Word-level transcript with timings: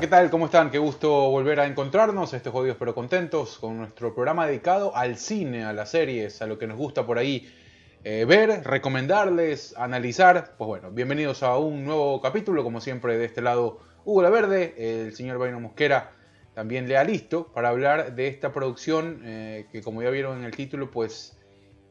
¿qué 0.00 0.06
tal? 0.06 0.30
¿Cómo 0.30 0.46
están? 0.46 0.70
Qué 0.70 0.78
gusto 0.78 1.28
volver 1.28 1.60
a 1.60 1.66
encontrarnos, 1.66 2.32
estos 2.32 2.54
jodidos 2.54 2.78
pero 2.78 2.94
contentos, 2.94 3.58
con 3.58 3.76
nuestro 3.76 4.14
programa 4.14 4.46
dedicado 4.46 4.96
al 4.96 5.18
cine, 5.18 5.64
a 5.64 5.74
las 5.74 5.90
series, 5.90 6.40
a 6.40 6.46
lo 6.46 6.58
que 6.58 6.66
nos 6.66 6.78
gusta 6.78 7.04
por 7.04 7.18
ahí 7.18 7.52
eh, 8.02 8.24
ver, 8.26 8.64
recomendarles, 8.64 9.76
analizar. 9.76 10.54
Pues 10.56 10.68
bueno, 10.68 10.90
bienvenidos 10.90 11.42
a 11.42 11.58
un 11.58 11.84
nuevo 11.84 12.18
capítulo, 12.22 12.62
como 12.62 12.80
siempre 12.80 13.18
de 13.18 13.26
este 13.26 13.42
lado 13.42 13.80
Hugo 14.06 14.22
La 14.22 14.30
Verde, 14.30 14.74
el 14.78 15.14
señor 15.14 15.36
Baino 15.36 15.60
Mosquera 15.60 16.12
también 16.54 16.88
le 16.88 16.96
ha 16.96 17.04
listo 17.04 17.52
para 17.52 17.68
hablar 17.68 18.14
de 18.14 18.28
esta 18.28 18.52
producción 18.52 19.20
eh, 19.24 19.66
que 19.70 19.82
como 19.82 20.02
ya 20.02 20.08
vieron 20.08 20.38
en 20.38 20.44
el 20.44 20.56
título, 20.56 20.90
pues 20.90 21.38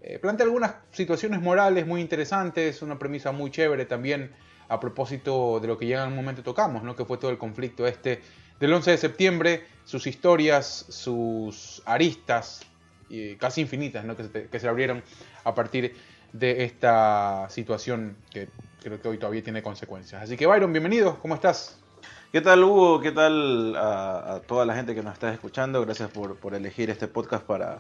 eh, 0.02 0.18
plantea 0.18 0.48
algunas 0.48 0.74
situaciones 0.90 1.42
morales 1.42 1.86
muy 1.86 2.02
interesantes, 2.02 2.82
una 2.82 2.98
premisa 2.98 3.32
muy 3.32 3.52
chévere 3.52 3.86
también 3.86 4.32
a 4.70 4.80
propósito 4.80 5.60
de 5.60 5.68
lo 5.68 5.78
que 5.78 5.88
ya 5.88 6.04
en 6.04 6.12
un 6.12 6.16
momento 6.16 6.44
tocamos, 6.44 6.84
¿no? 6.84 6.96
que 6.96 7.04
fue 7.04 7.18
todo 7.18 7.32
el 7.32 7.38
conflicto 7.38 7.86
este 7.86 8.22
del 8.60 8.74
11 8.74 8.92
de 8.92 8.98
septiembre, 8.98 9.66
sus 9.84 10.06
historias, 10.06 10.86
sus 10.90 11.82
aristas, 11.86 12.62
casi 13.40 13.62
infinitas, 13.62 14.06
¿no? 14.06 14.16
que, 14.16 14.60
se, 14.60 14.68
abrieron 14.68 15.02
a 15.44 15.56
partir 15.56 15.96
de 16.34 16.64
esta 16.64 17.48
situación 17.50 18.16
que 18.32 18.50
creo 18.84 19.02
que 19.02 19.08
hoy 19.08 19.18
todavía 19.18 19.44
tiene 19.44 19.64
consecuencias. 19.64 20.22
Así 20.22 20.38
que 20.38 20.46
Byron, 20.46 20.72
bienvenido, 20.72 21.20
¿cómo 21.20 21.36
estás? 21.36 21.80
¿Qué 22.32 22.42
tal 22.42 22.64
Hugo? 22.64 23.00
¿Qué 23.02 23.12
tal 23.12 23.76
a, 23.76 24.42
toda 24.46 24.66
la 24.66 24.76
gente 24.76 24.94
que 24.94 25.02
nos 25.02 25.14
está 25.14 25.34
escuchando? 25.34 25.82
Gracias 25.84 26.12
por 26.12 26.54
elegir 26.54 26.92
este 26.92 27.08
podcast 27.08 27.44
para, 27.44 27.80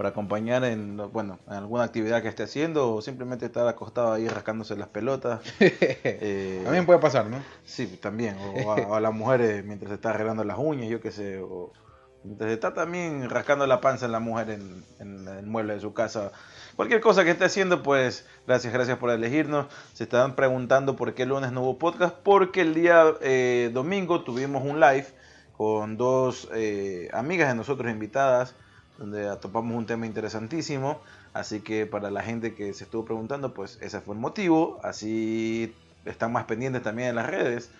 para 0.00 0.08
acompañar 0.08 0.64
en, 0.64 0.96
bueno, 1.12 1.40
en 1.46 1.52
alguna 1.52 1.84
actividad 1.84 2.22
que 2.22 2.28
esté 2.28 2.44
haciendo 2.44 2.94
o 2.94 3.02
simplemente 3.02 3.44
estar 3.44 3.68
acostado 3.68 4.14
ahí 4.14 4.26
rascándose 4.28 4.74
las 4.74 4.88
pelotas. 4.88 5.42
eh, 5.60 6.62
también 6.64 6.86
puede 6.86 7.00
pasar, 7.00 7.26
¿no? 7.26 7.36
Sí, 7.66 7.86
también. 8.00 8.34
O 8.64 8.94
a, 8.94 8.98
las 8.98 9.12
mujeres 9.12 9.62
mientras 9.62 9.90
se 9.90 9.96
está 9.96 10.08
arreglando 10.08 10.42
las 10.42 10.56
uñas, 10.56 10.88
yo 10.88 11.02
qué 11.02 11.10
sé. 11.10 11.42
O 11.42 11.74
mientras 12.24 12.50
está 12.50 12.72
también 12.72 13.28
rascando 13.28 13.66
la 13.66 13.82
panza 13.82 14.06
en 14.06 14.12
la 14.12 14.20
mujer 14.20 14.48
en, 14.48 14.86
en, 15.00 15.28
el 15.28 15.44
mueble 15.44 15.74
de 15.74 15.80
su 15.80 15.92
casa. 15.92 16.32
Cualquier 16.76 17.02
cosa 17.02 17.22
que 17.22 17.32
esté 17.32 17.44
haciendo, 17.44 17.82
pues 17.82 18.26
gracias, 18.46 18.72
gracias 18.72 18.96
por 18.96 19.10
elegirnos. 19.10 19.66
Se 19.92 20.04
estaban 20.04 20.34
preguntando 20.34 20.96
por 20.96 21.12
qué 21.12 21.24
el 21.24 21.28
lunes 21.28 21.52
no 21.52 21.60
hubo 21.60 21.78
podcast. 21.78 22.16
Porque 22.22 22.62
el 22.62 22.72
día 22.72 23.04
eh, 23.20 23.68
domingo 23.74 24.24
tuvimos 24.24 24.64
un 24.64 24.80
live 24.80 25.08
con 25.58 25.98
dos 25.98 26.48
eh, 26.54 27.10
amigas 27.12 27.50
de 27.50 27.54
nosotros 27.54 27.92
invitadas 27.92 28.54
donde 29.00 29.34
topamos 29.38 29.76
un 29.76 29.86
tema 29.86 30.06
interesantísimo. 30.06 31.00
Así 31.32 31.60
que 31.60 31.86
para 31.86 32.10
la 32.10 32.22
gente 32.22 32.54
que 32.54 32.72
se 32.74 32.84
estuvo 32.84 33.04
preguntando, 33.04 33.54
pues 33.54 33.78
ese 33.80 34.00
fue 34.00 34.14
el 34.14 34.20
motivo. 34.20 34.78
Así 34.84 35.74
están 36.04 36.32
más 36.32 36.44
pendientes 36.44 36.82
también 36.82 37.10
en 37.10 37.16
las 37.16 37.26
redes. 37.26 37.70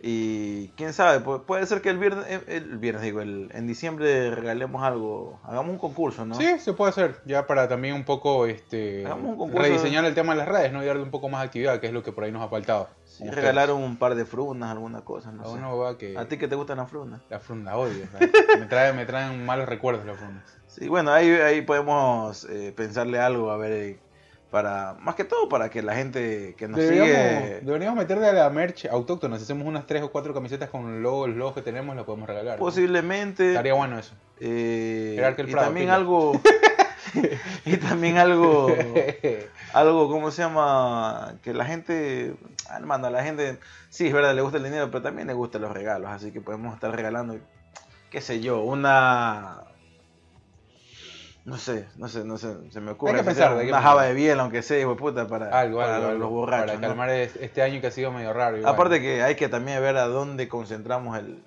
Y 0.00 0.68
quién 0.76 0.92
sabe, 0.92 1.20
puede 1.20 1.66
ser 1.66 1.80
que 1.80 1.90
el 1.90 1.98
viernes, 1.98 2.24
eh, 2.28 2.42
el 2.48 2.78
viernes 2.78 3.02
digo, 3.02 3.20
el, 3.20 3.50
en 3.54 3.66
diciembre 3.66 4.30
regalemos 4.30 4.82
algo, 4.82 5.40
hagamos 5.44 5.72
un 5.72 5.78
concurso, 5.78 6.24
¿no? 6.24 6.34
Sí, 6.34 6.58
se 6.58 6.72
puede 6.72 6.90
hacer, 6.90 7.20
ya 7.24 7.46
para 7.46 7.68
también 7.68 7.94
un 7.94 8.04
poco 8.04 8.46
este 8.46 9.06
rediseñar 9.52 10.04
el 10.04 10.14
tema 10.14 10.32
de 10.32 10.38
las 10.38 10.48
redes, 10.48 10.72
¿no? 10.72 10.82
Y 10.82 10.86
darle 10.86 11.02
un 11.02 11.10
poco 11.10 11.28
más 11.28 11.44
actividad, 11.44 11.80
que 11.80 11.86
es 11.86 11.92
lo 11.92 12.02
que 12.02 12.12
por 12.12 12.24
ahí 12.24 12.32
nos 12.32 12.42
ha 12.42 12.48
faltado. 12.48 12.88
Sí, 13.04 13.28
regalaron 13.28 13.82
un 13.82 13.96
par 13.96 14.14
de 14.14 14.24
frunas, 14.24 14.70
alguna 14.70 15.02
cosa, 15.02 15.32
no 15.32 15.44
sé. 15.44 16.16
¿A 16.16 16.28
ti 16.28 16.38
que 16.38 16.48
te 16.48 16.54
gustan 16.54 16.78
las 16.78 16.88
frunas? 16.88 17.20
Las 17.28 17.42
frunas, 17.42 17.74
odio. 17.74 18.06
me, 18.58 18.66
trae, 18.66 18.92
me 18.92 19.06
traen 19.06 19.44
malos 19.44 19.68
recuerdos 19.68 20.06
las 20.06 20.16
frunas. 20.16 20.42
Sí, 20.66 20.88
bueno, 20.88 21.12
ahí, 21.12 21.28
ahí 21.30 21.60
podemos 21.60 22.44
eh, 22.44 22.72
pensarle 22.74 23.18
algo, 23.18 23.50
a 23.50 23.58
ver, 23.58 23.72
eh, 23.72 23.98
para 24.52 24.96
más 25.00 25.14
que 25.14 25.24
todo 25.24 25.48
para 25.48 25.70
que 25.70 25.80
la 25.80 25.94
gente 25.94 26.54
que 26.58 26.68
nos 26.68 26.78
sigue... 26.78 27.60
Deberíamos 27.62 27.96
meterle 27.96 28.28
a 28.28 28.34
la 28.34 28.50
merch 28.50 28.84
autóctona, 28.84 29.38
si 29.38 29.44
hacemos 29.44 29.66
unas 29.66 29.86
tres 29.86 30.02
o 30.02 30.12
cuatro 30.12 30.34
camisetas 30.34 30.68
con 30.68 31.02
los 31.02 31.30
logos 31.30 31.54
que 31.54 31.62
tenemos, 31.62 31.96
lo 31.96 32.04
podemos 32.04 32.28
regalar. 32.28 32.58
Posiblemente. 32.58 33.48
Estaría 33.48 33.72
bueno 33.72 33.98
eso. 33.98 34.12
Eh, 34.40 35.34
y 35.48 35.52
también 35.52 35.88
algo... 35.88 36.38
y 37.64 37.78
también 37.78 38.18
algo... 38.18 38.66
algo, 39.72 40.10
¿cómo 40.10 40.30
se 40.30 40.42
llama? 40.42 41.36
Que 41.42 41.54
la 41.54 41.64
gente... 41.64 42.34
Hermano, 42.76 43.06
a 43.06 43.10
la 43.10 43.24
gente... 43.24 43.58
Sí, 43.88 44.08
es 44.08 44.12
verdad, 44.12 44.34
le 44.34 44.42
gusta 44.42 44.58
el 44.58 44.64
dinero, 44.64 44.90
pero 44.90 45.02
también 45.02 45.28
le 45.28 45.32
gustan 45.32 45.62
los 45.62 45.72
regalos, 45.72 46.10
así 46.10 46.30
que 46.30 46.42
podemos 46.42 46.74
estar 46.74 46.94
regalando, 46.94 47.38
qué 48.10 48.20
sé 48.20 48.40
yo, 48.40 48.60
una 48.60 49.71
no 51.44 51.56
sé, 51.56 51.88
no 51.96 52.08
sé, 52.08 52.24
no 52.24 52.38
sé, 52.38 52.54
se 52.70 52.80
me 52.80 52.92
ocurre. 52.92 53.12
Hay 53.12 53.18
que 53.18 53.24
pensar, 53.24 53.54
una 53.54 53.82
java 53.82 54.04
de 54.04 54.14
biel, 54.14 54.38
aunque 54.38 54.62
sea, 54.62 54.78
hijo 54.78 54.96
puta, 54.96 55.26
para, 55.26 55.58
algo, 55.58 55.80
algo, 55.80 56.12
los 56.12 56.30
borrachos. 56.30 56.76
Para 56.76 56.88
calmar 56.88 57.10
este 57.10 57.62
año 57.62 57.80
que 57.80 57.88
ha 57.88 57.90
sido 57.90 58.12
medio 58.12 58.32
raro. 58.32 58.66
Aparte 58.66 59.00
que 59.00 59.22
hay 59.22 59.34
que 59.34 59.48
también 59.48 59.80
ver 59.80 59.96
a 59.96 60.06
dónde 60.06 60.48
concentramos 60.48 61.18
el, 61.18 61.42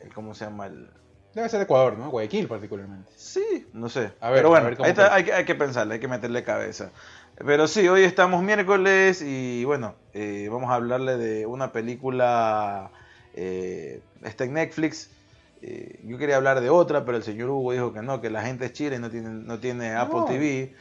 el 0.00 0.12
¿cómo 0.12 0.34
se 0.34 0.44
llama? 0.44 0.66
el 0.66 0.90
Debe 1.34 1.48
ser 1.48 1.62
Ecuador, 1.62 1.96
¿no? 1.96 2.10
Guayaquil 2.10 2.46
particularmente. 2.46 3.10
Sí, 3.16 3.66
no 3.72 3.88
sé. 3.88 4.12
A 4.20 4.28
ver, 4.28 4.40
Pero 4.40 4.50
bueno, 4.50 4.68
ahí 4.68 4.94
hay, 5.10 5.24
que, 5.24 5.32
hay 5.32 5.44
que 5.46 5.54
pensarle, 5.54 5.94
hay 5.94 6.00
que 6.00 6.08
meterle 6.08 6.44
cabeza. 6.44 6.90
Pero 7.36 7.66
sí, 7.68 7.88
hoy 7.88 8.04
estamos 8.04 8.42
miércoles 8.42 9.22
y 9.22 9.64
bueno, 9.64 9.94
eh, 10.12 10.48
vamos 10.50 10.70
a 10.70 10.74
hablarle 10.74 11.16
de 11.16 11.46
una 11.46 11.72
película, 11.72 12.90
eh, 13.32 14.02
está 14.22 14.44
en 14.44 14.52
Netflix, 14.52 15.10
eh, 15.64 16.00
yo 16.02 16.18
quería 16.18 16.36
hablar 16.36 16.60
de 16.60 16.70
otra, 16.70 17.04
pero 17.04 17.16
el 17.16 17.22
señor 17.22 17.48
Hugo 17.50 17.70
dijo 17.70 17.92
que 17.92 18.02
no, 18.02 18.20
que 18.20 18.30
la 18.30 18.42
gente 18.42 18.64
es 18.64 18.72
chile 18.72 18.96
y 18.96 18.98
no 18.98 19.10
tiene, 19.10 19.28
no 19.28 19.60
tiene 19.60 19.94
Apple 19.94 20.22
TV. 20.26 20.74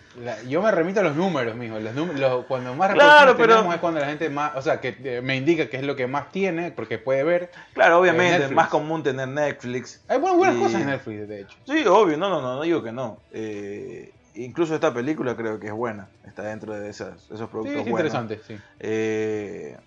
yo 0.50 0.60
me 0.64 0.72
remito 0.72 1.02
a 1.02 1.04
los 1.04 1.16
números, 1.16 1.56
mijo. 1.56 1.80
Los 1.80 2.46
cuando 2.48 2.74
más 2.74 2.92
claro, 2.94 3.38
pero, 3.38 3.72
es 3.72 3.80
cuando 3.80 4.00
la 4.00 4.08
gente 4.08 4.28
más, 4.32 4.56
o 4.56 4.62
sea, 4.64 4.82
que 4.82 4.98
eh, 5.04 5.22
me 5.22 5.36
indica 5.36 5.70
que 5.70 5.78
es 5.78 5.84
lo 5.84 5.96
que 5.96 6.08
más 6.08 6.32
tiene, 6.32 6.72
porque 6.72 6.98
puede 6.98 7.24
ver. 7.24 7.52
Claro, 7.74 8.00
obviamente, 8.00 8.46
es 8.46 8.52
más 8.52 8.70
común 8.70 9.04
tener 9.04 9.28
Netflix. 9.28 10.02
Hay 10.08 10.18
buenas, 10.18 10.56
cosas 10.56 10.82
en 10.82 10.88
Netflix, 10.88 11.28
de 11.28 11.42
hecho. 11.42 11.58
Sí, 11.68 11.86
obvio, 11.86 12.18
no, 12.18 12.30
no, 12.30 12.42
no, 12.42 12.56
no 12.56 12.62
digo 12.64 12.82
que 12.82 12.92
no. 12.92 13.20
Eh, 13.32 14.12
incluso 14.34 14.74
esta 14.74 14.92
película 14.92 15.36
creo 15.36 15.60
que 15.60 15.68
es 15.68 15.74
buena, 15.74 16.08
está 16.26 16.42
dentro 16.42 16.74
de 16.74 16.90
esas, 16.90 17.30
esos 17.32 17.50
productos. 17.52 17.76
Sí, 17.76 17.82
es 17.82 17.88
interesante, 17.88 18.40
sí. 18.48 18.58
Eh, 18.80 19.78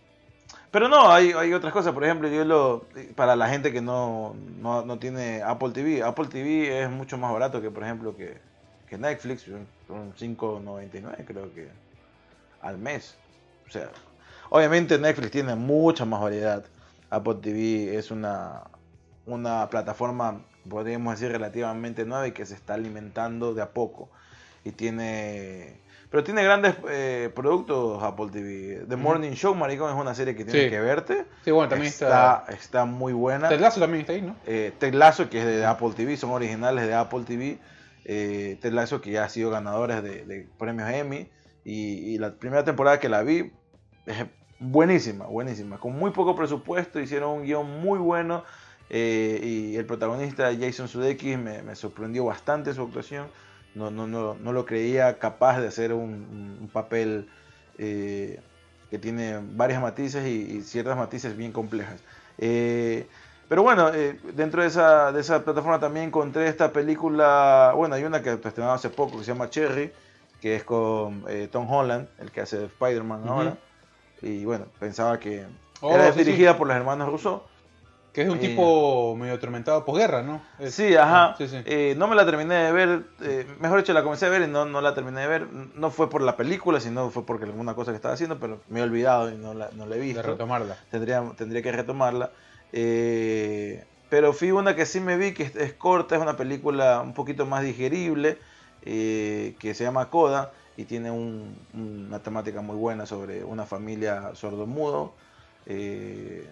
pero 0.75 0.89
no, 0.89 1.09
hay, 1.13 1.31
hay 1.31 1.53
otras 1.53 1.73
cosas. 1.73 1.93
Por 1.93 2.03
ejemplo, 2.03 2.29
yo 2.29 2.45
lo. 2.45 2.85
Para 3.15 3.37
la 3.37 3.49
gente 3.49 3.73
que 3.73 3.81
no, 3.81 4.35
no, 4.61 4.99
tiene 4.99 5.41
Apple 5.41 5.71
TV, 5.71 6.03
Apple 6.03 6.27
TV 6.27 6.83
es 6.83 6.91
mucho 6.91 7.17
más 7.17 7.33
barato 7.33 7.63
que, 7.63 7.71
por 7.71 7.85
ejemplo, 7.85 8.17
que, 8.17 8.39
que 8.89 8.99
Netflix. 8.99 9.43
Son 9.87 10.13
5.99, 10.17 11.25
creo 11.27 11.55
que. 11.55 11.69
Al 12.61 12.77
mes. 12.79 13.17
O 13.69 13.71
sea, 13.71 13.89
obviamente 14.51 14.99
Netflix 14.99 15.31
tiene 15.31 15.55
mucha 15.55 16.05
más 16.07 16.21
variedad. 16.21 16.65
Apple 17.09 17.37
TV 17.41 17.97
es 17.97 18.11
una, 18.11 18.65
una 19.27 19.71
plataforma, 19.71 20.41
podríamos 20.69 21.21
decir, 21.21 21.31
relativamente 21.31 22.05
nueva 22.05 22.27
y 22.27 22.33
que 22.33 22.47
se 22.47 22.55
está 22.55 22.75
alimentando 22.75 23.55
de 23.55 23.63
a 23.63 23.71
poco. 23.71 24.09
Y 24.65 24.73
tiene 24.73 25.77
pero 26.15 26.23
tiene 26.23 26.45
grandes 26.45 26.77
eh, 26.89 27.29
productos 27.35 28.01
Apple 28.01 28.29
TV. 28.31 28.87
The 28.89 28.95
Morning 28.95 29.33
Show, 29.33 29.53
maricón, 29.57 29.91
es 29.93 30.01
una 30.01 30.15
serie 30.15 30.37
que 30.37 30.45
tienes 30.45 30.71
que 30.71 30.79
verte. 30.79 31.25
Sí, 31.45 31.51
bueno, 31.51 31.69
también 31.69 31.91
está... 31.91 32.45
Está, 32.51 32.85
muy 32.85 33.13
buena. 33.13 33.49
Ted 33.49 33.59
Lasso 33.59 33.81
también 33.81 34.03
está 34.03 34.13
ahí, 34.13 34.23
¿no? 34.23 34.37
Eh, 34.47 34.73
Ted 34.79 34.95
Lasso, 34.95 35.29
que 35.29 35.41
es 35.41 35.45
de 35.45 35.67
Apple 35.67 35.91
TV, 35.97 36.17
son 36.17 36.31
originales 36.31 36.87
de 36.87 36.95
Apple 36.95 37.25
TV. 37.27 37.59
Eh, 38.05 38.59
Ted 38.63 38.73
Lasso, 38.73 39.01
que 39.01 39.11
ya 39.11 39.25
ha 39.25 39.29
sido 39.29 39.51
ganadores 39.51 40.05
de, 40.05 40.47
premios 40.57 40.89
Emmy. 40.89 41.33
Y, 41.65 42.17
la 42.19 42.33
primera 42.35 42.63
temporada 42.63 43.01
que 43.01 43.09
la 43.09 43.25
vi 43.25 43.51
es 44.07 44.25
buenísima, 44.61 45.27
buenísima. 45.27 45.79
Con 45.79 45.99
muy 45.99 46.13
poco 46.13 46.37
presupuesto, 46.37 47.01
hicieron 47.01 47.39
un 47.39 47.43
guion 47.43 47.81
muy 47.81 47.99
bueno. 47.99 48.45
Eh, 48.89 49.41
y 49.43 49.77
el 49.79 49.85
protagonista, 49.85 50.53
Jason 50.57 50.87
Sudeikis, 50.87 51.37
me, 51.39 51.63
me 51.63 51.75
sorprendió 51.75 52.25
bastante 52.25 52.73
su 52.73 52.83
actuación 52.83 53.27
no, 53.75 53.91
no, 53.91 54.07
no, 54.07 54.35
no 54.35 54.53
lo 54.53 54.65
creía 54.65 55.19
capaz 55.19 55.61
de 55.61 55.69
hacer 55.69 55.93
un, 55.93 56.71
papel 56.73 57.29
eh, 57.79 58.41
que 58.91 58.99
tiene 58.99 59.41
varias 59.41 59.83
matices 59.83 60.27
y, 60.27 60.63
ciertas 60.63 60.97
matices 60.97 61.37
bien 61.37 61.53
complejas. 61.53 62.01
Eh, 62.39 63.07
pero 63.49 63.63
bueno, 63.63 63.93
eh, 63.93 64.19
dentro 64.35 64.63
de 64.63 64.69
esa, 64.69 65.13
de 65.13 65.21
esa 65.21 65.45
plataforma 65.45 65.79
también 65.79 66.07
encontré 66.07 66.49
esta 66.49 66.73
película, 66.73 67.73
bueno, 67.77 67.95
hay 67.95 68.05
una 68.05 68.23
que 68.23 68.33
estrenado 68.33 68.73
hace 68.73 68.91
poco 68.91 69.19
que 69.19 69.25
se 69.25 69.33
llama 69.33 69.51
Cherry, 69.51 69.93
que 70.41 70.57
es 70.57 70.65
con 70.65 71.25
Tom 71.51 71.71
Holland, 71.71 72.09
el 72.19 72.31
que 72.31 72.43
hace 72.43 72.65
Spider-Man 72.65 73.29
ahora. 73.29 73.57
Y 74.21 74.45
bueno, 74.45 74.67
pensaba 74.79 75.19
que 75.19 75.47
oh, 75.81 75.95
era 75.95 76.11
dirigida 76.13 76.57
por 76.57 76.67
los 76.67 76.77
hermanos 76.77 77.09
Rousseau. 77.09 77.43
Que 78.15 78.23
es 78.23 78.29
un 78.29 78.39
tipo 78.39 79.17
medio 79.17 79.35
atormentado 79.35 79.85
posguerra, 79.85 80.23
¿no? 80.23 80.41
sí, 80.71 80.95
ajá. 80.95 81.35
Eh, 81.41 81.95
no 81.99 82.07
me 82.07 82.15
la 82.15 82.25
terminé 82.25 82.55
de 82.55 82.71
ver, 82.71 83.03
eh, 83.21 83.45
mejor 83.59 83.79
dicho, 83.79 83.93
la 83.93 84.05
comencé 84.05 84.27
a 84.27 84.29
ver 84.29 84.43
y 84.43 84.47
no, 84.47 84.65
no 84.65 84.81
la 84.81 84.95
terminé 84.95 85.23
de 85.23 85.27
ver. 85.27 85.49
No 85.51 85.91
fue 85.91 86.09
por 86.09 86.23
la 86.23 86.37
película, 86.37 86.79
sino 86.79 87.11
fue 87.11 87.27
porque 87.27 87.45
alguna 87.45 87.75
cosa 87.75 87.91
que 87.91 87.97
estaba 87.97 88.15
haciendo, 88.15 88.39
pero 88.39 88.61
me 88.69 88.79
he 88.79 88.83
olvidado 88.85 89.33
y 89.33 89.37
no 89.37 89.53
la, 89.53 89.69
no 89.75 89.85
la 89.87 89.97
he 89.97 89.99
visto. 89.99 90.23
De 90.23 90.29
retomarla. 90.29 90.77
Tendría, 90.93 91.25
tendría 91.37 91.61
que 91.61 91.73
retomarla. 91.73 92.31
Eh, 92.73 93.85
pero 94.09 94.33
fui 94.33 94.53
una 94.53 94.77
que 94.77 94.87
sí 94.87 95.01
me 95.01 95.17
vi, 95.17 95.35
que 95.35 95.51
es, 95.53 95.73
corta, 95.73 96.15
es 96.15 96.23
una 96.23 96.37
película 96.37 97.01
un 97.01 97.15
poquito 97.15 97.47
más 97.47 97.65
digerible, 97.65 98.39
que 98.85 99.73
se 99.75 99.83
llama 99.83 100.09
Coda 100.09 100.53
y 100.77 100.85
tiene 100.85 101.11
una 101.11 102.19
temática 102.21 102.61
muy 102.61 102.77
buena 102.77 103.07
sobre 103.07 103.43
una 103.43 103.67
familia 103.67 104.35
sordomudo. 104.35 105.15
Eh, 105.67 106.47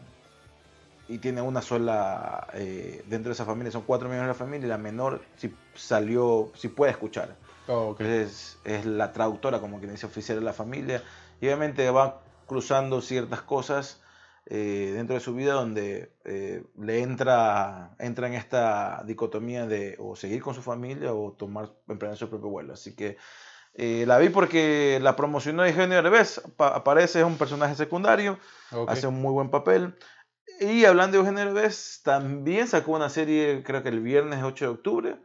y 1.09 1.19
tiene 1.19 1.43
una 1.43 1.63
sola, 1.63 2.47
eh, 2.55 3.03
dentro 3.07 3.31
de 3.31 3.35
esa 3.35 3.45
familia, 3.45 3.71
son 3.73 3.83
cuatro 3.83 4.09
miembros 4.09 4.27
de 4.29 4.33
la 4.33 4.47
familia 4.47 4.67
y 4.67 4.69
la 4.69 4.79
menor 4.79 5.21
si 5.37 5.55
salió, 5.75 6.53
si 6.55 6.69
puede 6.69 6.93
escuchar. 6.93 7.37
Oh, 7.69 7.91
ok. 7.91 8.01
Es, 8.01 8.59
es 8.65 8.87
la 8.87 9.13
traductora, 9.13 9.61
como 9.61 9.79
quien 9.79 9.91
dice, 9.93 10.07
oficial 10.07 10.39
de 10.39 10.45
la 10.45 10.53
familia. 10.53 11.03
Y 11.41 11.47
obviamente 11.47 11.89
va 11.91 12.23
cruzando 12.47 13.01
ciertas 13.01 13.43
cosas 13.43 14.01
eh, 14.47 14.93
dentro 14.95 15.15
de 15.15 15.21
su 15.21 15.35
vida 15.35 15.53
donde 15.55 16.13
eh, 16.25 16.65
le 16.79 17.01
entra, 17.03 17.95
entra 17.99 18.27
en 18.27 18.35
esta 18.35 19.03
dicotomía 19.07 19.67
de 19.67 19.97
o 19.99 20.17
seguir 20.17 20.43
con 20.43 20.55
su 20.55 20.63
familia 20.63 21.13
o 21.13 21.33
tomar, 21.33 21.71
emprender 21.89 22.19
su 22.19 22.29
propio 22.29 22.49
vuelo. 22.49 22.73
Así 22.75 22.95
que 22.97 23.17
eh, 23.75 24.05
la 24.07 24.19
vi 24.19 24.29
porque 24.29 24.99
la 25.03 25.17
promocionó 25.17 25.65
Eugenio 25.65 26.03
Derbez, 26.03 26.43
pa- 26.57 26.75
aparece, 26.77 27.21
es 27.21 27.25
un 27.25 27.39
personaje 27.39 27.75
secundario, 27.75 28.39
ok. 28.73 28.91
hace 28.91 29.07
un 29.07 29.21
muy 29.21 29.33
buen 29.33 29.51
papel. 29.51 29.95
Y 30.61 30.85
hablando 30.85 31.17
de 31.17 31.19
Eugenio 31.21 31.45
Derbez, 31.45 32.03
también 32.03 32.69
sacó 32.69 32.93
una 32.93 33.09
serie, 33.09 33.63
creo 33.65 33.83
que 33.83 33.89
el 33.89 34.01
viernes 34.01 34.43
8 34.43 34.65
de 34.65 34.71
octubre. 34.71 35.17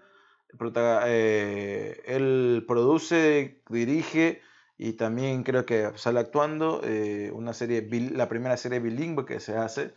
Eh, 1.06 2.02
él 2.06 2.66
produce, 2.68 3.62
dirige 3.70 4.42
y 4.78 4.94
también 4.94 5.44
creo 5.44 5.66
que 5.66 5.92
sale 5.96 6.20
actuando 6.20 6.82
eh, 6.84 7.32
una 7.34 7.54
serie, 7.54 7.88
la 8.12 8.30
primera 8.30 8.58
serie 8.58 8.80
bilingüe 8.80 9.26
que 9.26 9.40
se 9.40 9.58
hace, 9.58 9.94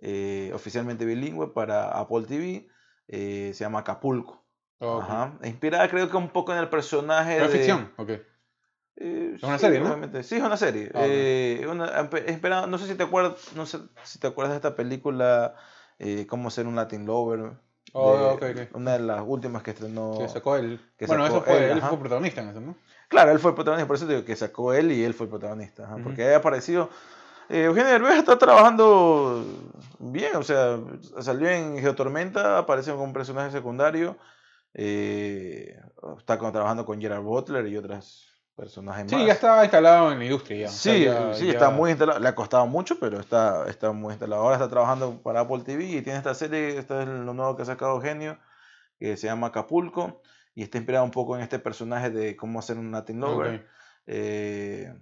eh, 0.00 0.50
oficialmente 0.54 1.04
bilingüe 1.04 1.52
para 1.52 1.98
Apple 1.98 2.26
TV, 2.26 2.68
eh, 3.08 3.52
se 3.54 3.64
llama 3.64 3.80
Acapulco. 3.80 4.44
Ok. 4.78 5.02
Ajá. 5.02 5.38
Inspirada 5.44 5.88
creo 5.88 6.10
que 6.10 6.16
un 6.16 6.28
poco 6.28 6.52
en 6.52 6.58
el 6.58 6.68
personaje 6.68 7.36
¿Es 7.36 7.42
de... 7.42 7.48
ficción? 7.48 7.92
Ok. 7.96 8.10
Es 9.36 9.42
una 9.42 9.58
sí, 9.58 9.66
serie, 9.66 9.80
¿no? 9.80 9.86
obviamente. 9.86 10.22
Sí, 10.22 10.36
es 10.36 10.42
una 10.42 10.56
serie. 10.56 10.90
Ah. 10.94 11.02
Eh, 11.04 11.66
una- 11.70 11.86
espera- 12.26 12.66
no 12.66 12.78
sé 12.78 12.86
si 12.86 12.94
te 12.94 13.04
acuerdas, 13.04 13.52
no 13.54 13.66
sé 13.66 13.78
si 14.04 14.18
te 14.18 14.26
acuerdas 14.26 14.52
de 14.52 14.56
esta 14.56 14.74
película, 14.74 15.54
eh, 15.98 16.26
Cómo 16.28 16.50
ser 16.50 16.66
un 16.66 16.76
Latin 16.76 17.06
Lover. 17.06 17.52
Oh. 17.92 18.36
Una 18.74 18.92
de 18.94 18.98
las 18.98 19.22
últimas 19.26 19.62
que 19.62 19.70
estrenó. 19.70 20.18
Que 20.18 20.28
sacó 20.28 20.56
él. 20.56 20.80
que 20.98 21.06
bueno, 21.06 21.24
sacó 21.24 21.36
eso 21.38 21.44
fue, 21.46 21.70
él, 21.70 21.80
fue 21.80 21.98
protagonista 21.98 22.42
en 22.42 22.48
eso, 22.50 22.60
¿no? 22.60 22.76
Claro, 23.08 23.30
él 23.30 23.38
fue 23.38 23.52
el 23.52 23.54
protagonista, 23.54 23.86
por 23.86 23.96
eso 23.96 24.06
digo 24.06 24.24
que 24.24 24.34
sacó 24.36 24.72
él 24.74 24.90
y 24.92 25.04
él 25.04 25.14
fue 25.14 25.24
el 25.26 25.30
protagonista. 25.30 25.84
ajá, 25.84 25.94
Ujú. 25.94 26.04
Porque 26.04 26.24
haya 26.24 26.36
aparecido. 26.38 26.90
Eh, 27.48 27.62
Eugenio 27.64 27.88
Derbez 27.90 28.18
está 28.18 28.36
trabajando 28.38 29.44
bien, 30.00 30.34
o 30.34 30.42
sea, 30.42 30.78
salió 31.20 31.48
en 31.48 31.78
Geotormenta, 31.78 32.58
aparece 32.58 32.90
como 32.90 33.04
un 33.04 33.12
personaje 33.12 33.50
secundario. 33.52 34.16
eh, 34.74 35.74
está 36.18 36.36
trabajando 36.38 36.84
con 36.84 37.00
Gerard 37.00 37.22
Butler 37.22 37.66
y 37.68 37.76
otros 38.56 38.72
personajes 38.74 39.06
Sí, 39.10 39.16
más. 39.16 39.26
ya 39.26 39.32
está 39.34 39.62
instalado 39.62 40.12
en 40.12 40.18
la 40.18 40.24
industria. 40.24 40.58
Ya. 40.58 40.66
O 40.68 40.70
sea, 40.72 40.94
Sí, 40.94 41.04
ya- 41.04 41.34
sí, 41.34 41.46
ya- 41.46 41.52
está 41.52 41.70
muy 41.70 41.90
instalado. 41.90 42.18
Le 42.20 42.28
ha 42.28 42.34
costado 42.34 42.66
mucho, 42.66 42.98
pero 42.98 43.20
está, 43.20 43.68
está 43.68 43.92
muy 43.92 44.12
instalado. 44.12 44.42
Ahora 44.42 44.56
está 44.56 44.68
trabajando 44.68 45.22
para 45.22 45.40
Apple 45.40 45.62
TV 45.64 45.84
y 45.84 46.02
tiene 46.02 46.18
esta 46.18 46.34
serie, 46.34 46.78
esta 46.78 47.02
es 47.02 47.08
lo 47.08 47.34
nuevo 47.34 47.54
que 47.56 47.62
ha 47.62 47.66
sacado 47.66 48.00
Genio, 48.00 48.38
que 48.98 49.16
se 49.16 49.26
llama 49.26 49.48
Acapulco 49.48 50.22
y 50.54 50.62
está 50.62 50.78
inspirado 50.78 51.04
un 51.04 51.10
poco 51.10 51.36
en 51.36 51.42
este 51.42 51.58
personaje 51.58 52.10
de 52.10 52.34
cómo 52.36 52.58
hacer 52.58 52.78
un 52.78 52.90
Latin 52.92 53.20
Lover. 53.20 53.54
Ok. 53.56 53.66
Eh, 54.06 54.94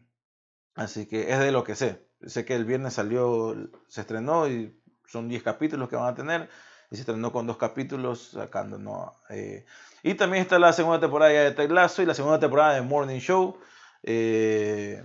así 0.75 1.07
que 1.07 1.31
es 1.33 1.39
de 1.39 1.53
lo 1.53 1.63
que 1.65 1.75
sé. 1.77 2.07
Sé 2.27 2.45
que 2.45 2.55
el 2.55 2.65
viernes 2.65 2.95
salió, 2.95 3.55
se 3.87 4.01
estrenó 4.01 4.49
y 4.49 4.81
son 5.07 5.29
10 5.29 5.43
capítulos 5.43 5.89
que 5.89 5.97
van 5.97 6.09
a 6.09 6.15
tener. 6.15 6.49
Y 6.95 6.97
se 6.97 7.01
estrenó 7.03 7.33
con 7.33 7.45
dos 7.49 7.57
capítulos 7.57 8.31
sacando, 8.35 8.79
¿no? 8.79 9.15
Eh, 9.29 9.65
y 10.05 10.15
también 10.15 10.43
está 10.43 10.61
la 10.61 10.73
segunda 10.73 11.01
temporada 11.01 11.33
de 11.33 11.51
Ted 11.51 11.71
Lasso 11.73 12.03
y 12.03 12.07
la 12.07 12.15
segunda 12.15 12.39
temporada 12.39 12.75
de 12.75 12.83
Morning 12.83 13.19
Show. 13.19 13.59
eh, 14.05 15.03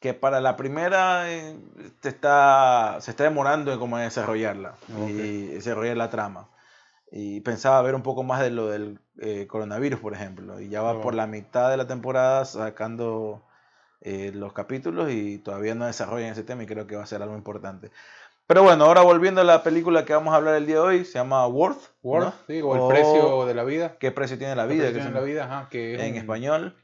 que 0.00 0.12
para 0.14 0.40
la 0.40 0.54
primera 0.56 1.28
eh, 1.32 1.56
te 2.00 2.08
está, 2.10 2.98
se 3.00 3.10
está 3.10 3.24
demorando 3.24 3.72
en 3.72 3.78
cómo 3.80 3.96
desarrollarla 3.98 4.74
y 5.08 5.46
desarrollar 5.46 5.96
la 5.96 6.10
trama. 6.10 6.48
Y 7.10 7.40
pensaba 7.40 7.80
ver 7.82 7.94
un 7.94 8.02
poco 8.02 8.22
más 8.22 8.40
de 8.40 8.50
lo 8.50 8.68
del 8.68 9.00
eh, 9.18 9.46
coronavirus, 9.48 9.98
por 9.98 10.12
ejemplo. 10.14 10.60
Y 10.60 10.68
ya 10.68 10.82
va 10.82 10.92
Oh. 10.92 11.00
por 11.00 11.14
la 11.14 11.26
mitad 11.26 11.70
de 11.70 11.78
la 11.78 11.86
temporada 11.88 12.44
sacando 12.44 13.42
eh, 14.02 14.30
los 14.34 14.52
capítulos 14.52 15.10
y 15.10 15.38
todavía 15.38 15.74
no 15.74 15.86
desarrollan 15.86 16.30
ese 16.32 16.44
tema 16.44 16.62
y 16.62 16.66
creo 16.66 16.86
que 16.86 16.94
va 16.96 17.02
a 17.02 17.06
ser 17.06 17.22
algo 17.22 17.34
importante. 17.36 17.90
Pero 18.48 18.62
bueno, 18.62 18.86
ahora 18.86 19.02
volviendo 19.02 19.42
a 19.42 19.44
la 19.44 19.62
película 19.62 20.04
que 20.06 20.14
vamos 20.14 20.32
a 20.32 20.38
hablar 20.38 20.54
el 20.54 20.64
día 20.66 20.76
de 20.76 20.80
hoy, 20.80 21.04
se 21.04 21.18
llama 21.18 21.46
Worth. 21.46 21.90
Worth, 22.02 22.24
¿no? 22.24 22.32
sí, 22.46 22.60
o 22.62 22.74
el 22.74 22.80
O 22.80 22.88
precio 22.88 23.44
de 23.46 23.54
la 23.54 23.62
vida. 23.64 23.96
¿Qué 24.00 24.10
precio 24.10 24.38
tiene 24.38 24.56
la 24.56 24.62
El 24.64 24.70
vida? 24.70 24.84
precio 24.84 24.94
que 24.94 25.00
de 25.02 25.08
se- 25.08 25.14
la 25.14 25.20
vida, 25.20 25.44
ajá, 25.44 25.68
que 25.68 25.94
es 25.94 26.00
en 26.00 26.12
un- 26.12 26.18
español. 26.18 26.76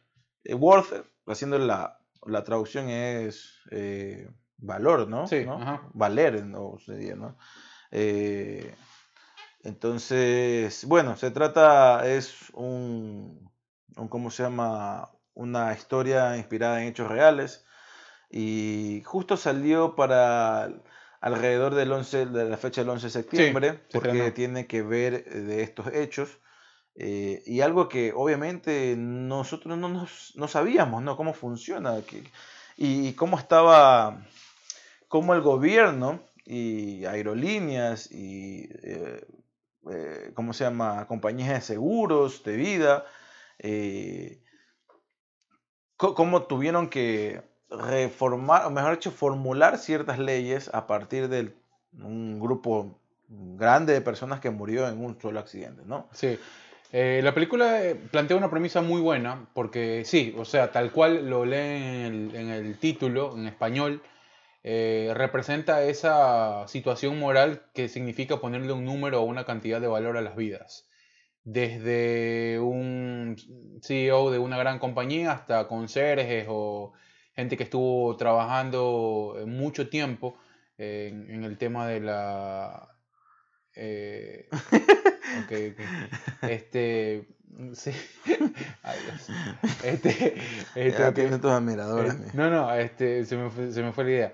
Eh, 0.45 0.55
worth, 0.55 0.93
haciendo 1.27 1.59
la, 1.59 1.99
la 2.27 2.45
traducción 2.45 2.91
es 2.91 3.61
eh, 3.71 4.29
valor, 4.59 5.09
¿no? 5.09 5.27
Sí, 5.27 5.45
¿no? 5.47 5.55
ajá. 5.55 5.83
Valer, 5.95 6.45
¿no? 6.45 6.77
Sería, 6.85 7.17
¿no? 7.17 7.39
Eh, 7.91 8.75
entonces, 9.63 10.85
bueno, 10.85 11.17
se 11.17 11.31
trata, 11.31 12.07
es 12.07 12.51
un, 12.53 13.51
un, 13.97 14.09
¿cómo 14.09 14.31
se 14.31 14.43
llama? 14.43 15.11
Una 15.33 15.73
historia 15.73 16.37
inspirada 16.37 16.83
en 16.83 16.89
hechos 16.89 17.09
reales 17.09 17.65
y 18.31 19.03
justo 19.05 19.37
salió 19.37 19.97
para 19.97 20.69
alrededor 21.25 21.75
del 21.75 21.91
11, 21.91 22.27
de 22.27 22.49
la 22.51 22.57
fecha 22.57 22.83
del 22.83 22.91
11 22.91 23.07
de 23.07 23.11
septiembre, 23.11 23.69
se 23.89 23.99
porque 23.99 24.31
tiene 24.33 24.67
que 24.67 24.83
ver 24.83 25.15
eh, 25.15 25.41
de 25.41 25.63
estos 25.63 25.87
hechos. 25.93 26.39
eh, 26.97 27.43
y 27.47 27.61
algo 27.61 27.89
que 27.89 28.13
obviamente 28.15 28.95
nosotros 28.97 29.77
no, 29.79 29.89
nos, 29.89 30.33
no 30.37 30.47
sabíamos, 30.49 31.03
¿no? 31.03 31.17
Cómo 31.17 31.33
funciona 31.35 32.01
que- 32.03 32.23
y, 32.77 33.09
y 33.09 33.13
cómo 33.15 33.39
estaba, 33.39 34.25
cómo 35.09 35.35
el 35.35 35.41
gobierno 35.41 36.21
y 36.45 37.05
aerolíneas 37.07 38.11
y, 38.13 38.69
eh, 38.83 39.27
eh, 39.91 40.31
¿cómo 40.35 40.53
se 40.53 40.65
llama? 40.65 41.07
Compañías 41.09 41.55
de 41.55 41.61
seguros, 41.63 42.45
de 42.45 42.57
vida, 42.57 43.05
cómo 45.97 46.43
tuvieron 46.45 46.89
que 46.89 47.43
reformar, 47.79 48.67
o 48.67 48.71
mejor 48.71 48.93
dicho, 48.93 49.11
formular 49.11 49.79
ciertas 49.79 50.19
leyes 50.19 50.71
a 50.73 50.87
partir 50.87 51.29
de 51.29 51.55
un 52.03 52.41
grupo 52.41 52.99
grande 53.29 53.93
de 53.93 54.01
personas 54.01 54.41
que 54.41 54.51
murió 54.51 54.89
en 54.89 55.05
un 55.05 55.21
solo 55.21 55.41
accidente, 55.41 55.83
¿no? 55.85 56.09
Sí. 56.13 56.39
Eh, 56.93 57.21
la 57.25 57.35
película 57.35 57.85
eh, 57.85 57.97
plantea 57.97 58.37
una 58.37 58.51
premisa 58.51 58.81
muy 58.81 59.01
buena, 59.01 59.49
porque 59.53 60.05
sí, 60.05 60.33
o 60.39 60.45
sea, 60.45 60.71
tal 60.71 60.93
cual 60.93 61.29
lo 61.29 61.45
leen 61.45 62.31
en 62.35 62.51
el, 62.51 62.79
título, 62.79 63.37
en 63.37 63.49
español, 63.49 64.01
eh, 64.63 65.11
representa 65.15 65.83
esa 65.83 66.69
situación 66.69 67.19
moral 67.19 67.63
que 67.75 67.89
significa 67.89 68.41
ponerle 68.41 68.73
un 68.73 68.85
número 68.85 69.21
o 69.21 69.25
una 69.25 69.45
cantidad 69.45 69.81
de 69.81 69.89
valor 69.89 70.17
a 70.17 70.23
las 70.23 70.37
vidas. 70.37 70.89
Desde 71.43 72.61
un 72.61 73.37
CEO 73.83 74.31
de 74.31 74.39
una 74.39 74.57
gran 74.57 74.79
compañía 74.79 75.33
hasta 75.33 75.67
conserjes 75.67 76.47
o 76.49 76.93
gente 77.35 77.57
que 77.57 77.65
estuvo 77.65 78.17
trabajando 78.17 79.37
eh, 79.39 79.47
mucho 79.47 79.89
tiempo 79.89 80.37
en, 80.79 81.31
en 81.31 81.45
el 81.45 81.59
tema 81.59 81.87
de 81.87 82.01
la... 82.01 82.97
eh. 83.75 84.49
Este... 86.43 87.27
Sí. 87.73 87.93
Ay. 88.83 88.99
Este, 89.85 90.35
este, 90.75 90.99
Ya 90.99 91.15
tiene 91.15 91.39
tus 91.39 91.51
admiradores. 91.51 92.15
Eh, 92.15 92.31
no, 92.35 92.51
no, 92.51 92.75
este, 92.75 93.25
se 93.25 93.37
me 93.37 93.51
fue, 93.51 93.71
se 93.71 93.83
me 93.83 93.93
fue 93.93 94.05
la 94.05 94.11
idea. 94.11 94.33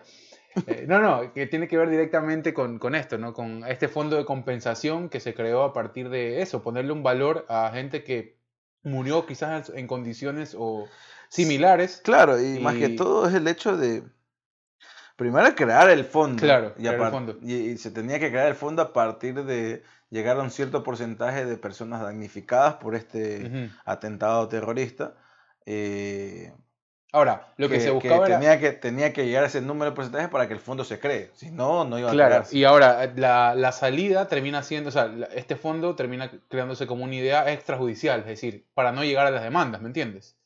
Eh, 0.67 0.85
no, 0.89 1.01
no, 1.01 1.33
que 1.33 1.47
tiene 1.47 1.69
que 1.69 1.77
ver 1.77 1.91
directamente 1.91 2.53
con, 2.55 2.79
con 2.79 2.95
esto, 2.95 3.19
¿no? 3.19 3.35
Con 3.35 3.65
este 3.67 3.89
fondo 3.89 4.17
de 4.17 4.25
compensación 4.25 5.09
que 5.09 5.21
se 5.21 5.35
creó 5.35 5.63
a 5.63 5.73
partir 5.73 6.09
de 6.09 6.43
eso, 6.43 6.63
ponerle 6.63 6.93
un 6.93 7.03
valor 7.03 7.47
a 7.49 7.71
gente 7.73 8.03
que 8.03 8.39
murió 8.83 9.27
quizás 9.27 9.71
en 9.75 9.87
condiciones 9.87 10.57
o 10.59 10.87
similares. 11.31 12.01
Claro, 12.05 12.39
y, 12.41 12.59
más 12.61 12.77
que 12.77 12.91
todo 12.91 13.27
es 13.27 13.35
el 13.35 13.49
hecho 13.49 13.77
de 13.77 14.03
primero 15.17 15.55
crear 15.55 15.89
el 15.91 16.05
fondo. 16.05 16.41
Claro, 16.43 16.75
y, 16.77 16.83
crear 16.83 17.01
el 17.01 17.11
fondo. 17.11 17.39
y- 17.43 17.55
y 17.71 17.77
se 17.79 17.91
tenía 17.91 18.19
que 18.19 18.31
crear 18.31 18.49
el 18.49 18.55
fondo 18.55 18.83
a 18.83 18.93
partir 18.93 19.45
de 19.45 19.83
llegar 20.11 20.37
a 20.39 20.43
un 20.43 20.51
cierto 20.51 20.83
porcentaje 20.83 21.45
de 21.47 21.57
personas 21.57 22.03
damnificadas 22.03 22.75
por 22.75 22.95
este 22.95 23.71
atentado 23.85 24.49
terrorista. 24.49 25.15
eh, 25.67 26.53
Ahora, 27.13 27.53
lo 27.57 27.69
que, 27.69 27.75
que, 27.75 27.81
se 27.81 27.87
que 27.89 27.93
buscaba 27.93 28.27
era... 28.27 28.39
tenía 28.39 28.61
que 28.61 28.71
tenía 28.73 29.13
que 29.13 29.27
llegar 29.27 29.43
a 29.43 29.49
ese 29.49 29.61
número 29.61 29.91
de 29.91 29.97
porcentaje 29.97 30.29
para 30.29 30.47
que 30.47 30.55
el 30.55 30.61
fondo 30.61 30.85
se 30.85 31.01
cree. 31.01 31.31
Si 31.35 31.51
no, 31.51 31.85
no 31.85 31.99
iba 31.99 32.09
a 32.09 32.13
Claro, 32.13 32.31
crearse. 32.31 32.57
y 32.57 32.63
ahora 32.65 33.13
la, 33.17 33.55
la 33.57 33.73
salida 33.73 34.29
termina 34.29 34.63
siendo, 34.63 34.91
o 34.91 34.93
sea, 34.93 35.13
este 35.35 35.57
fondo 35.57 35.97
termina 35.97 36.31
creándose 36.49 36.87
como 36.87 37.03
una 37.05 37.17
idea 37.17 37.53
extrajudicial, 37.53 38.21
es 38.21 38.27
decir, 38.27 38.67
para 38.75 38.93
no 38.93 39.03
llegar 39.03 39.27
a 39.27 39.31
las 39.33 39.43
demandas, 39.43 39.81
¿me 39.83 39.89
entiendes? 39.89 40.37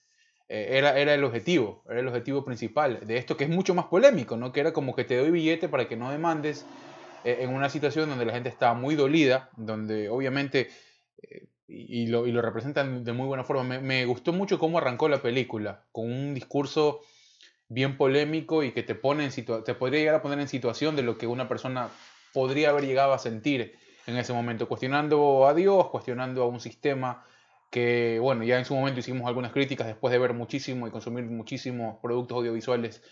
Eh, 0.48 0.76
era, 0.78 0.98
era 0.98 1.14
el 1.14 1.24
objetivo, 1.24 1.82
era 1.88 2.00
el 2.00 2.08
objetivo 2.08 2.44
principal 2.44 3.00
de 3.06 3.16
esto 3.16 3.36
que 3.36 3.44
es 3.44 3.50
mucho 3.50 3.74
más 3.74 3.86
polémico, 3.86 4.36
¿no? 4.36 4.52
Que 4.52 4.60
era 4.60 4.72
como 4.72 4.94
que 4.94 5.04
te 5.04 5.16
doy 5.16 5.30
billete 5.30 5.68
para 5.68 5.88
que 5.88 5.96
no 5.96 6.10
demandes 6.10 6.66
eh, 7.24 7.38
en 7.40 7.50
una 7.50 7.70
situación 7.70 8.10
donde 8.10 8.26
la 8.26 8.34
gente 8.34 8.50
está 8.50 8.74
muy 8.74 8.94
dolida, 8.94 9.48
donde 9.56 10.10
obviamente, 10.10 10.68
eh, 11.22 11.46
y, 11.66 12.08
lo, 12.08 12.26
y 12.26 12.32
lo 12.32 12.42
representan 12.42 13.04
de 13.04 13.12
muy 13.14 13.26
buena 13.26 13.44
forma. 13.44 13.64
Me, 13.64 13.80
me 13.80 14.04
gustó 14.04 14.34
mucho 14.34 14.58
cómo 14.58 14.76
arrancó 14.78 15.08
la 15.08 15.22
película, 15.22 15.86
con 15.92 16.12
un 16.12 16.34
discurso 16.34 17.00
bien 17.68 17.96
polémico 17.96 18.62
y 18.62 18.72
que 18.72 18.82
te 18.82 18.94
pone 18.94 19.24
en 19.24 19.64
te 19.64 19.74
podría 19.74 20.00
llegar 20.00 20.14
a 20.16 20.22
poner 20.22 20.38
en 20.38 20.48
situación 20.48 20.94
de 20.94 21.02
lo 21.02 21.16
que 21.16 21.26
una 21.26 21.48
persona 21.48 21.88
podría 22.34 22.68
haber 22.68 22.84
llegado 22.84 23.14
a 23.14 23.18
sentir 23.18 23.78
en 24.06 24.18
ese 24.18 24.34
momento, 24.34 24.68
cuestionando 24.68 25.46
a 25.46 25.54
Dios, 25.54 25.88
cuestionando 25.88 26.42
a 26.42 26.46
un 26.46 26.60
sistema 26.60 27.24
que, 27.74 28.20
bueno, 28.20 28.44
ya 28.44 28.56
en 28.56 28.64
su 28.64 28.72
momento 28.72 29.00
hicimos 29.00 29.26
algunas 29.26 29.50
críticas 29.50 29.88
después 29.88 30.12
de 30.12 30.18
ver 30.20 30.32
muchísimo 30.32 30.86
y 30.86 30.92
consumir 30.92 31.24
muchísimos 31.24 31.96
productos 32.00 32.36
audiovisuales 32.36 33.02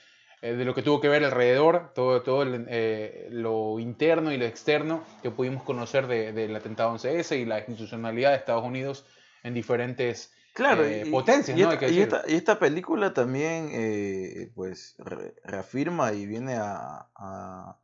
eh, 0.40 0.54
de 0.54 0.64
lo 0.64 0.72
que 0.72 0.82
tuvo 0.82 1.00
que 1.00 1.08
ver 1.08 1.24
alrededor, 1.24 1.90
todo, 1.96 2.22
todo 2.22 2.44
eh, 2.46 3.26
lo 3.32 3.80
interno 3.80 4.30
y 4.32 4.36
lo 4.36 4.44
externo 4.44 5.02
que 5.20 5.32
pudimos 5.32 5.64
conocer 5.64 6.06
del 6.06 6.54
atentado 6.54 6.94
11S 6.94 7.40
y 7.40 7.44
la 7.44 7.58
institucionalidad 7.58 8.30
de 8.30 8.36
Estados 8.36 8.64
Unidos 8.64 9.04
en 9.42 9.52
diferentes 9.52 10.32
claro, 10.54 10.84
eh, 10.84 11.06
potencias. 11.10 11.58
Y, 11.58 11.62
esta, 12.00 12.22
y, 12.28 12.34
esta, 12.36 12.60
película 12.60 13.12
también 13.12 14.52
pues 14.54 14.94
reafirma 15.42 16.12
y 16.12 16.24
viene 16.24 16.54
a, 16.54 17.08
a, 17.16 17.80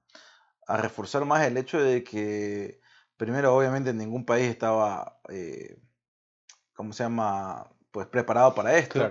a, 0.64 0.76
reforzar 0.76 1.24
más 1.24 1.44
el 1.44 1.56
hecho 1.56 1.82
de 1.82 2.04
que, 2.04 2.78
primero, 3.16 3.56
obviamente 3.56 3.92
ningún 3.92 4.24
país 4.24 4.46
estaba 4.48 5.18
¿cómo 6.78 6.92
se 6.92 7.02
llama? 7.02 7.66
Pues 7.90 8.06
preparado 8.06 8.54
para 8.54 8.78
esto. 8.78 9.10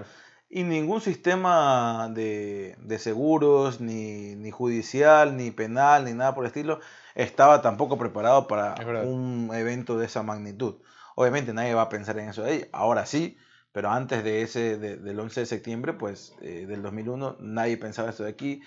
Y 0.50 0.64
ningún 0.64 1.02
sistema 1.02 2.10
de, 2.10 2.98
seguros, 2.98 3.82
ni, 3.82 4.50
judicial, 4.52 5.36
ni 5.36 5.52
penal, 5.52 6.06
ni 6.06 6.14
nada 6.14 6.34
por 6.34 6.46
el 6.46 6.48
estilo, 6.48 6.80
estaba 7.14 7.62
tampoco 7.62 7.98
preparado 7.98 8.48
para 8.48 8.76
un 9.04 9.52
evento 9.54 9.98
de 9.98 10.06
esa 10.06 10.24
magnitud. 10.24 10.76
Obviamente 11.16 11.54
nadie 11.54 11.74
va 11.74 11.82
a 11.82 11.90
pensar 11.90 12.18
en 12.20 12.30
eso 12.30 12.44
de 12.44 12.52
ahí. 12.52 12.66
Ahora 12.72 13.06
sí, 13.06 13.38
pero 13.74 13.90
antes 13.90 14.24
de 14.24 14.44
ese, 14.44 14.78
del 14.78 15.20
11 15.20 15.42
de 15.42 15.46
septiembre, 15.46 15.92
pues 15.92 16.38
eh, 16.42 16.66
del 16.68 16.82
2001, 16.82 17.36
nadie 17.42 17.76
pensaba 17.76 18.12
eso 18.12 18.24
de 18.24 18.30
aquí. 18.30 18.62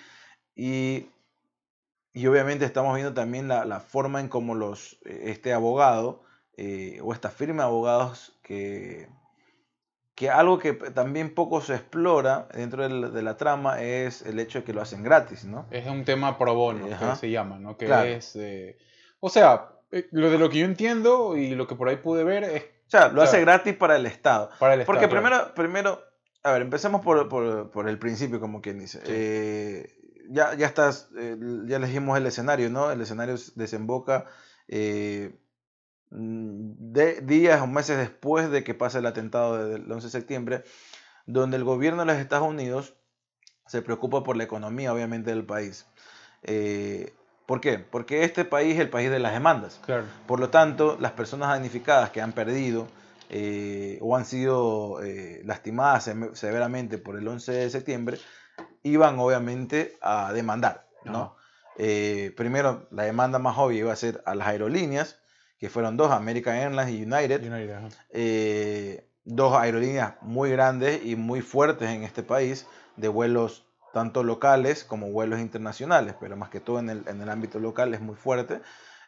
Y, 0.54 1.08
y 2.12 2.26
obviamente 2.26 2.66
estamos 2.66 2.94
viendo 2.94 3.14
también 3.14 3.48
la, 3.48 3.80
forma 3.80 4.20
en 4.20 4.28
cómo 4.28 4.54
los, 4.54 4.98
eh, 5.06 5.22
este 5.30 5.54
abogado 5.54 6.22
eh, 6.62 7.00
o 7.02 7.14
esta 7.14 7.30
firma 7.30 7.62
de 7.62 7.68
abogados 7.70 8.38
que, 8.42 9.08
que 10.14 10.28
algo 10.28 10.58
que 10.58 10.74
también 10.74 11.34
poco 11.34 11.62
se 11.62 11.74
explora 11.74 12.48
dentro 12.52 12.86
de 12.86 13.22
la, 13.22 13.38
trama 13.38 13.80
es 13.80 14.20
el 14.20 14.38
hecho 14.38 14.58
de 14.58 14.64
que 14.66 14.74
lo 14.74 14.82
hacen 14.82 15.02
gratis, 15.02 15.46
¿no? 15.46 15.66
Es 15.70 15.86
un 15.86 16.04
tema 16.04 16.36
pro 16.36 16.54
bono, 16.54 16.86
que 16.86 17.16
se 17.16 17.30
llama, 17.30 17.58
¿no? 17.58 17.78
Que 17.78 18.14
es, 18.14 18.36
eh, 18.36 18.76
o 19.20 19.30
sea, 19.30 19.70
eh, 19.90 20.06
lo 20.10 20.30
de 20.30 20.36
lo 20.36 20.50
que 20.50 20.58
yo 20.58 20.66
entiendo 20.66 21.34
y 21.34 21.54
lo 21.54 21.66
que 21.66 21.76
por 21.76 21.88
ahí 21.88 21.96
pude 21.96 22.24
ver 22.24 22.44
es... 22.44 22.62
O 22.62 22.90
sea, 22.90 23.08
lo 23.08 23.22
hace 23.22 23.40
gratis 23.40 23.74
para 23.74 23.96
el 23.96 24.04
Estado. 24.04 24.50
Para 24.58 24.74
el 24.74 24.84
Porque 24.84 25.08
primero, 25.08 25.54
primero, 25.54 26.02
a 26.42 26.52
ver, 26.52 26.60
empecemos 26.60 27.00
por, 27.00 27.26
por, 27.30 27.70
por 27.70 27.88
el 27.88 27.98
principio, 27.98 28.38
como 28.38 28.60
quien 28.60 28.80
dice. 28.80 29.88
ya, 30.28 30.52
ya 30.56 30.66
estás, 30.66 31.08
ya 31.14 31.76
elegimos 31.76 32.18
el 32.18 32.26
escenario, 32.26 32.68
¿no? 32.68 32.90
El 32.90 33.00
escenario 33.00 33.36
desemboca 33.54 34.26
de, 36.10 37.20
días 37.20 37.60
o 37.60 37.66
meses 37.66 37.96
después 37.96 38.50
de 38.50 38.64
que 38.64 38.74
pase 38.74 38.98
el 38.98 39.06
atentado 39.06 39.68
del 39.68 39.90
11 39.90 40.06
de 40.06 40.10
septiembre, 40.10 40.64
donde 41.26 41.56
el 41.56 41.64
gobierno 41.64 42.00
de 42.00 42.06
los 42.06 42.16
Estados 42.16 42.48
Unidos 42.48 42.94
se 43.66 43.82
preocupa 43.82 44.24
por 44.24 44.36
la 44.36 44.44
economía, 44.44 44.92
obviamente, 44.92 45.30
del 45.30 45.44
país. 45.44 45.86
Eh, 46.42 47.14
¿Por 47.46 47.60
qué? 47.60 47.78
Porque 47.78 48.24
este 48.24 48.44
país 48.44 48.74
es 48.74 48.80
el 48.80 48.90
país 48.90 49.10
de 49.10 49.20
las 49.20 49.32
demandas. 49.32 49.80
Por 50.26 50.40
lo 50.40 50.50
tanto, 50.50 50.96
las 51.00 51.12
personas 51.12 51.50
damnificadas 51.50 52.10
que 52.10 52.20
han 52.20 52.32
perdido 52.32 52.88
eh, 53.28 53.98
o 54.00 54.16
han 54.16 54.24
sido 54.24 55.02
eh, 55.02 55.42
lastimadas 55.44 56.10
severamente 56.32 56.98
por 56.98 57.16
el 57.16 57.26
11 57.26 57.52
de 57.52 57.70
septiembre, 57.70 58.18
iban 58.82 59.18
obviamente 59.18 59.96
a 60.00 60.32
demandar. 60.32 60.88
¿no? 61.04 61.36
primero, 62.36 62.86
la 62.90 63.04
demanda 63.04 63.38
más 63.38 63.56
obvia 63.56 63.78
iba 63.78 63.92
a 63.92 63.96
ser 63.96 64.22
a 64.26 64.34
las 64.34 64.48
aerolíneas, 64.48 65.20
que 65.60 65.68
fueron 65.68 65.98
dos, 65.98 66.10
American 66.10 66.56
Airlines 66.56 66.88
y 66.88 67.02
United. 67.02 67.92
Eh, 68.08 69.06
dos 69.24 69.54
aerolíneas 69.54 70.14
muy 70.22 70.50
grandes 70.50 71.04
y 71.04 71.16
muy 71.16 71.42
fuertes 71.42 71.90
en 71.90 72.02
este 72.02 72.22
país, 72.22 72.66
de 72.96 73.08
vuelos 73.08 73.66
tanto 73.92 74.24
locales 74.24 74.84
como 74.84 75.10
vuelos 75.10 75.38
internacionales, 75.38 76.14
pero 76.18 76.36
más 76.36 76.48
que 76.48 76.60
todo 76.60 76.78
en 76.78 76.88
el, 76.88 77.28
ámbito 77.28 77.58
local 77.58 77.92
es 77.92 78.00
muy 78.00 78.16
fuerte. 78.16 78.62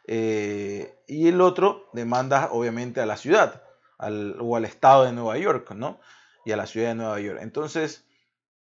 Eh, 0.06 0.94
y 1.06 1.28
el 1.28 1.40
otro 1.40 1.88
demanda 1.94 2.50
obviamente 2.52 3.00
a 3.00 3.06
la 3.06 3.16
ciudad 3.16 3.62
al, 3.97 4.37
o 4.40 4.54
al 4.56 4.66
estado 4.66 5.04
de 5.04 5.12
Nueva 5.12 5.38
York, 5.38 5.71
¿no? 5.71 6.00
Y 6.44 6.52
a 6.52 6.56
la 6.56 6.66
ciudad 6.66 6.88
de 6.88 6.97
Nueva 6.97 7.18
York. 7.21 7.38
Entonces, 7.40 8.04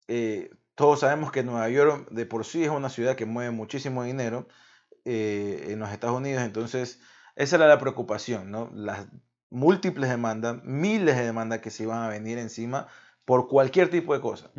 eh, 0.08 0.50
todos 0.74 1.00
sabemos 1.00 1.32
que 1.32 1.42
Nueva 1.42 1.68
York 1.68 2.08
de 2.10 2.24
por 2.24 2.46
sí 2.46 2.64
es 2.64 2.70
una 2.70 2.88
ciudad 2.88 3.14
que 3.14 3.26
mueve 3.26 3.50
muchísimo 3.50 4.04
dinero 4.04 4.48
en 5.04 5.78
los 5.78 5.90
Estados 5.90 6.16
Unidos, 6.16 6.44
entonces 6.44 6.98
esa 7.36 7.56
era 7.56 7.66
la 7.66 7.78
preocupación, 7.78 8.50
¿no? 8.50 8.70
Las 8.74 9.06
múltiples 9.50 10.10
demandas, 10.10 10.62
miles 10.64 11.16
de 11.16 11.24
demandas 11.24 11.60
que 11.60 11.70
se 11.70 11.84
iban 11.84 12.02
a 12.02 12.08
venir 12.08 12.38
encima 12.38 12.88
por 13.24 13.48
cualquier 13.48 13.88
tipo 13.90 14.14
de 14.14 14.20
cosa. 14.20 14.50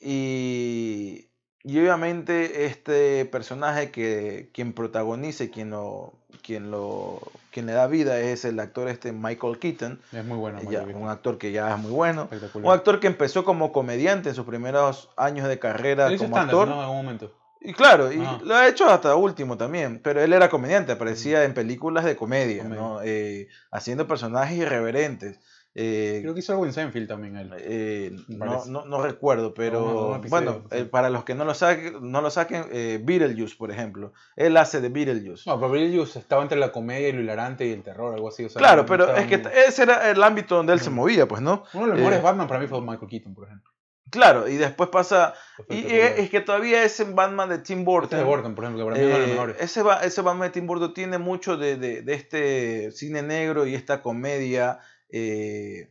y, 0.00 1.28
obviamente 1.66 2.66
este 2.66 3.24
personaje 3.24 3.90
que 3.90 4.50
quien 4.52 4.74
protagoniza 4.74 5.44
y 5.44 5.48
quien 5.48 5.70
lo, 5.70 6.12
quien 6.42 6.70
lo, 6.70 7.20
quien 7.50 7.66
le 7.66 7.72
da 7.72 7.86
vida 7.86 8.20
es 8.20 8.44
el 8.44 8.60
actor 8.60 8.88
este 8.88 9.12
Michael 9.12 9.58
Keaton. 9.58 10.00
Es 10.12 10.24
muy 10.24 10.36
bueno. 10.36 10.60
un 10.94 11.08
actor 11.08 11.38
que 11.38 11.52
ya 11.52 11.74
es 11.74 11.78
muy 11.80 11.92
bueno. 11.92 12.28
Un 12.54 12.72
actor 12.72 13.00
que 13.00 13.06
empezó 13.06 13.44
como 13.44 13.72
comediante 13.72 14.30
en 14.30 14.34
sus 14.34 14.44
primeros 14.44 15.10
años 15.16 15.48
de 15.48 15.58
carrera 15.58 16.14
como 16.16 16.36
actor. 16.36 16.68
En 16.68 16.74
algún 16.74 16.96
momento. 16.96 17.43
Y 17.64 17.72
claro, 17.72 18.12
y 18.12 18.18
lo 18.44 18.54
ha 18.54 18.68
hecho 18.68 18.86
hasta 18.90 19.16
último 19.16 19.56
también, 19.56 19.98
pero 20.04 20.20
él 20.22 20.34
era 20.34 20.50
comediante, 20.50 20.92
aparecía 20.92 21.44
en 21.44 21.54
películas 21.54 22.04
de 22.04 22.14
comedia, 22.14 22.64
¿no? 22.64 23.00
Eh, 23.02 23.48
haciendo 23.70 24.06
personajes 24.06 24.58
irreverentes. 24.58 25.40
Eh, 25.74 26.18
Creo 26.20 26.34
que 26.34 26.40
hizo 26.40 26.52
algo 26.52 26.66
en 26.66 26.74
Seinfeld 26.74 27.08
también 27.08 27.36
él. 27.36 27.50
Eh, 27.58 28.14
no, 28.28 28.66
no, 28.66 28.84
no, 28.84 29.02
recuerdo, 29.02 29.54
pero 29.54 30.20
bueno, 30.28 30.62
para 30.90 31.08
los 31.08 31.24
que 31.24 31.34
no 31.34 31.46
lo 31.46 31.54
saquen, 31.54 32.12
no 32.12 32.20
lo 32.20 32.30
saquen 32.30 32.66
Beetlejuice, 33.04 33.56
por 33.56 33.70
ejemplo. 33.70 34.12
Él 34.36 34.58
hace 34.58 34.82
de 34.82 34.90
Beetlejuice. 34.90 35.48
No, 35.48 35.58
pero 35.58 35.72
Beetlejuice 35.72 36.18
estaba 36.18 36.42
entre 36.42 36.58
la 36.58 36.70
comedia 36.70 37.08
y 37.08 37.12
lo 37.12 37.22
hilarante 37.22 37.66
y 37.66 37.72
el 37.72 37.82
terror, 37.82 38.12
algo 38.12 38.28
así. 38.28 38.46
claro, 38.48 38.84
pero 38.84 39.16
es 39.16 39.26
que 39.26 39.42
ese 39.66 39.84
era 39.84 40.10
el 40.10 40.22
ámbito 40.22 40.54
donde 40.54 40.74
él 40.74 40.80
se 40.80 40.90
movía, 40.90 41.26
pues, 41.26 41.40
¿no? 41.40 41.64
Uno 41.72 41.84
de 41.84 41.88
los 41.88 41.98
mejores 41.98 42.22
Batman 42.22 42.46
para 42.46 42.60
mí 42.60 42.66
fue 42.66 42.82
Michael 42.82 43.08
Keaton, 43.08 43.34
por 43.34 43.46
ejemplo. 43.46 43.73
Claro, 44.10 44.48
y 44.48 44.56
después 44.56 44.90
pasa. 44.90 45.34
Y 45.68 45.86
es, 45.86 46.30
que 46.30 46.40
todavía 46.40 46.84
ese 46.84 47.04
Batman 47.04 47.48
de 47.48 47.58
Tim 47.58 47.84
Burton. 47.84 48.18
de 48.18 48.24
Burton, 48.24 48.54
por 48.54 48.64
ejemplo, 48.64 48.84
que 48.84 48.92
para 48.92 49.04
mí 49.04 49.22
es 49.22 49.28
mejores. 49.28 49.56
Ese, 49.58 49.82
ese, 50.02 50.22
Batman 50.22 50.48
de 50.48 50.52
Tim 50.52 50.66
Burton 50.66 50.94
tiene 50.94 51.18
mucho 51.18 51.56
de, 51.56 51.76
de, 51.76 52.02
de 52.02 52.14
este 52.14 52.90
cine 52.92 53.22
negro 53.22 53.66
y 53.66 53.74
esta 53.74 54.02
comedia 54.02 54.78
eh, 55.08 55.90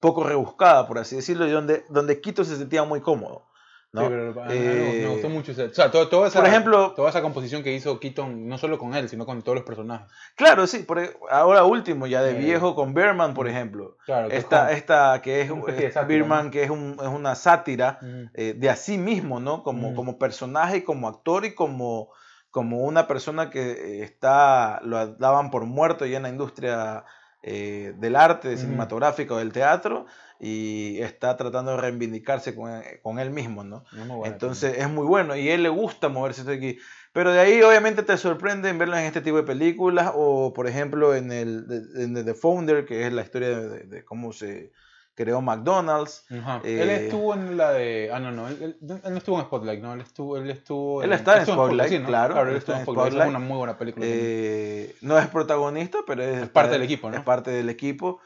poco 0.00 0.24
rebuscada, 0.24 0.86
por 0.86 0.98
así 0.98 1.16
decirlo, 1.16 1.46
y 1.46 1.50
donde, 1.50 1.84
donde 1.88 2.20
Quito 2.20 2.44
se 2.44 2.56
sentía 2.56 2.84
muy 2.84 3.00
cómodo. 3.00 3.46
¿No? 3.94 4.02
Sí, 4.02 4.06
pero 4.10 4.34
me 4.34 5.06
gustó 5.06 5.26
eh, 5.28 5.30
mucho. 5.30 5.52
O 5.52 5.54
sea, 5.54 5.90
toda, 5.90 6.26
esa, 6.26 6.40
por 6.40 6.48
ejemplo, 6.48 6.92
toda 6.96 7.10
esa 7.10 7.22
composición 7.22 7.62
que 7.62 7.72
hizo 7.72 8.00
Keaton, 8.00 8.48
no 8.48 8.58
solo 8.58 8.76
con 8.76 8.94
él, 8.94 9.08
sino 9.08 9.24
con 9.24 9.40
todos 9.42 9.54
los 9.54 9.64
personajes. 9.64 10.08
Claro, 10.34 10.66
sí. 10.66 10.80
Por, 10.80 10.98
e, 10.98 11.16
ahora 11.30 11.62
último, 11.62 12.08
ya 12.08 12.20
de 12.20 12.32
eh, 12.32 12.34
viejo, 12.34 12.74
con 12.74 12.92
Berman, 12.92 13.34
por 13.34 13.46
ejemplo. 13.46 13.96
Claro, 14.04 14.30
esta, 14.30 14.66
que 14.66 14.74
esta 14.74 15.22
que 15.22 15.42
es, 15.42 15.50
Berman, 16.08 16.50
que 16.50 16.64
es, 16.64 16.70
un, 16.70 16.96
es, 17.00 17.06
una 17.06 17.36
sátira 17.36 18.00
eh, 18.34 18.54
de 18.56 18.74
sí 18.74 18.98
mismo, 18.98 19.38
¿no? 19.38 19.62
Como, 19.62 19.94
como 19.94 20.18
personaje, 20.18 20.82
como 20.82 21.06
actor 21.06 21.44
y 21.44 21.54
como, 21.54 22.10
como 22.50 22.80
una 22.80 23.06
persona 23.06 23.48
que 23.48 24.02
está, 24.02 24.80
lo 24.82 25.06
daban 25.14 25.52
por 25.52 25.66
muerto 25.66 26.04
ya 26.04 26.16
en 26.16 26.24
la 26.24 26.30
industria 26.30 27.04
del 27.44 28.16
arte 28.16 28.56
cinematográfico, 28.56 29.36
del 29.36 29.52
teatro 29.52 30.06
y 30.40 30.98
está 31.00 31.36
tratando 31.36 31.72
de 31.72 31.76
reivindicarse 31.78 32.54
con, 32.54 32.70
eh, 32.70 33.00
con 33.02 33.18
él 33.18 33.30
mismo, 33.30 33.64
¿no? 33.64 33.84
Entonces 34.24 34.76
es 34.78 34.88
muy 34.90 35.06
bueno 35.06 35.36
y 35.36 35.48
a 35.48 35.54
él 35.54 35.62
le 35.62 35.68
gusta 35.68 36.08
moverse 36.08 36.50
aquí. 36.50 36.78
Pero 37.12 37.32
de 37.32 37.40
ahí 37.40 37.62
obviamente 37.62 38.02
te 38.02 38.16
sorprende 38.16 38.68
en 38.68 38.78
verlo 38.78 38.96
en 38.96 39.04
este 39.04 39.20
tipo 39.20 39.36
de 39.36 39.44
películas 39.44 40.12
o 40.14 40.52
por 40.52 40.66
ejemplo 40.66 41.14
en 41.14 41.30
el 41.32 41.66
de, 41.66 42.24
The 42.24 42.34
Founder, 42.34 42.84
que 42.84 43.06
es 43.06 43.12
la 43.12 43.22
historia 43.22 43.58
de, 43.58 44.04
cómo 44.04 44.32
se 44.32 44.72
creó 45.14 45.40
McDonald's. 45.40 46.24
Eh, 46.30 46.82
él 46.82 46.90
estuvo 46.90 47.34
en 47.34 47.56
la 47.56 47.72
de... 47.72 48.10
Ah, 48.12 48.20
no, 48.20 48.30
no, 48.30 48.48
él, 48.48 48.76
no 48.80 49.16
estuvo 49.16 49.38
en 49.38 49.46
Spotlight, 49.46 49.80
¿no? 49.80 49.94
Él 49.94 50.00
estuvo, 50.00 50.36
él 50.36 50.50
estuvo 50.50 51.02
él 51.02 51.12
está 51.12 51.38
en 51.38 51.46
Spotlight, 51.46 52.04
claro. 52.06 52.34
claro 52.34 52.50
él 52.50 52.56
estuvo 52.56 52.76
en 52.76 52.82
Spotlight. 52.82 53.14
Es 53.14 53.28
una 53.28 53.38
muy 53.38 53.56
buena 53.56 53.78
película. 53.78 54.04
Eh, 54.08 54.94
no 55.00 55.18
es 55.18 55.26
protagonista, 55.28 55.98
pero 56.06 56.22
es, 56.22 56.42
es 56.42 56.48
parte 56.48 56.72
del 56.72 56.82
equipo, 56.82 57.10
¿no? 57.10 57.16
Es 57.16 57.22
parte 57.22 57.50
del 57.50 57.68
equipo. 57.68 58.20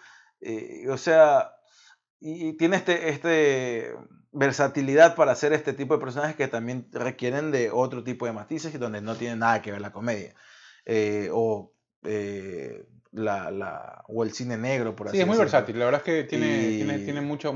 o 0.90 0.97
sea, 0.97 1.52
y 2.21 2.54
tiene 2.54 2.76
este, 2.76 3.11
este 3.11 3.95
versatilidad 4.33 5.14
para 5.14 5.33
hacer 5.33 5.52
este 5.52 5.73
tipo 5.73 5.95
de 5.95 6.00
personajes 6.00 6.37
que 6.37 6.49
también 6.49 6.88
requieren 6.92 7.50
de 7.50 7.71
otro 7.71 8.04
tipo 8.04 8.26
de 8.26 8.33
matices 8.33 8.75
y 8.75 8.78
donde 8.78 9.00
no 9.00 9.16
tiene 9.16 9.37
nada 9.37 9.62
que 9.62 9.73
ver 9.73 9.80
la 9.80 9.92
comedia. 9.92 10.35
Eh, 10.85 11.28
o, 11.33 11.73
eh, 12.04 12.87
la, 13.19 13.51
la, 13.51 14.03
o 14.09 14.23
el 14.25 14.33
cine 14.33 14.57
negro, 14.57 14.95
por 14.97 15.09
así 15.09 15.17
decirlo. 15.19 15.33
Sí, 15.33 15.37
es 15.37 15.39
muy 15.39 15.45
versátil. 15.45 15.79
La 15.79 15.85
verdad 15.87 16.01
es 16.01 16.05
que 16.05 16.25
tiene, 16.25 16.69
tiene, 16.77 16.99
tiene 17.01 17.21
muchos 17.21 17.53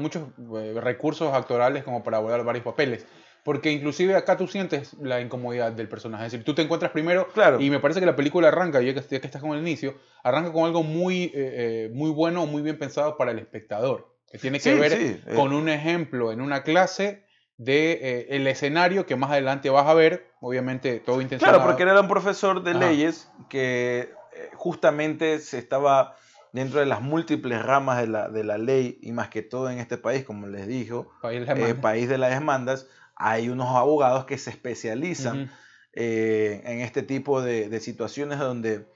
eh, 0.57 0.75
recursos 0.81 1.33
actorales 1.33 1.85
como 1.85 2.03
para 2.03 2.19
abordar 2.19 2.45
varios 2.45 2.65
papeles. 2.65 3.07
Porque 3.45 3.73
inclusive 3.73 4.15
acá 4.15 4.37
tú 4.37 4.47
sientes 4.47 4.95
la 5.01 5.21
incomodidad 5.21 5.73
del 5.73 5.89
personaje. 5.89 6.27
Es 6.27 6.33
decir, 6.33 6.45
tú 6.45 6.55
te 6.55 6.63
encuentras 6.63 6.93
primero 6.93 7.27
Claro. 7.35 7.61
y 7.61 7.71
me 7.71 7.81
parece 7.81 7.99
que 7.99 8.07
la 8.07 8.15
película 8.15 8.49
arranca, 8.49 8.81
ya 8.81 8.95
que, 8.95 9.03
que 9.03 9.17
estás 9.27 9.41
con 9.43 9.53
el 9.53 9.61
inicio, 9.61 9.97
arranca 10.23 10.53
con 10.53 10.65
algo 10.65 10.85
muy, 10.85 11.25
eh, 11.25 11.31
eh, 11.35 11.91
muy 11.93 12.11
bueno, 12.11 12.47
muy 12.47 12.63
bien 12.63 12.79
pensado 12.79 13.17
para 13.17 13.33
el 13.33 13.41
espectador. 13.41 14.15
Que 14.31 14.39
tiene 14.39 14.61
que 14.61 14.73
Sí, 14.73 14.79
ver 14.79 14.93
sí, 14.93 15.21
eh. 15.27 15.35
con 15.35 15.53
un 15.53 15.69
ejemplo 15.69 16.31
en 16.31 16.41
una 16.41 16.63
clase 16.63 17.25
de 17.59 17.93
eh, 18.01 18.27
el 18.31 18.47
escenario 18.47 19.07
que 19.07 19.17
más 19.17 19.31
adelante 19.33 19.71
vas 19.71 19.87
a 19.89 19.95
ver, 19.95 20.27
obviamente 20.41 21.01
todo 21.01 21.21
intencionado. 21.21 21.59
Claro, 21.59 21.69
porque 21.69 21.83
él 21.83 21.89
era 21.89 22.01
un 22.01 22.09
profesor 22.09 22.63
de 22.63 22.71
Ajá. 22.71 22.79
leyes 22.81 23.29
que 23.51 24.11
justamente 24.55 25.39
se 25.39 25.59
estaba 25.59 26.17
dentro 26.53 26.81
de 26.81 26.87
las 26.87 27.01
múltiples 27.01 27.63
ramas 27.63 27.99
de 27.99 28.07
la, 28.07 28.29
de 28.29 28.45
la 28.45 28.59
ley 28.59 28.99
y 29.03 29.13
más 29.13 29.29
que 29.29 29.43
todo 29.43 29.71
en 29.71 29.79
este 29.79 29.97
país, 29.97 30.25
como 30.25 30.47
les 30.47 30.67
dijo, 30.67 31.11
País 31.21 31.47
de 31.47 31.71
eh, 31.71 31.75
país 31.75 32.09
de 32.09 32.19
las 32.19 32.31
demandas, 32.31 32.87
hay 33.17 33.49
unos 33.49 33.75
abogados 33.75 34.27
que 34.27 34.39
se 34.39 34.51
especializan 34.51 35.51
eh, 35.95 36.63
en 36.65 36.81
este 36.81 37.03
tipo 37.03 37.43
de, 37.43 37.69
de 37.69 37.81
situaciones 37.81 38.39
donde 38.39 38.87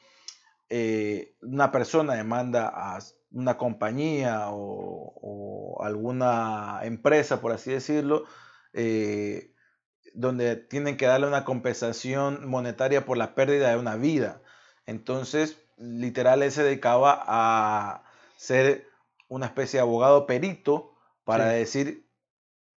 eh, 0.68 1.34
una 1.42 1.72
persona 1.72 2.14
demanda 2.14 2.68
a 2.68 2.98
una 3.30 3.56
compañía 3.56 4.50
o, 4.50 5.12
o 5.22 5.82
alguna 5.82 6.80
empresa, 6.82 7.40
por 7.40 7.52
así 7.52 7.70
decirlo, 7.72 8.24
donde 10.12 10.56
tienen 10.56 10.96
que 10.96 11.06
darle 11.06 11.26
una 11.26 11.44
compensación 11.44 12.48
monetaria 12.48 13.04
por 13.04 13.16
la 13.16 13.34
pérdida 13.34 13.70
de 13.70 13.76
una 13.76 13.96
vida. 13.96 14.42
Entonces, 14.86 15.56
literal, 15.78 16.42
él 16.42 16.52
se 16.52 16.62
dedicaba 16.62 17.22
a 17.26 18.02
ser 18.36 18.86
una 19.28 19.46
especie 19.46 19.78
de 19.78 19.82
abogado 19.82 20.26
perito 20.26 20.94
para 21.24 21.50
Sí. 21.50 21.56
decir, 21.58 22.06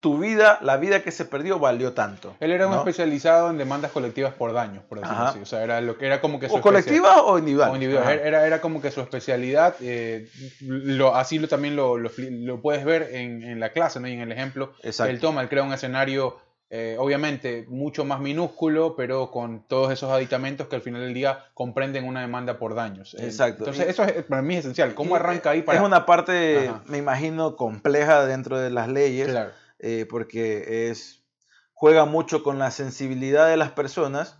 tu 0.01 0.17
vida, 0.19 0.59
la 0.63 0.77
vida 0.77 1.03
que 1.03 1.11
se 1.11 1.25
perdió 1.25 1.59
valió 1.59 1.93
tanto. 1.93 2.37
Él 2.39 2.53
era 2.53 2.69
un 2.69 2.75
especializado 2.75 3.51
en 3.51 3.59
demandas 3.59 3.91
colectivas 3.91 4.33
por 4.33 4.53
daños, 4.53 4.85
por 4.85 5.01
decirlo 5.01 5.21
Ajá. 5.23 5.31
así. 5.31 5.41
O 5.41 5.45
sea, 5.47 5.65
era, 5.65 5.81
lo 5.81 5.99
que, 5.99 6.07
era 6.07 6.21
como 6.21 6.39
que 6.39 6.47
su 6.49 6.55
¿O 6.55 6.59
especia- 6.59 6.63
colectiva 6.71 7.23
o 7.25 7.37
individual? 7.39 7.71
o 7.73 7.75
individual. 7.75 8.19
Era, 8.21 8.47
era 8.47 8.61
como 8.61 8.81
que 8.81 8.93
su 8.93 9.01
especialidad. 9.01 9.75
eh, 9.81 10.29
lo, 10.61 11.17
así 11.17 11.41
lo, 11.41 11.49
también 11.49 11.75
lo, 11.75 11.99
lo, 11.99 12.13
lo 12.17 12.63
puedes 12.63 12.85
ver 12.85 13.09
en, 13.13 13.43
en 13.43 13.59
la 13.59 13.73
clase, 13.73 13.99
¿no? 13.99 14.07
Y 14.07 14.13
en 14.13 14.21
el 14.21 14.31
ejemplo 14.31 14.73
Exacto. 14.85 15.11
él 15.11 15.19
toma. 15.19 15.43
Él 15.43 15.49
crea 15.49 15.65
un 15.65 15.73
escenario, 15.73 16.39
eh, 16.71 16.97
obviamente, 16.99 17.65
mucho 17.69 18.05
más 18.05 18.21
minúsculo, 18.21 18.95
pero 18.95 19.31
con 19.31 19.67
todos 19.67 19.91
esos 19.93 20.11
aditamentos 20.13 20.69
que 20.69 20.77
al 20.77 20.83
final 20.83 21.01
del 21.01 21.15
día 21.15 21.47
comprenden 21.55 22.05
una 22.05 22.21
demanda 22.21 22.59
por 22.59 22.75
daños. 22.75 23.15
Exacto. 23.19 23.61
Entonces, 23.65 23.87
Y- 23.87 23.91
eso 23.91 24.05
es, 24.05 24.25
para 24.25 24.43
mí 24.43 24.55
es 24.55 24.61
esencial. 24.61 24.95
¿Cómo 24.95 25.17
arranca 25.17 25.51
ahí 25.51 25.63
para...? 25.63 25.79
Es 25.79 25.85
una 25.85 26.05
parte, 26.05 26.69
Ajá. 26.69 26.83
me 26.87 26.99
imagino, 26.99 27.57
compleja 27.57 28.27
dentro 28.27 28.59
de 28.59 28.69
las 28.71 28.89
leyes, 28.89 29.29
Claro. 29.29 29.51
eh, 29.79 30.07
porque 30.11 30.91
es 30.91 31.25
juega 31.73 32.05
mucho 32.05 32.43
con 32.43 32.59
la 32.59 32.71
sensibilidad 32.71 33.49
de 33.49 33.57
las 33.57 33.71
personas, 33.71 34.39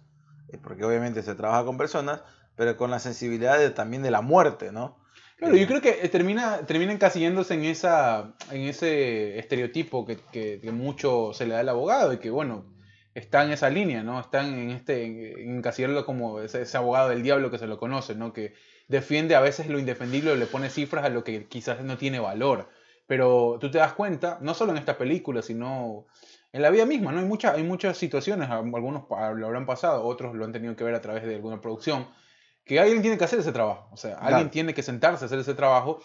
eh, 0.49 0.59
porque 0.63 0.85
obviamente 0.85 1.23
se 1.23 1.35
trabaja 1.35 1.65
con 1.65 1.79
personas, 1.79 2.23
pero 2.57 2.77
con 2.77 2.91
la 2.91 2.99
sensibilidad 2.99 3.59
de- 3.59 3.71
también 3.71 4.03
de 4.03 4.11
la 4.11 4.21
muerte, 4.21 4.73
¿no? 4.73 4.98
Claro, 5.39 5.55
yo 5.57 5.67
creo 5.69 5.81
que 5.81 6.01
eh, 6.03 6.09
termina, 6.09 6.67
termina 6.67 6.93
encasillándose 6.93 7.55
en, 7.55 7.65
esa, 7.65 8.35
en 8.51 8.63
ese 8.63 9.39
estereotipo 9.39 10.05
que, 10.05 10.17
que, 10.33 10.61
que 10.61 10.73
mucho 10.73 11.33
se 11.33 11.47
le 11.47 11.55
da 11.55 11.61
al 11.61 11.69
abogado 11.69 12.13
y 12.13 12.19
que, 12.19 12.29
bueno, 12.29 12.65
está 13.15 13.45
en 13.45 13.53
esa 13.53 13.71
línea, 13.71 14.03
¿no? 14.03 14.19
Están 14.19 14.53
en 14.55 14.71
este, 14.71 15.43
en 15.45 15.59
encasillarlo 15.59 16.05
como 16.05 16.41
ese, 16.41 16.63
ese 16.63 16.77
abogado 16.77 17.11
del 17.11 17.23
diablo 17.23 17.53
que 17.53 17.59
se 17.59 17.69
lo 17.69 17.79
conoce, 17.79 18.17
¿no? 18.17 18.33
Que 18.33 18.55
defiende 18.89 19.37
a 19.37 19.41
veces 19.41 19.69
lo 19.69 19.79
indefendible 19.79 20.37
le 20.37 20.47
pone 20.47 20.71
cifras 20.71 21.05
a 21.05 21.09
lo 21.09 21.23
que 21.23 21.47
quizás 21.47 21.83
no 21.83 21.97
tiene 21.97 22.19
valor. 22.19 22.69
Pero 23.07 23.59
tú 23.61 23.71
te 23.71 23.79
das 23.79 23.93
cuenta, 23.93 24.39
no 24.41 24.55
solo 24.55 24.73
en 24.73 24.79
esta 24.79 24.99
película, 24.99 25.41
sino 25.43 26.07
en 26.53 26.63
la 26.63 26.71
vida 26.71 26.85
misma, 26.85 27.13
¿no? 27.13 27.21
Hay, 27.21 27.27
muchas 27.27 27.55
hay 27.55 27.63
muchas 27.63 27.97
situaciones, 27.97 28.51
algunos 28.51 29.05
lo 29.09 29.47
habrán 29.47 29.67
pasado, 29.67 30.05
otros 30.05 30.35
lo 30.35 30.45
han 30.45 30.53
tenido 30.53 30.75
que 30.75 30.85
ver 30.85 30.95
a 30.95 31.01
través 31.01 31.25
de 31.25 31.37
alguna 31.37 31.61
producción, 31.61 32.09
que 32.69 32.79
alguien 32.79 33.03
tiene 33.03 33.19
que 33.19 33.25
hacer 33.25 33.41
ese 33.41 33.51
trabajo. 33.51 33.89
O 33.91 33.97
sea, 33.97 34.19
alguien 34.19 34.51
tiene 34.51 34.75
que 34.75 34.83
sentarse 34.85 35.25
a 35.25 35.27
hacer 35.27 35.41
ese 35.41 35.55
trabajo. 35.55 36.01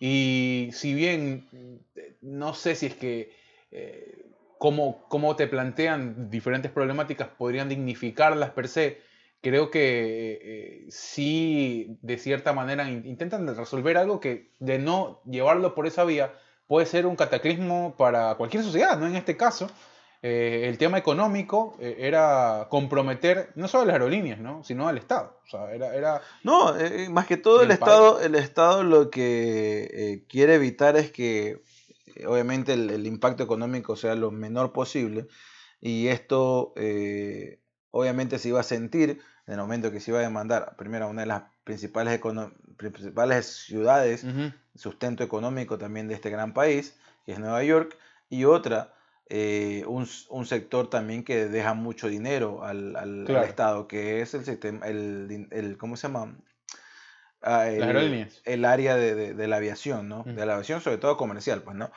Y 0.00 0.68
si 0.72 0.92
bien 0.92 1.48
eh, 1.96 2.16
no 2.20 2.52
sé 2.54 2.74
si 2.74 2.86
es 2.86 2.94
que 2.94 3.32
eh, 3.70 4.26
cómo, 4.58 5.04
cómo 5.08 5.34
te 5.36 5.46
plantean 5.46 6.28
diferentes 6.30 6.70
problemáticas 6.70 7.28
podrían 7.28 7.68
dignificarlas 7.68 8.50
per 8.50 8.68
se, 8.68 8.98
creo 9.40 9.70
que 9.70 9.80
eh, 9.80 10.38
eh, 10.42 10.86
sí, 10.90 11.96
de 12.02 12.18
cierta 12.18 12.52
manera, 12.52 12.88
in- 12.90 13.06
intentan 13.06 13.46
resolver 13.56 13.96
algo 13.96 14.20
que 14.20 14.50
de 14.58 14.78
no 14.78 15.20
llevarlo 15.24 15.74
por 15.74 15.86
esa 15.86 16.04
vía 16.04 16.32
puede 16.66 16.86
ser 16.86 17.06
un 17.06 17.16
cataclismo 17.16 17.94
para 17.96 18.34
cualquier 18.34 18.62
sociedad, 18.62 18.98
¿no? 18.98 19.06
En 19.06 19.16
este 19.16 19.36
caso, 19.36 19.70
eh, 20.22 20.66
el 20.68 20.78
tema 20.78 20.98
económico 20.98 21.76
eh, 21.80 21.96
era 22.00 22.66
comprometer 22.70 23.50
no 23.54 23.68
solo 23.68 23.84
a 23.84 23.86
las 23.86 23.94
aerolíneas, 23.94 24.40
¿no? 24.40 24.64
Sino 24.64 24.88
al 24.88 24.98
Estado. 24.98 25.38
O 25.44 25.48
sea, 25.48 25.72
era, 25.72 25.94
era 25.94 26.20
No, 26.42 26.76
eh, 26.78 27.08
más 27.08 27.26
que 27.26 27.36
todo 27.36 27.62
el 27.62 27.70
Estado, 27.70 28.20
el 28.20 28.34
Estado 28.34 28.82
lo 28.82 29.10
que 29.10 29.88
eh, 29.92 30.24
quiere 30.28 30.54
evitar 30.54 30.96
es 30.96 31.10
que 31.12 31.62
eh, 32.16 32.26
obviamente 32.26 32.72
el, 32.74 32.90
el 32.90 33.06
impacto 33.06 33.42
económico 33.44 33.96
sea 33.96 34.14
lo 34.14 34.30
menor 34.30 34.72
posible 34.72 35.26
y 35.80 36.08
esto 36.08 36.72
eh, 36.76 37.60
obviamente 37.90 38.38
se 38.38 38.48
iba 38.48 38.60
a 38.60 38.64
sentir 38.64 39.20
en 39.46 39.54
el 39.54 39.60
momento 39.60 39.90
que 39.90 40.00
se 40.00 40.10
iba 40.10 40.20
a 40.20 40.22
demandar 40.22 40.74
primero 40.76 41.08
una 41.08 41.22
de 41.22 41.28
las 41.28 41.42
principales, 41.64 42.20
principales 42.76 43.46
ciudades, 43.46 44.24
Ujú. 44.24 44.52
sustento 44.74 45.24
económico 45.24 45.78
también 45.78 46.08
de 46.08 46.14
este 46.14 46.28
gran 46.30 46.52
país, 46.52 46.98
que 47.24 47.32
es 47.32 47.38
Nueva 47.38 47.62
York, 47.62 47.96
y 48.28 48.44
otra, 48.44 48.92
eh, 49.30 49.84
un, 49.86 50.08
un 50.30 50.46
sector 50.46 50.88
también 50.90 51.22
que 51.24 51.46
deja 51.48 51.74
mucho 51.74 52.08
dinero 52.08 52.64
al, 52.64 52.96
al-. 52.96 53.26
Estado, 53.44 53.86
que 53.88 54.20
es 54.22 54.34
el 54.34 54.44
sistema, 54.44 54.86
el, 54.86 55.48
el- 55.50 55.76
¿cómo 55.78 55.96
se 55.96 56.08
llama? 56.08 56.34
Ah, 57.40 57.68
el, 57.68 57.82
aerolíneas. 57.82 58.40
el 58.44 58.64
área 58.64 58.96
de, 58.96 59.14
de- 59.14 59.34
de 59.34 59.48
la 59.48 59.56
aviación, 59.56 60.08
¿no? 60.08 60.24
De 60.24 60.44
la 60.44 60.54
aviación, 60.54 60.80
sobre 60.80 60.98
todo 60.98 61.16
comercial, 61.16 61.62
pues, 61.62 61.76
¿no? 61.76 61.90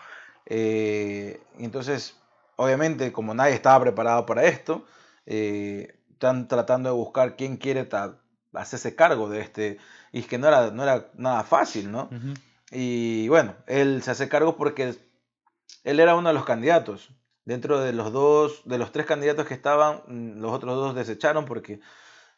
Eh, 0.46 1.42
entonces, 1.58 2.16
obviamente, 2.58 3.12
como 3.12 3.34
nadie 3.34 3.56
estaba 3.56 3.80
preparado 3.84 4.26
para 4.26 4.44
esto, 4.46 4.86
eh, 5.26 5.96
están 6.12 6.48
tratando 6.48 6.90
de 6.90 6.96
buscar 6.96 7.36
quién 7.36 7.58
quiere 7.58 7.88
hacerse 8.54 8.96
cargo 8.96 9.30
de 9.30 9.42
este, 9.42 9.78
y 10.12 10.20
es 10.20 10.28
que 10.28 10.38
no 10.38 10.48
era, 10.48 10.70
no 10.72 10.84
era 10.84 11.10
nada 11.16 11.44
fácil, 11.44 11.92
¿no? 11.92 12.10
Y 12.72 13.28
bueno, 13.28 13.56
él 13.68 14.04
se 14.04 14.12
hace 14.12 14.30
cargo 14.30 14.56
porque 14.58 14.96
él 15.84 16.00
era 16.00 16.16
uno 16.16 16.30
de 16.30 16.36
los 16.36 16.46
candidatos. 16.46 17.10
Dentro 17.46 17.80
de 17.80 17.94
los 17.94 18.12
dos, 18.14 18.62
de 18.66 18.78
los 18.78 18.92
tres 18.92 19.06
candidatos 19.08 19.48
que 19.48 19.54
estaban, 19.56 20.04
mm, 20.08 20.40
los 20.42 20.52
otros 20.54 20.76
dos 20.76 20.96
desecharon 20.96 21.46
porque 21.46 21.80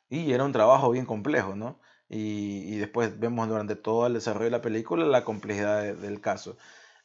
y 0.10 0.32
era 0.34 0.44
un 0.46 0.52
trabajo 0.52 0.92
bien 0.92 1.06
complejo, 1.06 1.56
¿no? 1.56 1.80
Y, 2.10 2.74
y 2.74 2.78
después 2.78 3.20
vemos 3.20 3.48
durante 3.50 3.76
todo 3.76 4.08
el 4.08 4.14
desarrollo 4.14 4.46
de 4.46 4.52
la 4.52 4.62
película 4.62 5.06
la 5.06 5.24
complejidad 5.26 5.82
de- 5.82 5.96
del 5.96 6.22
caso. 6.22 6.58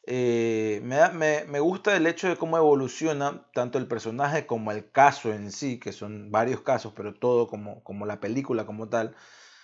Eh, 0.06 0.80
me, 0.84 1.08
me, 1.12 1.44
me 1.46 1.60
gusta 1.60 1.96
el 1.96 2.06
hecho 2.06 2.28
de 2.28 2.36
cómo 2.36 2.56
evoluciona 2.56 3.46
tanto 3.52 3.78
el 3.78 3.86
personaje 3.88 4.46
como 4.46 4.72
el 4.72 4.90
caso 4.90 5.32
en 5.32 5.52
sí, 5.52 5.78
que 5.78 5.92
son 5.92 6.30
varios 6.30 6.60
casos, 6.62 6.92
pero 6.96 7.14
todo 7.14 7.46
como, 7.48 7.82
como 7.84 8.06
la 8.06 8.20
película 8.20 8.64
como 8.66 8.88
tal, 8.88 9.14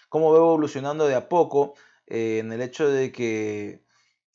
cómo 0.08 0.32
va 0.32 0.38
evolucionando 0.38 1.06
de 1.06 1.14
a 1.14 1.28
poco 1.28 1.74
eh, 2.06 2.38
en 2.40 2.52
el 2.52 2.62
hecho 2.62 2.88
de 2.88 3.12
que, 3.12 3.84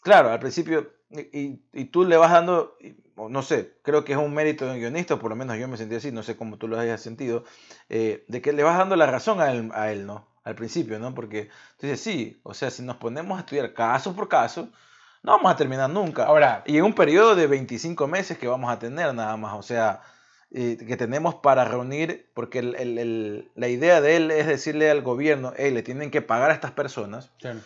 claro, 0.02 0.30
al 0.32 0.40
principio, 0.40 0.92
y, 1.12 1.60
y- 1.74 1.86
tú 1.86 2.06
le 2.06 2.18
vas 2.18 2.32
dando, 2.32 2.78
no 3.18 3.42
sé, 3.42 3.74
creo 3.82 4.04
que 4.06 4.14
es 4.14 4.18
un 4.18 4.34
mérito 4.34 4.66
de 4.66 4.74
un 4.74 4.80
guionista, 4.80 5.18
por 5.18 5.30
lo 5.30 5.36
menos 5.36 5.58
yo 5.58 5.68
me 5.68 5.78
sentí 5.78 5.96
así, 5.96 6.12
no 6.12 6.24
sé 6.24 6.38
cómo 6.38 6.58
tú 6.58 6.68
lo 6.68 6.80
hayas 6.80 7.02
sentido, 7.02 7.44
eh, 7.90 8.24
de 8.28 8.42
que 8.42 8.54
le 8.54 8.64
vas 8.64 8.78
dando 8.78 8.96
la 8.96 9.08
razón 9.08 9.42
a 9.42 9.52
él, 9.52 9.72
a 9.74 9.92
él, 9.92 10.06
¿no? 10.06 10.28
Al 10.44 10.56
principio, 10.56 11.00
¿no? 11.00 11.14
Porque 11.14 11.50
tú 11.78 11.88
dices, 11.88 12.00
sí, 12.02 12.40
o 12.44 12.54
sea, 12.54 12.70
si 12.72 12.84
nos 12.84 12.98
ponemos 12.98 13.38
a 13.38 13.42
estudiar 13.42 13.74
caso 13.74 14.16
por 14.16 14.28
caso, 14.30 14.70
no 15.24 15.34
vamos 15.34 15.52
a 15.52 15.56
terminar 15.58 15.90
nunca. 15.90 16.26
Ahora, 16.26 16.64
Y 16.66 16.78
en 16.78 16.84
un 16.86 16.94
periodo 16.94 17.36
de 17.36 17.48
25 17.48 18.08
meses 18.08 18.38
que 18.38 18.48
vamos 18.48 18.72
a 18.72 18.80
tener 18.80 19.14
nada 19.14 19.36
más, 19.36 19.54
o 19.56 19.62
sea, 19.64 20.02
eh, 20.52 20.78
que 20.78 20.98
tenemos 20.98 21.36
para 21.36 21.66
reunir, 21.66 22.30
porque 22.34 22.60
el- 22.60 22.76
el- 22.76 22.98
el- 22.98 23.52
la 23.56 23.68
idea 23.68 24.00
de 24.02 24.16
él 24.16 24.32
es 24.32 24.48
decirle 24.48 24.90
al 24.90 25.02
gobierno, 25.02 25.54
hey, 25.58 25.72
le 25.72 25.84
tienen 25.84 26.10
que 26.10 26.22
pagar 26.22 26.52
a 26.52 26.54
estas 26.54 26.72
personas. 26.72 27.32
claro. 27.40 27.60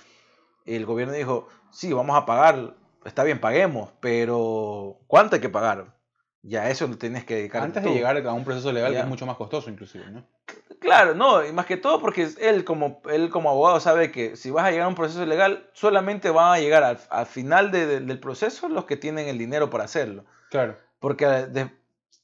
Y 0.66 0.76
el 0.76 0.86
gobierno 0.86 1.14
dijo, 1.14 1.48
sí, 1.72 1.94
vamos 1.94 2.18
a 2.18 2.26
pagar, 2.26 2.76
está 3.06 3.24
bien, 3.24 3.40
paguemos, 3.40 3.92
pero 4.00 5.00
¿cuánto 5.08 5.36
hay 5.36 5.42
que 5.42 5.50
pagar? 5.50 5.94
Ya 6.42 6.70
eso 6.70 6.88
lo 6.88 6.98
tienes 6.98 7.24
que 7.24 7.36
dedicar. 7.36 7.64
antes 7.64 7.82
tú. 7.84 7.90
de 7.90 7.96
llegar 7.96 8.18
a 8.28 8.34
un 8.34 8.44
proceso 8.44 8.72
legal 8.72 8.92
que 8.92 9.00
es 9.00 9.08
mucho 9.08 9.26
más 9.26 9.38
costoso 9.38 9.70
inclusive, 9.70 10.10
¿no? 10.12 10.26
Claro, 10.80 11.16
no, 11.16 11.46
y 11.46 11.54
más 11.54 11.66
que 11.66 11.78
todo 11.78 12.02
porque 12.02 12.28
él 12.42 12.66
como, 12.66 13.02
él 13.10 13.30
como 13.30 13.50
abogado 13.50 13.80
sabe 13.80 14.12
que 14.12 14.36
si 14.36 14.52
vas 14.52 14.66
a 14.66 14.72
llegar 14.72 14.86
a 14.86 14.90
un 14.90 14.96
proceso 14.96 15.26
legal, 15.26 15.70
solamente 15.72 16.30
van 16.30 16.52
a 16.54 16.60
llegar 16.60 16.84
al, 16.84 17.00
al 17.10 17.26
final 17.26 17.72
de- 17.72 17.86
de- 17.86 18.00
del 18.02 18.20
proceso 18.20 18.68
los 18.68 18.84
que 18.84 18.98
tienen 18.98 19.30
el 19.30 19.38
dinero 19.38 19.70
para 19.70 19.86
hacerlo. 19.86 20.26
Claro. 20.50 20.78
Porque 21.00 21.26
de- 21.26 21.72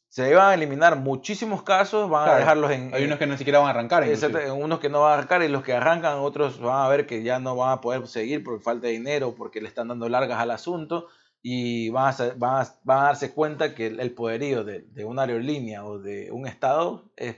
se 0.10 0.34
van 0.34 0.50
a 0.50 0.54
eliminar 0.56 0.96
muchísimos 0.98 1.62
casos, 1.64 2.10
van 2.10 2.24
Claro, 2.24 2.36
a 2.38 2.40
dejarlos 2.40 2.72
en... 2.72 2.94
Hay 2.94 3.06
unos 3.06 3.20
que 3.20 3.28
ni 3.28 3.38
siquiera 3.38 3.60
van 3.60 3.68
a 3.68 3.72
arrancar. 3.72 4.04
exacto, 4.04 4.40
unos 4.56 4.80
que 4.80 4.90
no 4.90 5.02
van 5.02 5.12
a 5.12 5.14
arrancar 5.16 5.44
y 5.44 5.48
los 5.48 5.64
que 5.64 5.74
arrancan, 5.74 6.18
otros 6.18 6.60
van 6.60 6.84
a 6.86 6.90
ver 6.90 7.06
que 7.06 7.22
ya 7.24 7.40
no 7.40 7.56
van 7.56 7.72
a 7.74 7.82
poder 7.82 8.06
seguir 8.08 8.44
por 8.44 8.60
falta 8.62 8.88
de 8.88 8.94
dinero, 8.94 9.36
porque 9.36 9.62
le 9.62 9.68
están 9.68 9.88
dando 9.88 10.10
largas 10.10 10.40
al 10.40 10.52
asunto 10.52 11.08
y 11.42 11.90
van 11.92 12.12
a, 12.14 12.34
van 12.38 12.62
a- 12.64 12.74
van 12.84 13.00
a 13.00 13.04
darse 13.04 13.32
cuenta 13.34 13.74
que 13.76 13.88
el, 13.88 14.00
el 14.00 14.12
poderío 14.14 14.64
de, 14.64 14.82
de 14.82 15.06
una 15.06 15.22
aerolínea 15.22 15.86
o 15.86 16.00
de 16.00 16.32
un 16.32 16.48
estado 16.48 17.12
es- 17.16 17.38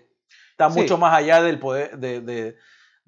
está 0.51 0.71
Sí. 0.71 0.79
mucho 0.79 0.97
más 0.97 1.13
allá 1.13 1.41
del 1.43 1.59
poder 1.59 1.97
de, 1.99 2.21
de- 2.21 2.55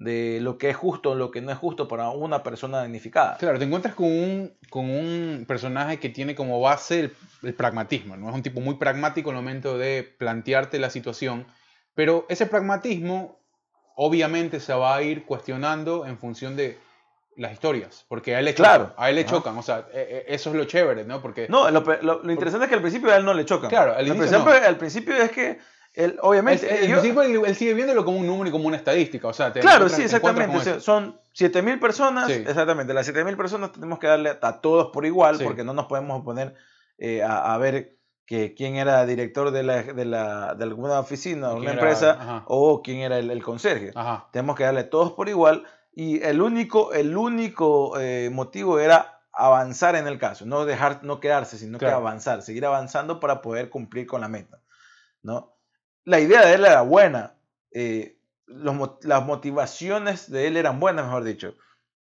de 0.03 0.39
lo 0.41 0.57
que 0.57 0.69
es 0.69 0.75
justo 0.75 1.11
o 1.11 1.15
lo 1.15 1.31
que 1.31 1.41
no 1.41 1.51
es 1.51 1.57
justo 1.57 1.87
para 1.87 2.09
una 2.09 2.43
persona 2.43 2.79
damnificada. 2.79 3.37
Claro, 3.37 3.57
te 3.57 3.65
encuentras 3.65 3.95
con 3.95 4.07
un, 4.07 4.57
con 4.69 4.89
un 4.89 5.45
personaje 5.47 5.99
que 5.99 6.09
tiene 6.09 6.35
como 6.35 6.59
base 6.59 6.99
el, 6.99 7.15
el 7.43 7.53
pragmatismo, 7.53 8.15
¿no? 8.17 8.29
Es 8.29 8.35
un 8.35 8.43
tipo 8.43 8.59
muy 8.59 8.75
pragmático 8.75 9.29
en 9.31 9.37
el 9.37 9.41
momento 9.43 9.77
de 9.77 10.03
plantearte 10.17 10.79
la 10.79 10.89
situación, 10.89 11.45
pero 11.95 12.25
ese 12.29 12.45
pragmatismo 12.45 13.39
obviamente 13.95 14.59
se 14.59 14.73
va 14.73 14.95
a 14.95 15.01
ir 15.03 15.25
cuestionando 15.25 16.05
en 16.05 16.17
función 16.17 16.55
de 16.55 16.77
las 17.35 17.51
historias, 17.53 18.05
porque 18.07 18.35
a 18.35 18.39
él 18.39 18.45
le 18.45 18.53
chocan, 18.53 18.69
Claro. 18.75 18.93
a 18.97 19.09
él 19.09 19.15
le 19.15 19.21
Ajá. 19.21 19.29
chocan, 19.31 19.57
o 19.57 19.63
sea, 19.63 19.87
e- 19.93 20.25
e- 20.29 20.35
eso 20.35 20.51
es 20.51 20.55
lo 20.55 20.65
chévere, 20.65 21.03
¿no? 21.03 21.19
Porque 21.21 21.47
No, 21.49 21.69
lo, 21.71 21.81
lo- 22.01 22.21
lo 22.23 22.31
interesante 22.31 22.65
es 22.65 22.69
que 22.69 22.75
al 22.75 22.81
principio 22.81 23.11
a 23.11 23.15
él 23.17 23.25
no 23.25 23.33
le 23.33 23.43
chocan. 23.45 23.69
Claro, 23.69 23.95
al 23.95 24.05
principio, 24.05 24.37
no. 24.39 24.49
al 24.51 24.77
principio 24.77 25.15
es 25.15 25.31
que 25.31 25.57
él, 25.93 26.17
obviamente... 26.21 26.83
en 26.85 26.89
yo- 26.89 26.99
principio 26.99 27.21
él, 27.21 27.41
él 27.45 27.55
sigue 27.55 27.73
viéndolo 27.73 28.03
como 28.05 28.17
un 28.17 28.27
número 28.27 28.49
y 28.49 28.51
como 28.51 28.67
una 28.67 28.77
estadística, 28.77 29.27
o 29.27 29.33
sea, 29.33 29.53
te 29.53 29.59
Claro, 29.59 29.85
encuentras- 29.85 29.97
sí, 29.97 30.03
exactamente. 30.03 30.57
o 30.57 30.61
sea, 30.61 30.79
son 30.79 31.19
7000 31.33 31.79
personas, 31.79 32.27
Sí. 32.27 32.33
exactamente. 32.33 32.93
Las 32.93 33.05
7000 33.05 33.37
personas 33.37 33.71
tenemos 33.71 33.99
que 33.99 34.07
darle 34.07 34.37
a 34.41 34.61
todos 34.61 34.87
por 34.91 35.05
igual, 35.05 35.37
Sí. 35.37 35.43
porque 35.43 35.63
no 35.63 35.73
nos 35.73 35.85
podemos 35.85 36.23
poner 36.23 36.55
eh, 36.97 37.21
a, 37.23 37.53
a 37.53 37.57
ver 37.57 37.97
que 38.25 38.53
quién 38.53 38.75
era 38.77 39.05
director 39.05 39.51
de, 39.51 39.63
la, 39.63 39.83
de, 39.83 40.05
la- 40.05 40.55
de 40.55 40.63
alguna 40.63 40.99
oficina 40.99 41.49
o 41.49 41.53
¿Quién 41.57 41.63
una 41.63 41.71
era? 41.73 41.81
empresa 41.81 42.11
Ajá. 42.19 42.43
o 42.47 42.81
quién 42.81 42.99
era 42.99 43.17
el, 43.17 43.29
el 43.31 43.43
conserje. 43.43 43.91
Ajá. 43.95 44.27
Tenemos 44.31 44.55
que 44.55 44.63
darle 44.63 44.79
a 44.81 44.89
todos 44.89 45.11
por 45.13 45.27
igual 45.27 45.63
y 45.93 46.21
el 46.23 46.41
único, 46.41 46.93
el 46.93 47.15
único 47.17 47.99
eh, 47.99 48.29
motivo 48.31 48.79
era 48.79 49.19
avanzar 49.33 49.95
en 49.95 50.07
el 50.07 50.17
caso, 50.19 50.45
no 50.45 50.63
dejar, 50.65 51.03
no 51.03 51.19
quedarse, 51.19 51.57
sino 51.57 51.77
Claro. 51.79 51.97
que 51.97 52.01
avanzar, 52.01 52.41
seguir 52.43 52.65
avanzando 52.65 53.19
para 53.19 53.41
poder 53.41 53.69
cumplir 53.69 54.05
con 54.07 54.21
la 54.21 54.27
meta, 54.27 54.59
¿no? 55.23 55.52
La 56.05 56.19
idea 56.19 56.45
de 56.45 56.53
él 56.55 56.65
era 56.65 56.81
buena, 56.81 57.35
eh, 57.71 58.17
los 58.45 58.75
las 59.03 59.25
motivaciones 59.25 60.29
de 60.29 60.47
él 60.47 60.57
eran 60.57 60.79
buenas, 60.79 61.05
mejor 61.05 61.23
dicho, 61.23 61.55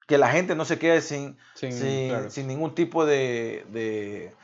que 0.07 0.19
la 0.19 0.29
gente 0.31 0.55
no 0.55 0.65
se 0.65 0.79
quede 0.79 1.01
sin, 1.01 1.37
Sin- 1.55 1.73
sin, 1.73 2.09
claro. 2.09 2.31
sin 2.31 2.47
ningún 2.49 2.75
tipo 2.75 3.07
de, 3.07 3.65
de- 3.71 4.35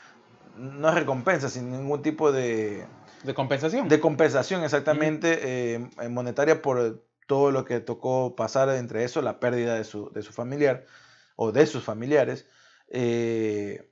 no 0.57 0.89
es 0.89 0.95
recompensa, 0.95 1.49
sin 1.49 1.71
ningún 1.71 2.03
tipo 2.03 2.31
de, 2.33 2.87
De 3.25 3.35
compensación. 3.35 3.89
de 3.89 4.01
compensación 4.01 4.63
exactamente 4.65 5.41
eh, 5.75 5.89
eh, 6.01 6.09
monetaria 6.09 6.63
por 6.63 7.05
todo 7.27 7.51
lo 7.51 7.65
que 7.65 7.81
tocó 7.81 8.35
pasar, 8.37 8.69
entre 8.71 9.05
eso 9.05 9.21
la 9.23 9.39
pérdida 9.41 9.75
de 9.75 9.85
su, 9.85 10.11
de 10.13 10.23
su 10.23 10.33
familiar 10.33 10.87
o 11.37 11.53
de 11.53 11.67
sus 11.67 11.83
familiares. 11.85 12.47
Eh, 12.89 13.91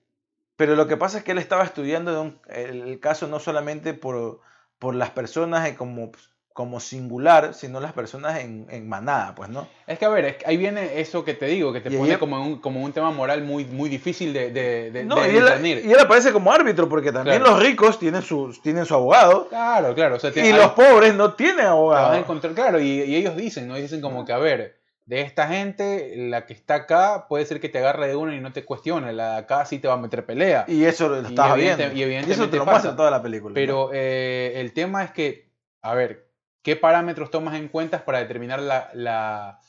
pero 0.56 0.74
lo 0.74 0.86
que 0.88 0.96
pasa 0.96 1.18
es 1.18 1.24
que 1.24 1.32
él 1.32 1.38
estaba 1.38 1.64
estudiando 1.64 2.12
de 2.12 2.18
un- 2.20 2.40
el, 2.48 2.82
el 2.82 3.00
caso 3.00 3.26
no 3.28 3.38
solamente 3.40 3.92
por, 3.92 4.40
por 4.78 4.94
las 4.94 5.10
personas 5.10 5.70
como, 5.72 6.12
como 6.52 6.80
singular, 6.80 7.52
sino 7.54 7.80
las 7.80 7.92
personas 7.92 8.40
en, 8.40 8.66
en 8.70 8.88
manada, 8.88 9.34
pues, 9.34 9.48
¿no? 9.50 9.68
Es 9.86 9.98
que 9.98 10.04
a 10.06 10.08
ver, 10.08 10.24
es 10.24 10.36
que 10.36 10.46
ahí 10.46 10.56
viene 10.56 11.00
eso 11.00 11.24
que 11.24 11.34
te 11.34 11.46
digo, 11.46 11.72
que 11.72 11.80
te 11.80 11.90
Y 11.92 11.96
pone 11.96 12.08
ella- 12.10 12.18
como, 12.18 12.40
un, 12.42 12.60
como 12.60 12.82
un 12.82 12.92
tema 12.92 13.10
moral 13.10 13.42
muy, 13.42 13.64
muy 13.66 13.88
difícil 13.90 14.32
de, 14.32 14.50
de, 14.50 14.90
de- 14.90 15.04
No, 15.04 15.16
de 15.20 15.32
y, 15.32 15.36
él, 15.36 15.82
y 15.86 15.92
él 15.92 15.98
aparece 15.98 16.32
como 16.32 16.50
árbitro, 16.52 16.88
porque 16.88 17.12
también 17.12 17.38
Claro. 17.40 17.52
los 17.56 17.62
ricos 17.62 17.98
tienen 17.98 18.22
su, 18.22 18.54
tienen 18.62 18.86
su 18.86 18.94
abogado 18.94 19.48
Claro, 19.48 19.94
claro. 19.94 20.16
O 20.16 20.18
sea, 20.18 20.32
te- 20.32 20.40
y 20.40 20.44
hay- 20.44 20.52
los 20.54 20.72
pobres 20.72 21.14
no 21.14 21.34
tienen 21.34 21.56
te 21.56 21.62
vas 21.62 21.68
a 21.68 21.72
abogado. 21.72 22.14
encontrar, 22.14 22.54
claro, 22.54 22.80
y, 22.80 23.02
y 23.02 23.16
ellos 23.16 23.36
dicen, 23.36 23.68
¿no? 23.68 23.74
Dicen 23.76 24.00
como 24.00 24.24
que, 24.24 24.32
a 24.32 24.38
ver, 24.38 24.75
de 25.06 25.20
esta 25.22 25.46
gente, 25.48 26.14
la 26.16 26.46
que 26.46 26.52
está 26.52 26.74
acá 26.74 27.26
puede 27.28 27.46
ser 27.46 27.60
que 27.60 27.68
te 27.68 27.78
agarre 27.78 28.08
de 28.08 28.16
una 28.16 28.34
y 28.34 28.40
no 28.40 28.52
te 28.52 28.64
cuestione, 28.64 29.12
la 29.12 29.32
de 29.34 29.38
acá 29.38 29.64
sí 29.64 29.78
te 29.78 29.86
va 29.88 29.94
a 29.94 29.98
meter 29.98 30.26
pelea. 30.26 30.64
Y 30.68 30.84
eso 30.84 31.08
lo 31.08 31.20
estás 31.26 31.54
viendo. 31.56 31.82
y 31.84 32.02
evidentemente 32.02 32.32
eso 32.32 32.50
te 32.50 32.56
lo 32.56 32.64
pasa. 32.64 32.72
muestra 32.78 32.96
toda 32.96 33.10
la 33.12 33.22
película. 33.22 33.50
¿no? 33.50 33.54
Pero 33.54 33.90
eh, 33.94 34.54
el 34.56 34.72
tema 34.72 35.04
es 35.04 35.12
que, 35.12 35.52
a 35.82 35.94
ver, 35.94 36.28
¿qué 36.62 36.74
parámetros 36.76 37.30
tomas 37.30 37.54
en 37.54 37.68
cuenta 37.68 38.04
para 38.04 38.18
determinar 38.18 38.60
la, 38.60 38.90
la, 38.94 39.60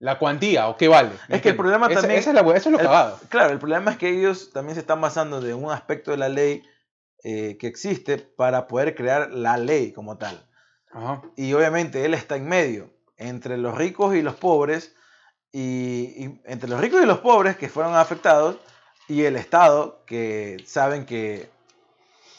la 0.00 0.18
cuantía 0.18 0.66
o 0.68 0.76
qué 0.76 0.88
vale? 0.88 1.10
¿Me 1.28 1.36
Es 1.36 1.42
que 1.42 1.50
el 1.50 1.56
problema 1.56 1.86
Esa- 1.86 2.00
también- 2.00 2.18
esa 2.18 2.30
es 2.30 2.34
la- 2.34 2.40
eso 2.56 2.68
es 2.68 2.72
lo 2.72 2.78
El- 2.80 2.86
cagado. 2.86 3.20
Claro, 3.28 3.52
el 3.52 3.60
problema 3.60 3.92
es 3.92 3.96
que 3.96 4.08
ellos 4.08 4.50
también 4.52 4.74
se 4.74 4.80
están 4.80 5.00
basando 5.00 5.40
de 5.40 5.54
un 5.54 5.70
aspecto 5.70 6.10
de 6.10 6.16
la 6.16 6.28
ley 6.28 6.64
eh, 7.22 7.56
que 7.58 7.66
existe 7.68 8.18
para 8.18 8.66
poder 8.66 8.94
crear 8.96 9.30
la 9.30 9.56
ley 9.56 9.92
como 9.92 10.18
tal. 10.18 10.44
Ajá. 10.92 11.22
Y 11.36 11.52
obviamente 11.52 12.04
él 12.04 12.14
está 12.14 12.34
en 12.36 12.48
medio, 12.48 12.90
entre 13.18 13.56
los 13.58 13.76
ricos 13.76 14.14
y 14.14 14.22
los 14.22 14.34
pobres, 14.34 14.94
y, 15.52 16.24
y 16.24 16.40
entre 16.44 16.68
los 16.68 16.80
ricos 16.80 17.02
y 17.02 17.06
los 17.06 17.18
pobres 17.18 17.56
que 17.56 17.68
fueron 17.68 17.94
afectados, 17.94 18.56
y 19.08 19.24
el 19.24 19.36
Estado 19.36 20.02
que 20.06 20.56
saben 20.66 21.06
que 21.06 21.50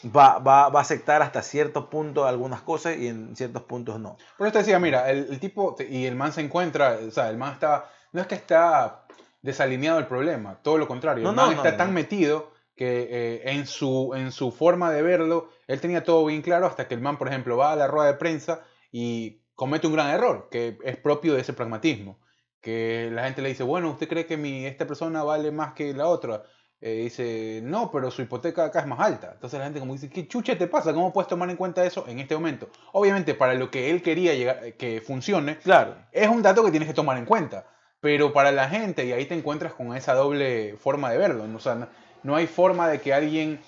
va, 0.04 0.38
va, 0.38 0.68
va 0.68 0.80
a 0.80 0.82
aceptar 0.82 1.22
hasta 1.22 1.42
cierto 1.42 1.90
punto 1.90 2.24
algunas 2.26 2.62
cosas 2.62 2.96
y 2.96 3.08
en 3.08 3.36
ciertos 3.36 3.62
puntos 3.62 4.00
no. 4.00 4.16
Por 4.38 4.46
eso 4.46 4.52
te 4.52 4.58
decía, 4.60 4.78
mira, 4.78 5.10
el, 5.10 5.26
el 5.30 5.40
tipo 5.40 5.76
y 5.88 6.06
el 6.06 6.14
man 6.16 6.32
se 6.32 6.40
encuentra, 6.40 6.98
o 7.06 7.10
sea, 7.10 7.28
el 7.28 7.36
man 7.36 7.52
está, 7.54 7.90
no 8.12 8.20
es 8.20 8.26
que 8.26 8.34
está 8.36 9.04
desalineado 9.42 9.98
del 9.98 10.06
problema, 10.06 10.58
todo 10.62 10.78
lo 10.78 10.86
contrario, 10.86 11.24
No, 11.24 11.30
el 11.30 11.36
man 11.36 11.46
no, 11.50 11.56
está 11.56 11.72
no. 11.72 11.76
tan 11.76 11.92
metido 11.94 12.52
que 12.76 13.08
eh, 13.10 13.42
en, 13.50 13.66
su, 13.66 14.12
en 14.14 14.32
su 14.32 14.52
forma 14.52 14.90
de 14.90 15.02
verlo, 15.02 15.50
él 15.66 15.80
tenía 15.80 16.02
todo 16.02 16.24
bien 16.24 16.40
claro 16.40 16.66
hasta 16.66 16.88
que 16.88 16.94
el 16.94 17.00
man, 17.00 17.18
por 17.18 17.28
ejemplo, 17.28 17.56
va 17.56 17.72
a 17.72 17.76
la 17.76 17.86
rueda 17.86 18.06
de 18.06 18.14
prensa 18.18 18.62
y 18.90 19.39
comete 19.60 19.86
un 19.86 19.92
gran 19.92 20.08
error, 20.08 20.48
que 20.50 20.78
es 20.82 20.96
propio 20.96 21.34
de 21.34 21.42
ese 21.42 21.52
pragmatismo, 21.52 22.18
que 22.62 23.10
la 23.12 23.24
gente 23.24 23.42
le 23.42 23.50
dice, 23.50 23.62
bueno, 23.62 23.90
¿usted 23.90 24.08
cree 24.08 24.24
que 24.24 24.38
mi, 24.38 24.64
esta 24.64 24.86
persona 24.86 25.22
vale 25.22 25.50
más 25.50 25.74
que 25.74 25.92
la 25.92 26.06
otra? 26.06 26.44
Eh, 26.80 27.02
dice, 27.02 27.60
no, 27.62 27.90
pero 27.90 28.10
su 28.10 28.22
hipoteca 28.22 28.64
acá 28.64 28.80
es 28.80 28.86
más 28.86 29.00
alta. 29.00 29.32
Entonces 29.34 29.58
la 29.58 29.66
gente 29.66 29.78
como 29.78 29.92
dice, 29.92 30.08
¿qué 30.08 30.26
chuche 30.26 30.56
te 30.56 30.66
pasa? 30.66 30.94
¿Cómo 30.94 31.12
puedes 31.12 31.28
tomar 31.28 31.50
en 31.50 31.58
cuenta 31.58 31.84
eso 31.84 32.06
en 32.08 32.20
este 32.20 32.34
momento? 32.34 32.70
Obviamente, 32.94 33.34
para 33.34 33.52
lo 33.52 33.70
que 33.70 33.90
él 33.90 34.00
quería 34.00 34.34
llegar, 34.34 34.64
eh, 34.64 34.76
que 34.76 35.02
funcione, 35.02 35.58
Claro, 35.58 35.94
es 36.10 36.28
un 36.28 36.40
dato 36.40 36.64
que 36.64 36.70
tienes 36.70 36.88
que 36.88 36.94
tomar 36.94 37.18
en 37.18 37.26
cuenta. 37.26 37.66
Pero 38.00 38.32
para 38.32 38.52
la 38.52 38.66
gente, 38.66 39.04
y 39.04 39.12
ahí 39.12 39.26
te 39.26 39.34
encuentras 39.34 39.74
con 39.74 39.94
esa 39.94 40.14
doble 40.14 40.78
forma 40.78 41.10
de 41.10 41.18
verlo. 41.18 41.44
O 41.54 41.60
sea, 41.60 41.74
no, 41.74 41.86
no 42.22 42.34
hay 42.34 42.46
forma 42.46 42.88
de 42.88 43.02
que 43.02 43.12
alguien 43.12 43.60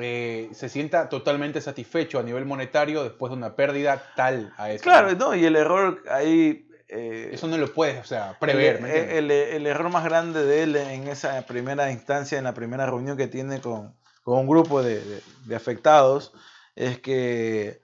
eh, 0.00 0.48
se 0.52 0.68
sienta 0.68 1.08
totalmente 1.08 1.60
satisfecho 1.60 2.18
a 2.18 2.22
nivel 2.22 2.44
monetario 2.44 3.02
después 3.04 3.30
de 3.30 3.36
una 3.36 3.54
pérdida 3.56 4.02
tal 4.16 4.52
a 4.56 4.70
eso. 4.70 4.82
claro, 4.82 5.12
¿no? 5.14 5.34
y 5.34 5.44
el 5.44 5.56
error 5.56 6.02
ahí... 6.10 6.68
eh, 6.88 7.30
Eso 7.32 7.46
no 7.48 7.56
lo 7.58 7.72
puedes, 7.72 8.00
o 8.00 8.04
sea, 8.04 8.36
prever. 8.38 8.76
El, 8.84 9.30
el- 9.30 9.30
el 9.30 9.66
error 9.66 9.90
más 9.90 10.04
grande 10.04 10.44
de 10.44 10.62
él 10.62 10.76
en 10.76 11.08
esa 11.08 11.42
primera 11.46 11.90
instancia, 11.90 12.38
en 12.38 12.44
la 12.44 12.54
primera 12.54 12.86
reunión 12.86 13.16
que 13.16 13.26
tiene 13.28 13.60
con, 13.60 13.94
con 14.22 14.38
un 14.38 14.46
grupo 14.46 14.82
de, 14.82 15.00
de- 15.04 15.22
de 15.46 15.56
afectados, 15.56 16.32
es 16.74 16.98
que 17.00 17.82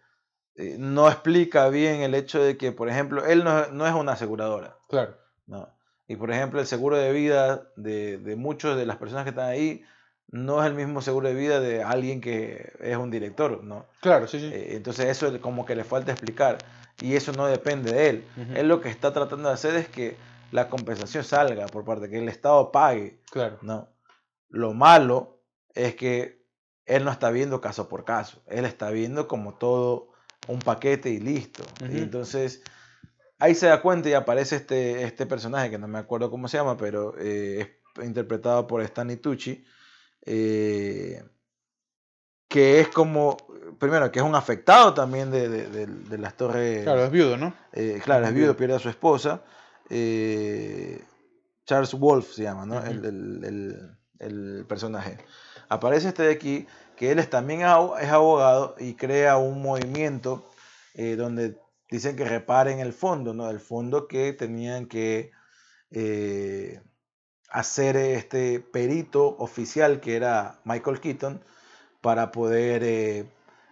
eh, 0.56 0.76
no 0.78 1.08
explica 1.08 1.68
bien 1.70 2.02
el 2.02 2.14
hecho 2.14 2.42
de 2.42 2.56
que, 2.56 2.72
por 2.72 2.88
ejemplo, 2.90 3.24
él 3.26 3.42
no, 3.42 3.68
no 3.68 3.86
es 3.86 3.94
una 3.94 4.12
aseguradora. 4.12 4.76
Claro. 4.88 5.16
¿no? 5.46 5.68
Y, 6.06 6.16
por 6.16 6.30
ejemplo, 6.30 6.60
el 6.60 6.66
seguro 6.66 6.96
de 6.98 7.10
vida 7.12 7.62
de, 7.76 8.18
de 8.18 8.36
muchos 8.36 8.76
de 8.76 8.84
las 8.86 8.96
personas 8.98 9.24
que 9.24 9.30
están 9.30 9.48
ahí 9.48 9.82
no 10.32 10.62
es 10.62 10.66
el 10.66 10.74
mismo 10.74 11.02
seguro 11.02 11.28
de 11.28 11.34
vida 11.34 11.60
de 11.60 11.82
alguien 11.84 12.20
que 12.20 12.72
es 12.80 12.96
un 12.96 13.10
director, 13.10 13.62
¿no? 13.62 13.86
Claro, 14.00 14.26
sí, 14.26 14.40
sí. 14.40 14.46
Eh, 14.46 14.74
entonces 14.76 15.06
eso 15.06 15.28
es 15.28 15.38
como 15.40 15.64
que 15.64 15.76
le 15.76 15.84
falta 15.84 16.10
explicar 16.10 16.58
y 17.00 17.14
eso 17.14 17.32
no 17.32 17.46
depende 17.46 17.92
de 17.92 18.08
él. 18.08 18.24
Él 18.54 18.66
lo 18.66 18.80
que 18.80 18.88
está 18.88 19.12
tratando 19.12 19.48
de 19.48 19.54
hacer 19.54 19.76
es 19.76 19.88
que 19.88 20.16
la 20.50 20.68
compensación 20.68 21.22
salga 21.22 21.66
por 21.66 21.84
parte, 21.84 22.08
que 22.08 22.18
el 22.18 22.28
Estado 22.28 22.72
pague, 22.72 23.20
claro. 23.30 23.58
¿no? 23.62 23.88
Lo 24.48 24.72
malo 24.72 25.42
es 25.74 25.94
que 25.96 26.42
él 26.86 27.04
no 27.04 27.10
está 27.10 27.30
viendo 27.30 27.60
caso 27.60 27.88
por 27.88 28.04
caso, 28.04 28.42
él 28.46 28.64
está 28.64 28.90
viendo 28.90 29.28
como 29.28 29.54
todo 29.54 30.12
un 30.48 30.60
paquete 30.60 31.10
y 31.10 31.20
listo. 31.20 31.62
Y 31.88 31.98
entonces 31.98 32.62
ahí 33.38 33.54
se 33.54 33.66
da 33.66 33.82
cuenta 33.82 34.08
y 34.08 34.14
aparece 34.14 34.56
este, 34.56 35.04
este 35.04 35.26
personaje 35.26 35.70
que 35.70 35.78
no 35.78 35.88
me 35.88 35.98
acuerdo 35.98 36.30
cómo 36.30 36.48
se 36.48 36.56
llama, 36.56 36.76
pero 36.76 37.14
eh, 37.18 37.80
es 37.98 38.04
interpretado 38.04 38.66
por 38.66 38.80
Stanley 38.82 39.16
Tucci, 39.16 39.64
eh, 40.24 41.22
que 42.48 42.80
es 42.80 42.88
como, 42.88 43.36
primero, 43.78 44.10
que 44.12 44.18
es 44.18 44.24
un 44.24 44.34
afectado 44.34 44.92
también 44.92 45.30
de, 45.30 45.48
de- 45.48 45.68
de- 45.68 45.86
de 45.86 46.18
las 46.18 46.36
torres. 46.36 46.82
Claro, 46.84 47.04
es 47.04 47.10
viudo, 47.10 47.36
¿no? 47.36 47.54
Eh, 47.72 48.00
claro, 48.04 48.26
es 48.26 48.34
viudo, 48.34 48.56
pierde 48.56 48.74
a 48.76 48.78
su 48.78 48.88
esposa. 48.88 49.42
eh, 49.90 51.02
Charles 51.64 51.94
Wolf 51.94 52.32
se 52.32 52.42
llama, 52.42 52.66
¿no? 52.66 52.82
El, 52.84 53.04
el- 53.04 53.44
el- 53.44 53.98
el 54.18 54.64
personaje. 54.66 55.18
Aparece 55.68 56.08
este 56.08 56.24
de 56.24 56.32
aquí, 56.32 56.66
que 56.96 57.10
él 57.12 57.18
es, 57.18 57.30
también 57.30 57.60
es 57.60 57.66
abogado 58.10 58.74
y 58.78 58.94
crea 58.94 59.36
un 59.38 59.62
movimiento 59.62 60.48
eh, 60.94 61.16
donde 61.16 61.58
dicen 61.90 62.16
que 62.16 62.24
reparen 62.24 62.80
el 62.80 62.92
fondo, 62.92 63.32
¿no? 63.34 63.48
El 63.50 63.60
fondo 63.60 64.06
que 64.08 64.32
tenían 64.34 64.86
que 64.86 65.30
eh, 65.90 66.80
hacer 67.52 67.96
este 67.96 68.60
perito 68.60 69.36
oficial 69.38 70.00
que 70.00 70.16
era 70.16 70.58
Michael 70.64 71.00
Keaton 71.00 71.44
para 72.00 72.32
poder, 72.32 72.82
eh, 72.82 73.26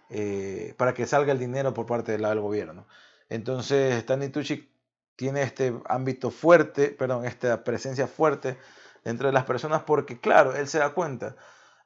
eh, 0.09 0.75
para 0.77 0.93
que 0.93 1.07
salga 1.07 1.31
el 1.31 1.39
dinero 1.39 1.73
por 1.73 1.87
parte 1.87 2.11
del 2.11 2.39
gobierno. 2.39 2.73
¿no? 2.73 2.87
Entonces, 3.27 3.95
Stanley 3.95 4.29
Tucci 4.29 4.69
tiene 5.15 5.41
este 5.41 5.73
ámbito 5.85 6.29
fuerte, 6.29 6.89
perdón, 6.89 7.25
esta 7.25 7.63
presencia 7.63 8.07
fuerte 8.07 8.57
entre 9.03 9.31
las 9.31 9.45
personas 9.45 9.81
porque, 9.83 10.19
claro, 10.19 10.55
él 10.55 10.67
se 10.67 10.77
da 10.77 10.91
cuenta, 10.91 11.35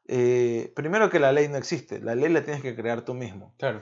eh, 0.08 0.74
primero 0.76 1.10
que 1.10 1.20
la 1.20 1.32
ley 1.32 1.48
no 1.48 1.58
existe, 1.58 2.00
la 2.00 2.14
ley 2.14 2.30
la 2.30 2.44
tienes 2.44 2.62
que 2.62 2.76
crear 2.76 3.04
tú 3.04 3.14
mismo. 3.14 3.56
Claro. 3.58 3.82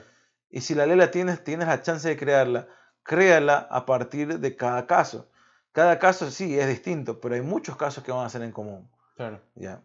Y 0.50 0.60
si 0.60 0.74
la 0.76 0.86
ley 0.86 0.96
la 0.96 1.10
tienes, 1.10 1.42
tienes 1.42 1.66
la 1.66 1.82
chance 1.82 2.08
de 2.08 2.16
crearla, 2.16 2.68
créala 3.02 3.66
a 3.70 3.84
partir 3.84 4.38
de 4.38 4.56
cada 4.56 4.86
caso. 4.86 5.28
Cada 5.74 5.98
caso 5.98 6.30
sí 6.30 6.56
es 6.56 6.68
distinto, 6.68 7.20
pero 7.20 7.34
hay 7.34 7.40
muchos 7.42 7.76
casos 7.76 8.04
que 8.04 8.12
van 8.12 8.24
a 8.24 8.30
ser 8.30 8.42
en 8.42 8.52
común. 8.52 8.88
Claro. 9.16 9.40
¿ya? 9.56 9.82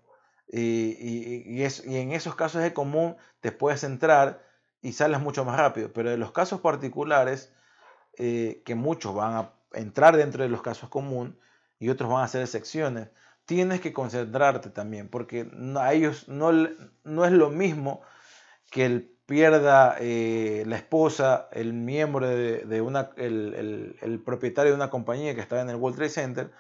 Y, 0.48 0.62
y- 0.62 1.44
y 1.48 1.64
es- 1.64 1.84
y 1.84 1.98
en 1.98 2.12
esos 2.12 2.36
casos 2.36 2.62
de 2.62 2.74
común 2.74 3.18
te 3.42 3.52
puedes 3.52 3.84
entrar 3.84 4.46
y 4.84 4.94
sales 4.94 5.20
mucho 5.20 5.44
más 5.46 5.58
rápido. 5.60 5.92
Pero 5.92 6.12
de 6.12 6.18
los 6.18 6.32
casos 6.32 6.62
particulares, 6.62 7.52
eh, 8.20 8.62
que 8.66 8.76
muchos 8.76 9.16
van 9.16 9.34
a 9.34 9.54
entrar 9.74 10.16
dentro 10.16 10.44
de 10.44 10.50
los 10.50 10.62
casos 10.62 10.90
común 10.90 11.40
y 11.80 11.90
otros 11.90 12.08
van 12.12 12.22
a 12.22 12.26
hacer 12.26 12.42
excepciones, 12.44 13.10
tienes 13.46 13.82
que 13.82 13.92
concentrarte 13.92 14.70
también, 14.70 15.10
porque 15.10 15.50
no- 15.54 15.80
a 15.80 15.92
ellos 15.94 16.28
no, 16.28 16.52
no 17.04 17.26
es 17.26 17.32
lo 17.32 17.50
mismo 17.50 18.02
que 18.70 18.86
él 18.86 19.19
pierda 19.30 19.96
eh, 20.00 20.64
la 20.66 20.76
esposa, 20.76 21.48
el 21.52 21.72
miembro 21.74 22.28
de, 22.28 22.66
de 22.66 22.82
una, 22.82 23.12
el, 23.16 23.54
el- 23.56 23.96
el 24.02 24.20
propietario 24.24 24.72
de 24.72 24.76
una 24.76 24.90
compañía 24.90 25.36
que 25.36 25.42
estaba 25.42 25.62
en 25.62 25.70
el 25.70 25.76
World 25.76 25.98
Trade 25.98 26.10
Center, 26.10 26.52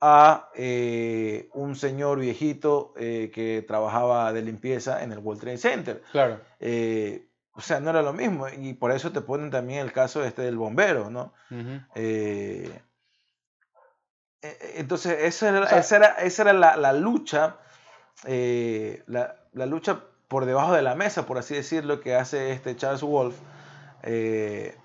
a 0.00 0.48
eh, 0.54 1.50
un 1.52 1.76
señor 1.76 2.18
viejito 2.18 2.94
eh, 2.96 3.30
que 3.34 3.62
trabajaba 3.68 4.32
de 4.32 4.40
limpieza 4.40 5.02
en 5.02 5.12
el 5.12 5.18
World 5.18 5.42
Trade 5.42 5.58
Center. 5.58 6.02
Claro. 6.10 6.40
Eh, 6.58 7.26
o 7.52 7.60
sea, 7.60 7.80
no 7.80 7.90
era 7.90 8.00
lo 8.00 8.14
mismo. 8.14 8.48
Y 8.48 8.72
por 8.72 8.92
eso 8.92 9.12
te 9.12 9.20
ponen 9.20 9.50
también 9.50 9.80
el 9.80 9.92
caso 9.92 10.24
este 10.24 10.40
del 10.40 10.56
bombero, 10.56 11.10
¿no? 11.10 11.34
Eh, 11.94 12.80
eh, 14.40 14.74
entonces, 14.76 15.18
esa 15.20 15.50
era, 15.50 15.60
O 15.60 15.66
sea- 15.68 15.78
esa 15.80 15.96
era, 15.96 16.06
esa 16.14 16.42
era 16.42 16.52
la, 16.54 16.76
la 16.78 16.92
lucha, 16.94 17.56
la, 18.24 19.36
la 19.52 19.66
lucha 19.66 20.00
por 20.30 20.46
debajo 20.46 20.72
de 20.72 20.82
la 20.82 20.94
mesa, 20.94 21.26
por 21.26 21.38
así 21.38 21.56
decirlo, 21.56 22.00
que 22.00 22.14
hace 22.14 22.52
este 22.52 22.76
Charles 22.76 23.02
Wolf 23.02 23.34
eh, 24.04 24.76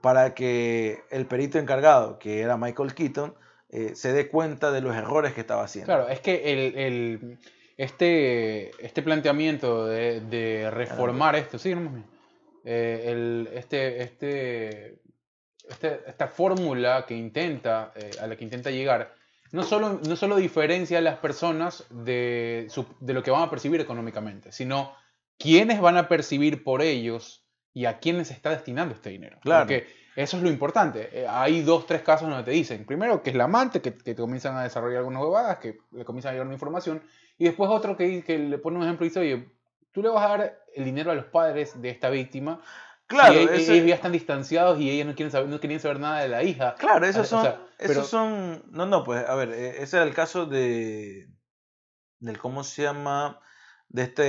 para 0.00 0.34
que 0.34 1.02
el 1.10 1.24
perito 1.26 1.60
encargado, 1.60 2.18
que 2.18 2.40
era 2.40 2.56
Michael 2.56 2.94
Keaton, 2.94 3.32
eh, 3.70 3.92
se 3.94 4.12
dé 4.12 4.26
cuenta 4.28 4.72
de 4.72 4.80
los 4.80 4.96
errores 4.96 5.34
que 5.34 5.40
estaba 5.40 5.62
haciendo. 5.62 5.86
Claro, 5.94 6.08
es 6.08 6.18
que 6.18 6.52
el, 6.52 6.76
el- 6.76 7.38
este, 7.76 8.70
este 8.84 9.02
planteamiento 9.02 9.86
de, 9.86 10.20
de 10.20 10.68
reformar 10.68 11.36
esto, 11.36 11.58
sí, 11.60 11.76
no, 11.76 12.04
eh, 12.64 13.04
el, 13.06 13.48
este, 13.54 14.02
este, 14.02 14.98
este- 15.70 16.00
esta 16.08 16.26
fórmula 16.26 17.04
que 17.06 17.14
intenta, 17.14 17.92
eh, 17.94 18.10
a 18.20 18.26
la 18.26 18.34
que 18.34 18.42
intenta 18.42 18.72
llegar, 18.72 19.14
no 19.52 19.62
solo, 19.62 20.00
no 20.06 20.16
solo 20.16 20.36
diferencia 20.36 20.98
a 20.98 21.00
las 21.00 21.18
personas 21.18 21.84
de, 21.90 22.66
su- 22.70 22.86
de 23.00 23.14
lo 23.14 23.22
que 23.22 23.30
van 23.30 23.42
a 23.42 23.50
percibir 23.50 23.80
económicamente, 23.80 24.52
sino 24.52 24.92
quiénes 25.38 25.80
van 25.80 25.96
a 25.96 26.08
percibir 26.08 26.64
por 26.64 26.82
ellos 26.82 27.44
y 27.72 27.84
a 27.84 27.98
quiénes 27.98 28.28
se 28.28 28.34
está 28.34 28.50
destinando 28.50 28.94
este 28.94 29.10
dinero. 29.10 29.38
Claro. 29.40 29.66
Porque 29.66 29.86
eso 30.16 30.36
es 30.36 30.42
lo 30.42 30.48
importante. 30.50 31.10
Eh, 31.12 31.26
hay 31.28 31.62
dos, 31.62 31.86
tres 31.86 32.02
casos 32.02 32.28
donde 32.28 32.44
te 32.44 32.50
dicen, 32.50 32.84
primero 32.84 33.22
que 33.22 33.30
es 33.30 33.36
la 33.36 33.44
amante, 33.44 33.80
que, 33.80 33.94
que 33.94 34.14
te 34.14 34.20
comienzan 34.20 34.56
a 34.56 34.64
desarrollar 34.64 34.98
algunas 34.98 35.22
huevadas, 35.22 35.58
que 35.58 35.78
le 35.92 36.04
comienzan 36.04 36.30
a 36.30 36.32
llegar 36.32 36.46
una 36.46 36.54
información, 36.56 37.02
y 37.38 37.44
después 37.44 37.70
otro 37.70 37.96
que, 37.96 38.24
que 38.24 38.38
le 38.38 38.58
pone 38.58 38.78
un 38.78 38.82
ejemplo 38.82 39.06
y 39.06 39.10
dice, 39.10 39.20
oye, 39.20 39.48
tú 39.92 40.02
le 40.02 40.08
vas 40.08 40.24
a 40.24 40.28
dar 40.36 40.58
el 40.74 40.84
dinero 40.84 41.12
a 41.12 41.14
los 41.14 41.26
padres 41.26 41.80
de 41.80 41.88
esta 41.90 42.10
víctima, 42.10 42.60
Claro, 43.08 43.34
e- 43.34 43.56
ese- 43.56 43.74
ellos 43.74 43.86
ya 43.88 43.94
están 43.96 44.12
distanciados 44.12 44.78
y 44.80 44.90
ellos 44.90 45.06
no, 45.06 45.14
quieren 45.14 45.32
saber, 45.32 45.48
no 45.48 45.58
querían 45.60 45.80
saber 45.80 45.98
nada 45.98 46.20
de 46.20 46.28
la 46.28 46.42
hija. 46.44 46.74
Claro, 46.76 47.04
O 47.06 47.08
esos 47.08 47.26
son, 47.26 47.42
sea, 47.42 47.66
pero- 47.78 47.92
esos 47.92 48.08
son, 48.08 48.62
no, 48.70 48.86
no, 48.86 49.02
pues, 49.02 49.26
a 49.28 49.34
ver, 49.34 49.50
eh, 49.50 49.82
ese 49.82 49.96
era 49.96 50.04
el 50.06 50.14
caso 50.14 50.46
de, 50.46 51.26
del, 52.20 52.38
¿cómo 52.38 52.62
se 52.64 52.82
llama? 52.82 53.40
De 53.88 54.02
este, 54.02 54.22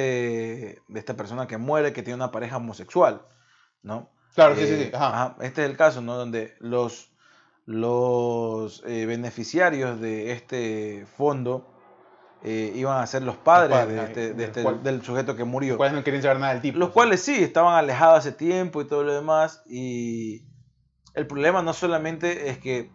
de 0.88 1.00
esta 1.00 1.16
persona 1.18 1.46
que 1.48 1.58
muere, 1.58 1.92
que 1.94 2.02
tiene 2.04 2.16
una 2.16 2.32
pareja 2.32 2.58
homosexual, 2.58 3.26
¿no? 3.84 4.10
Claro, 4.34 4.56
sí, 4.56 4.66
sí, 4.66 4.74
Eh, 4.74 4.86
sí. 4.86 4.92
Ajá. 4.96 5.08
ajá, 5.26 5.36
Este 5.42 5.64
es 5.66 5.70
el 5.70 5.76
caso, 5.76 6.02
¿no? 6.02 6.16
Donde 6.16 6.56
los, 6.60 7.12
los 7.66 8.84
eh, 8.86 9.06
beneficiarios 9.06 10.00
de 10.00 10.32
este 10.32 11.06
fondo 11.18 11.69
eh, 12.44 12.72
iban 12.76 13.02
a 13.02 13.06
ser 13.08 13.24
los 13.24 13.36
padres, 13.36 13.78
padres, 13.78 13.96
de 13.96 14.04
este, 14.04 14.20
de 14.22 14.34
del 14.34 14.46
este- 14.50 14.64
cual- 14.64 14.82
del 14.84 15.02
sujeto 15.04 15.36
que 15.36 15.44
murió. 15.44 15.70
Los 15.74 15.78
cuales 15.78 15.96
no 15.96 16.04
querían 16.04 16.24
saber 16.24 16.40
nada 16.40 16.54
del 16.54 16.62
tipo. 16.62 16.78
Los 16.80 16.90
cuales 16.92 17.22
sí, 17.22 17.44
estaban 17.44 17.76
alejados 17.76 18.20
hace 18.20 18.32
tiempo 18.32 18.82
y 18.82 18.88
todo 18.88 19.04
lo 19.04 19.14
demás. 19.14 19.62
Y 19.68 20.46
el 21.16 21.28
problema 21.28 21.62
no 21.62 21.74
solamente 21.74 22.50
es 22.50 22.58
que 22.60 22.92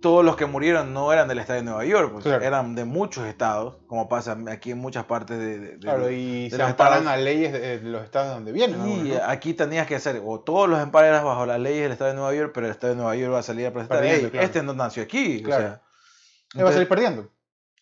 todos 0.00 0.24
los 0.24 0.36
que 0.36 0.46
murieron 0.46 0.92
no 0.94 1.12
eran 1.12 1.26
del 1.26 1.40
estado 1.40 1.58
de 1.58 1.64
Nueva 1.64 1.84
York, 1.84 2.12
pues, 2.12 2.22
Claro. 2.24 2.44
eran 2.44 2.76
de 2.76 2.84
muchos 2.84 3.26
estados, 3.26 3.78
como 3.88 4.08
pasa 4.08 4.36
aquí 4.48 4.70
en 4.70 4.78
muchas 4.78 5.06
partes 5.06 5.36
de, 5.40 5.58
de- 5.58 5.78
Claro, 5.80 6.08
y 6.08 6.44
de 6.44 6.50
se 6.50 6.58
los 6.58 6.68
amparan 6.70 6.98
estados. 7.00 7.18
a 7.18 7.22
leyes 7.22 7.52
de, 7.52 7.80
los 7.82 8.04
estados 8.04 8.34
donde 8.34 8.52
vienen. 8.52 8.86
Y 8.88 9.08
¿no? 9.10 9.16
aquí 9.26 9.54
tenías 9.54 9.88
que 9.88 9.96
hacer, 9.96 10.22
o 10.24 10.38
todos 10.38 10.68
los 10.68 10.80
empares 10.80 11.08
eran 11.10 11.24
bajo 11.24 11.46
las 11.46 11.58
leyes 11.58 11.82
del 11.82 11.92
estado 11.92 12.10
de 12.10 12.16
Nueva 12.16 12.32
York, 12.32 12.52
pero 12.54 12.66
el 12.66 12.72
estado 12.72 12.92
de 12.92 12.96
Nueva 12.96 13.16
York 13.16 13.34
va 13.34 13.38
a 13.40 13.42
salir 13.42 13.66
a 13.66 13.72
presentar, 13.72 13.98
Perdiendo, 13.98 14.26
"Ey, 14.26 14.30
claro. 14.30 14.46
este 14.46 14.62
no 14.62 14.72
nació 14.74 15.02
aquí. 15.02 15.40
o 15.40 15.42
Claro. 15.44 15.62
sea, 15.62 15.72
Él 15.72 15.74
va 15.74 15.80
a 15.80 16.54
entonces- 16.54 16.74
salir 16.74 16.88
perdiendo. 16.88 17.30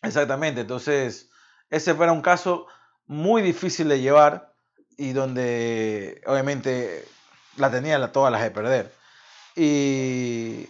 Exactamente, 0.01 0.61
entonces 0.61 1.29
ese 1.69 1.93
fue 1.93 2.09
un 2.11 2.21
caso 2.21 2.67
muy 3.07 3.41
difícil 3.41 3.89
de 3.89 4.01
llevar 4.01 4.53
y 4.97 5.13
donde 5.13 6.21
obviamente 6.25 7.05
la 7.57 7.71
tenía 7.71 7.97
la, 7.97 8.11
todas 8.11 8.31
las 8.31 8.41
de 8.41 8.51
perder. 8.51 8.93
Y, 9.55 10.69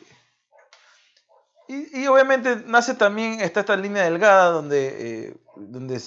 y, 1.67 2.01
y 2.01 2.07
obviamente 2.07 2.63
nace 2.65 2.93
también, 2.93 3.41
está 3.41 3.61
esta 3.61 3.75
línea 3.75 4.03
delgada 4.03 4.51
donde, 4.51 5.27
eh, 5.27 5.37
donde 5.55 6.01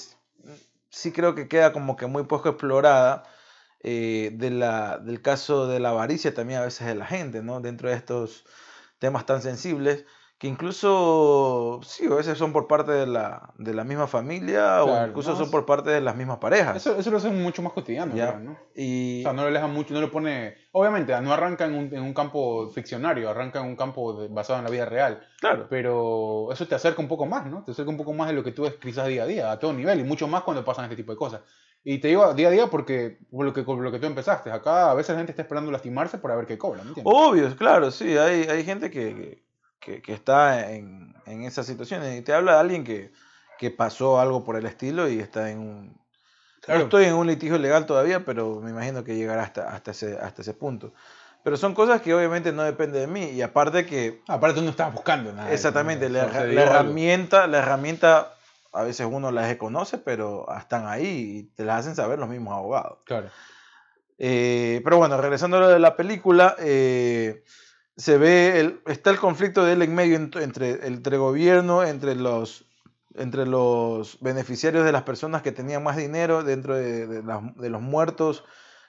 sí 0.89 1.13
creo 1.13 1.35
que 1.35 1.49
queda 1.49 1.73
como 1.73 1.97
que 1.97 2.07
muy 2.07 2.25
poco 2.25 2.49
explorada 2.51 3.25
eh, 3.83 4.31
de 4.35 4.51
la, 4.51 4.99
del 4.99 5.23
caso 5.23 5.67
de 5.67 5.81
la 5.81 5.91
avaricia 5.91 6.35
también 6.35 6.61
a 6.61 6.65
veces 6.65 6.87
de 6.87 6.95
la 6.95 7.07
gente, 7.07 7.43
¿no? 7.43 7.61
Dentro 7.61 7.89
de 7.89 7.97
estos 7.97 8.45
temas 8.99 9.25
tan 9.27 9.41
sensibles 9.43 10.05
que 10.41 10.49
incluso, 10.49 11.81
sí, 11.83 12.07
a 12.07 12.15
veces 12.15 12.39
son 12.39 12.51
por 12.55 12.67
parte 12.67 12.93
de 12.93 13.07
la, 13.07 13.53
de 13.59 13.75
la 13.75 13.85
misma 13.85 14.07
familia 14.07 14.83
o 14.83 15.07
incluso 15.07 15.33
no, 15.33 15.37
son 15.37 15.51
por 15.51 15.67
parte 15.67 15.91
de 15.91 16.01
las 16.01 16.17
mismas 16.17 16.39
parejas. 16.39 16.79
Eso, 16.79 16.97
eso 16.97 17.11
lo 17.11 17.19
hace 17.19 17.29
mucho 17.29 17.61
más 17.61 17.75
cotidiano, 17.75 18.15
Ya. 18.17 18.29
creo, 18.29 18.41
¿no? 18.41 18.59
y 18.75 19.21
O 19.21 19.25
sea, 19.25 19.33
no 19.35 19.43
lo 19.43 19.49
aleja 19.49 19.67
mucho, 19.67 19.93
no 19.93 20.01
lo 20.01 20.11
pone... 20.11 20.55
Obviamente, 20.73 21.21
no 21.21 21.35
arranca 21.35 21.67
en 21.67 21.75
un, 21.75 21.95
en 21.95 22.01
un 22.01 22.15
campo 22.15 22.71
ficcionario, 22.71 23.29
arranca 23.29 23.61
en 23.61 23.67
un 23.67 23.77
campo 23.77 24.15
de- 24.15 24.29
basado 24.29 24.61
en 24.61 24.65
la 24.65 24.71
vida 24.71 24.87
real. 24.87 25.21
claro, 25.41 25.67
Pero 25.69 26.51
eso 26.53 26.67
te 26.67 26.75
acerca 26.75 27.03
un 27.03 27.09
poco 27.09 27.27
más, 27.27 27.45
¿no? 27.45 27.63
Te 27.63 27.73
acerca 27.73 27.91
un 27.91 27.99
poco 27.99 28.15
más 28.15 28.29
de 28.29 28.33
lo 28.35 28.43
que 28.43 28.53
tú 28.53 28.63
ves 28.63 28.77
quizás 28.81 29.09
día 29.09 29.25
a 29.25 29.27
día, 29.27 29.53
a 29.53 29.59
todo 29.59 29.75
nivel, 29.75 30.01
y 30.01 30.05
mucho 30.05 30.27
más 30.27 30.43
cuando 30.43 30.65
pasan 30.65 30.85
este 30.87 30.97
tipo 30.97 31.13
de 31.13 31.19
cosas. 31.19 31.43
Y 31.85 31.99
te 31.99 32.09
digo 32.09 32.33
día 32.33 32.49
a 32.49 32.51
día 32.51 32.67
porque, 32.69 33.19
por 33.31 33.45
lo 33.45 33.53
que, 33.53 33.63
por 33.63 33.79
lo 33.79 33.93
que 33.93 33.99
tú 33.99 34.07
empezaste, 34.07 34.51
acá 34.51 34.91
a 34.91 34.95
veces 34.95 35.11
la 35.11 35.19
gente 35.19 35.33
está 35.33 35.43
esperando 35.43 35.71
lastimarse 35.71 36.17
para 36.17 36.35
ver 36.37 36.47
qué 36.47 36.57
cobra, 36.57 36.83
¿me 36.83 36.89
entiendes? 36.91 37.15
obvio, 37.15 37.55
claro, 37.57 37.91
sí, 37.91 38.17
hay, 38.17 38.45
hay 38.45 38.65
gente 38.65 38.91
que, 38.91 39.15
que, 39.15 39.50
que 39.81 40.13
está 40.13 40.71
en, 40.73 41.15
en 41.27 41.45
esas 41.45 41.67
situaciones 41.67 42.19
y 42.19 42.23
te 42.23 42.33
habla 42.33 42.55
de 42.55 42.61
alguien 42.61 42.85
que, 42.85 43.13
que 43.59 43.71
pasó 43.71 44.21
algo 44.21 44.45
por 44.45 44.57
el 44.57 44.67
estilo 44.67 45.09
y 45.09 45.21
está 45.21 45.51
en 45.51 45.59
un... 45.59 46.01
Claro. 46.61 46.81
No 46.81 46.85
estoy 46.85 47.05
en 47.05 47.15
un 47.15 47.27
litigio 47.27 47.59
legal 47.59 47.87
todavía, 47.87 48.25
pero 48.25 48.61
me 48.61 48.71
imagino 48.71 49.03
que 49.03 49.17
llegará 49.17 49.43
hasta, 49.43 49.71
hasta, 49.71 49.93
ese, 49.93 50.19
hasta 50.19 50.43
ese 50.43 50.53
punto. 50.53 50.93
Pero 51.43 51.57
son 51.57 51.75
cosas 51.75 52.03
que 52.03 52.15
obviamente 52.15 52.53
no 52.53 52.63
dependen 52.63 53.01
de 53.01 53.07
mí 53.07 53.31
y 53.31 53.41
aparte 53.41 53.87
que 53.87 54.23
Aparte 54.29 54.61
no 54.61 54.71
estabas 54.71 54.93
buscando 54.93 55.33
nada. 55.33 55.51
Exactamente, 55.53 56.11
¿no? 56.11 56.19
la, 56.19 56.45
la 56.45 56.63
herramienta, 56.63 57.47
la 57.47 57.59
herramienta 57.59 58.35
a 58.73 58.83
veces 58.83 59.07
uno 59.11 59.31
las 59.31 59.49
desconoce, 59.49 59.99
pero 59.99 60.47
están 60.57 60.87
ahí 60.87 61.07
y 61.07 61.43
te 61.55 61.65
las 61.65 61.81
hacen 61.81 61.97
saber 61.97 62.19
los 62.19 62.29
mismos 62.29 62.55
abogados. 62.55 62.99
Claro. 63.05 63.31
Eh, 64.19 64.83
pero 64.85 64.99
bueno, 64.99 65.19
regresando 65.19 65.57
a 65.57 65.61
lo 65.61 65.69
de 65.69 65.79
la 65.79 65.97
película, 65.97 66.55
eh, 66.59 67.43
se 67.97 68.19
ve, 68.19 68.61
el, 68.61 68.81
está 68.87 69.11
el 69.11 69.19
conflicto 69.19 69.65
de 69.65 69.75
él 69.75 69.83
en 69.83 69.95
medio 69.95 70.19
ent- 70.19 70.41
entre, 70.43 70.87
entre 70.87 71.17
gobierno, 71.19 71.83
entre 71.85 72.15
los, 72.15 72.65
entre 73.15 73.47
los 73.47 74.19
beneficiarios 74.21 74.85
de 74.85 74.93
las 74.93 75.03
personas 75.03 75.43
que 75.43 75.53
tenían 75.53 75.83
más 75.83 75.97
dinero 75.97 76.43
dentro 76.43 76.75
de, 76.77 77.07
de 77.07 77.69
los 77.71 77.83
muertos 77.83 78.45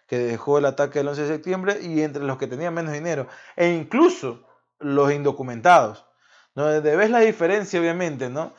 que 0.08 0.18
dejó 0.20 0.58
el 0.58 0.66
ataque 0.66 1.00
del 1.00 1.08
11 1.10 1.22
de 1.24 1.28
septiembre 1.28 1.80
y 1.82 2.02
entre 2.02 2.24
los 2.24 2.38
que 2.38 2.48
tenían 2.48 2.74
menos 2.74 2.94
dinero, 2.94 3.28
e 3.56 3.70
incluso 3.70 4.46
los 4.80 5.12
indocumentados. 5.12 6.06
¿no? 6.56 6.66
Ves 6.82 7.10
la 7.10 7.20
diferencia, 7.20 7.80
obviamente, 7.80 8.30
¿no? 8.30 8.54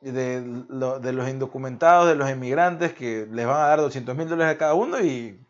De, 0.00 0.40
de 0.40 1.12
los 1.12 1.28
indocumentados, 1.28 2.08
de 2.08 2.14
los 2.14 2.30
emigrantes 2.30 2.94
que 2.94 3.26
les 3.30 3.46
van 3.46 3.56
a 3.56 3.66
dar 3.68 3.80
200 3.80 4.16
mil 4.16 4.28
dólares 4.28 4.54
a 4.54 4.58
cada 4.58 4.72
uno 4.74 4.98
y 5.00 5.46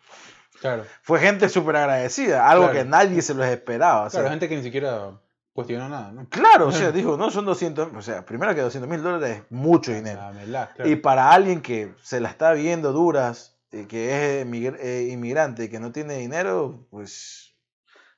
Claro. 0.60 0.84
fue 1.02 1.18
gente 1.20 1.48
súper 1.48 1.76
agradecida, 1.76 2.48
algo 2.48 2.64
Claro. 2.64 2.78
que 2.78 2.84
nadie 2.84 3.22
se 3.22 3.34
los 3.34 3.46
esperaba. 3.46 4.04
o 4.04 4.10
sea, 4.10 4.20
Claro, 4.20 4.30
gente 4.30 4.48
que 4.48 4.56
ni 4.56 4.62
siquiera 4.62 5.12
cuestionó 5.52 5.88
nada, 5.88 6.12
¿no? 6.12 6.28
claro, 6.28 6.68
o 6.68 6.72
sea, 6.72 6.90
dijo, 6.92 7.16
no, 7.16 7.30
son 7.30 7.44
200, 7.46 7.88
o 7.94 8.02
sea, 8.02 8.24
primero 8.24 8.54
que 8.54 8.60
200 8.60 8.88
mil 8.88 9.02
dólares 9.02 9.38
es 9.38 9.42
mucho 9.50 9.92
dinero. 9.92 10.20
Ah, 10.22 10.32
claro. 10.42 10.90
Y 10.90 10.96
para 10.96 11.32
alguien 11.32 11.60
que 11.60 11.94
se 12.02 12.20
la 12.20 12.28
está 12.28 12.52
viendo 12.52 12.92
duras, 12.92 13.58
eh, 13.72 13.86
que 13.88 14.40
es 14.40 14.46
eh, 14.46 15.08
inmigrante 15.10 15.64
y 15.64 15.68
que 15.68 15.80
no 15.80 15.92
tiene 15.92 16.14
dinero, 16.16 16.86
pues, 16.90 17.54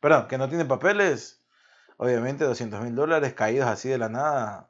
perdón, 0.01 0.27
que 0.29 0.39
no 0.39 0.49
tiene 0.49 0.65
papeles, 0.65 1.45
obviamente 1.97 2.45
200 2.45 2.81
mil 2.83 2.95
dólares 2.95 3.35
caídos 3.35 3.69
así 3.69 3.89
de 3.89 3.99
la 3.99 4.09
nada 4.09 4.69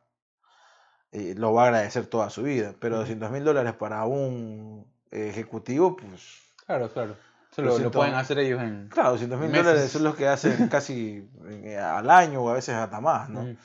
eh, 1.12 1.34
lo 1.36 1.52
va 1.52 1.64
a 1.64 1.66
agradecer 1.66 2.06
toda 2.06 2.30
su 2.30 2.42
vida. 2.42 2.74
Pero 2.80 2.98
200 2.98 3.30
mil 3.30 3.44
dólares 3.44 3.74
para 3.74 4.04
un 4.06 4.86
ejecutivo, 5.10 5.94
pues... 5.96 6.40
Claro, 6.66 6.90
claro. 6.92 7.16
Eso 7.52 7.62
lo, 7.62 7.78
lo 7.78 7.90
pueden 7.90 8.14
hacer 8.14 8.38
ellos 8.38 8.60
en... 8.62 8.88
Claro, 8.88 9.10
200 9.12 9.38
mil 9.38 9.52
dólares 9.52 9.90
son 9.92 10.04
los 10.04 10.16
que 10.16 10.26
hacen 10.28 10.68
casi 10.70 11.28
eh, 11.46 11.76
al 11.78 12.08
año 12.10 12.42
o 12.42 12.50
a 12.50 12.54
veces 12.54 12.74
hasta 12.74 13.00
más, 13.00 13.28
¿no? 13.28 13.40
Ujú. 13.42 13.56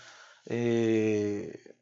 Eh, 0.45 1.76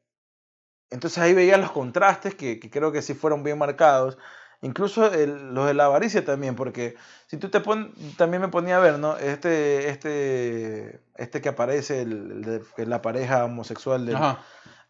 entonces 0.89 1.17
ahí 1.19 1.33
veía 1.33 1.57
los 1.57 1.71
contrastes 1.71 2.35
que, 2.35 2.59
que 2.59 2.69
creo 2.69 2.91
que 2.91 3.01
sí 3.01 3.13
fueron 3.13 3.43
bien 3.43 3.57
marcados. 3.57 4.17
Incluso 4.61 5.11
el- 5.13 5.53
los 5.53 5.67
de 5.67 5.73
la 5.73 5.85
avaricia 5.85 6.23
también, 6.23 6.55
porque 6.55 6.95
si 7.27 7.37
tú 7.37 7.49
te 7.49 7.59
pones, 7.59 7.91
también 8.17 8.41
me 8.41 8.47
ponía 8.47 8.77
a 8.77 8.79
ver, 8.79 8.97
¿no? 8.99 9.17
Este, 9.17 9.89
este, 9.89 11.01
este 11.17 11.41
que 11.41 11.49
aparece, 11.49 12.01
el, 12.01 12.31
el 12.31 12.41
de- 12.75 12.85
la 12.85 13.01
pareja 13.01 13.45
homosexual 13.45 14.15
Ajá. 14.15 14.39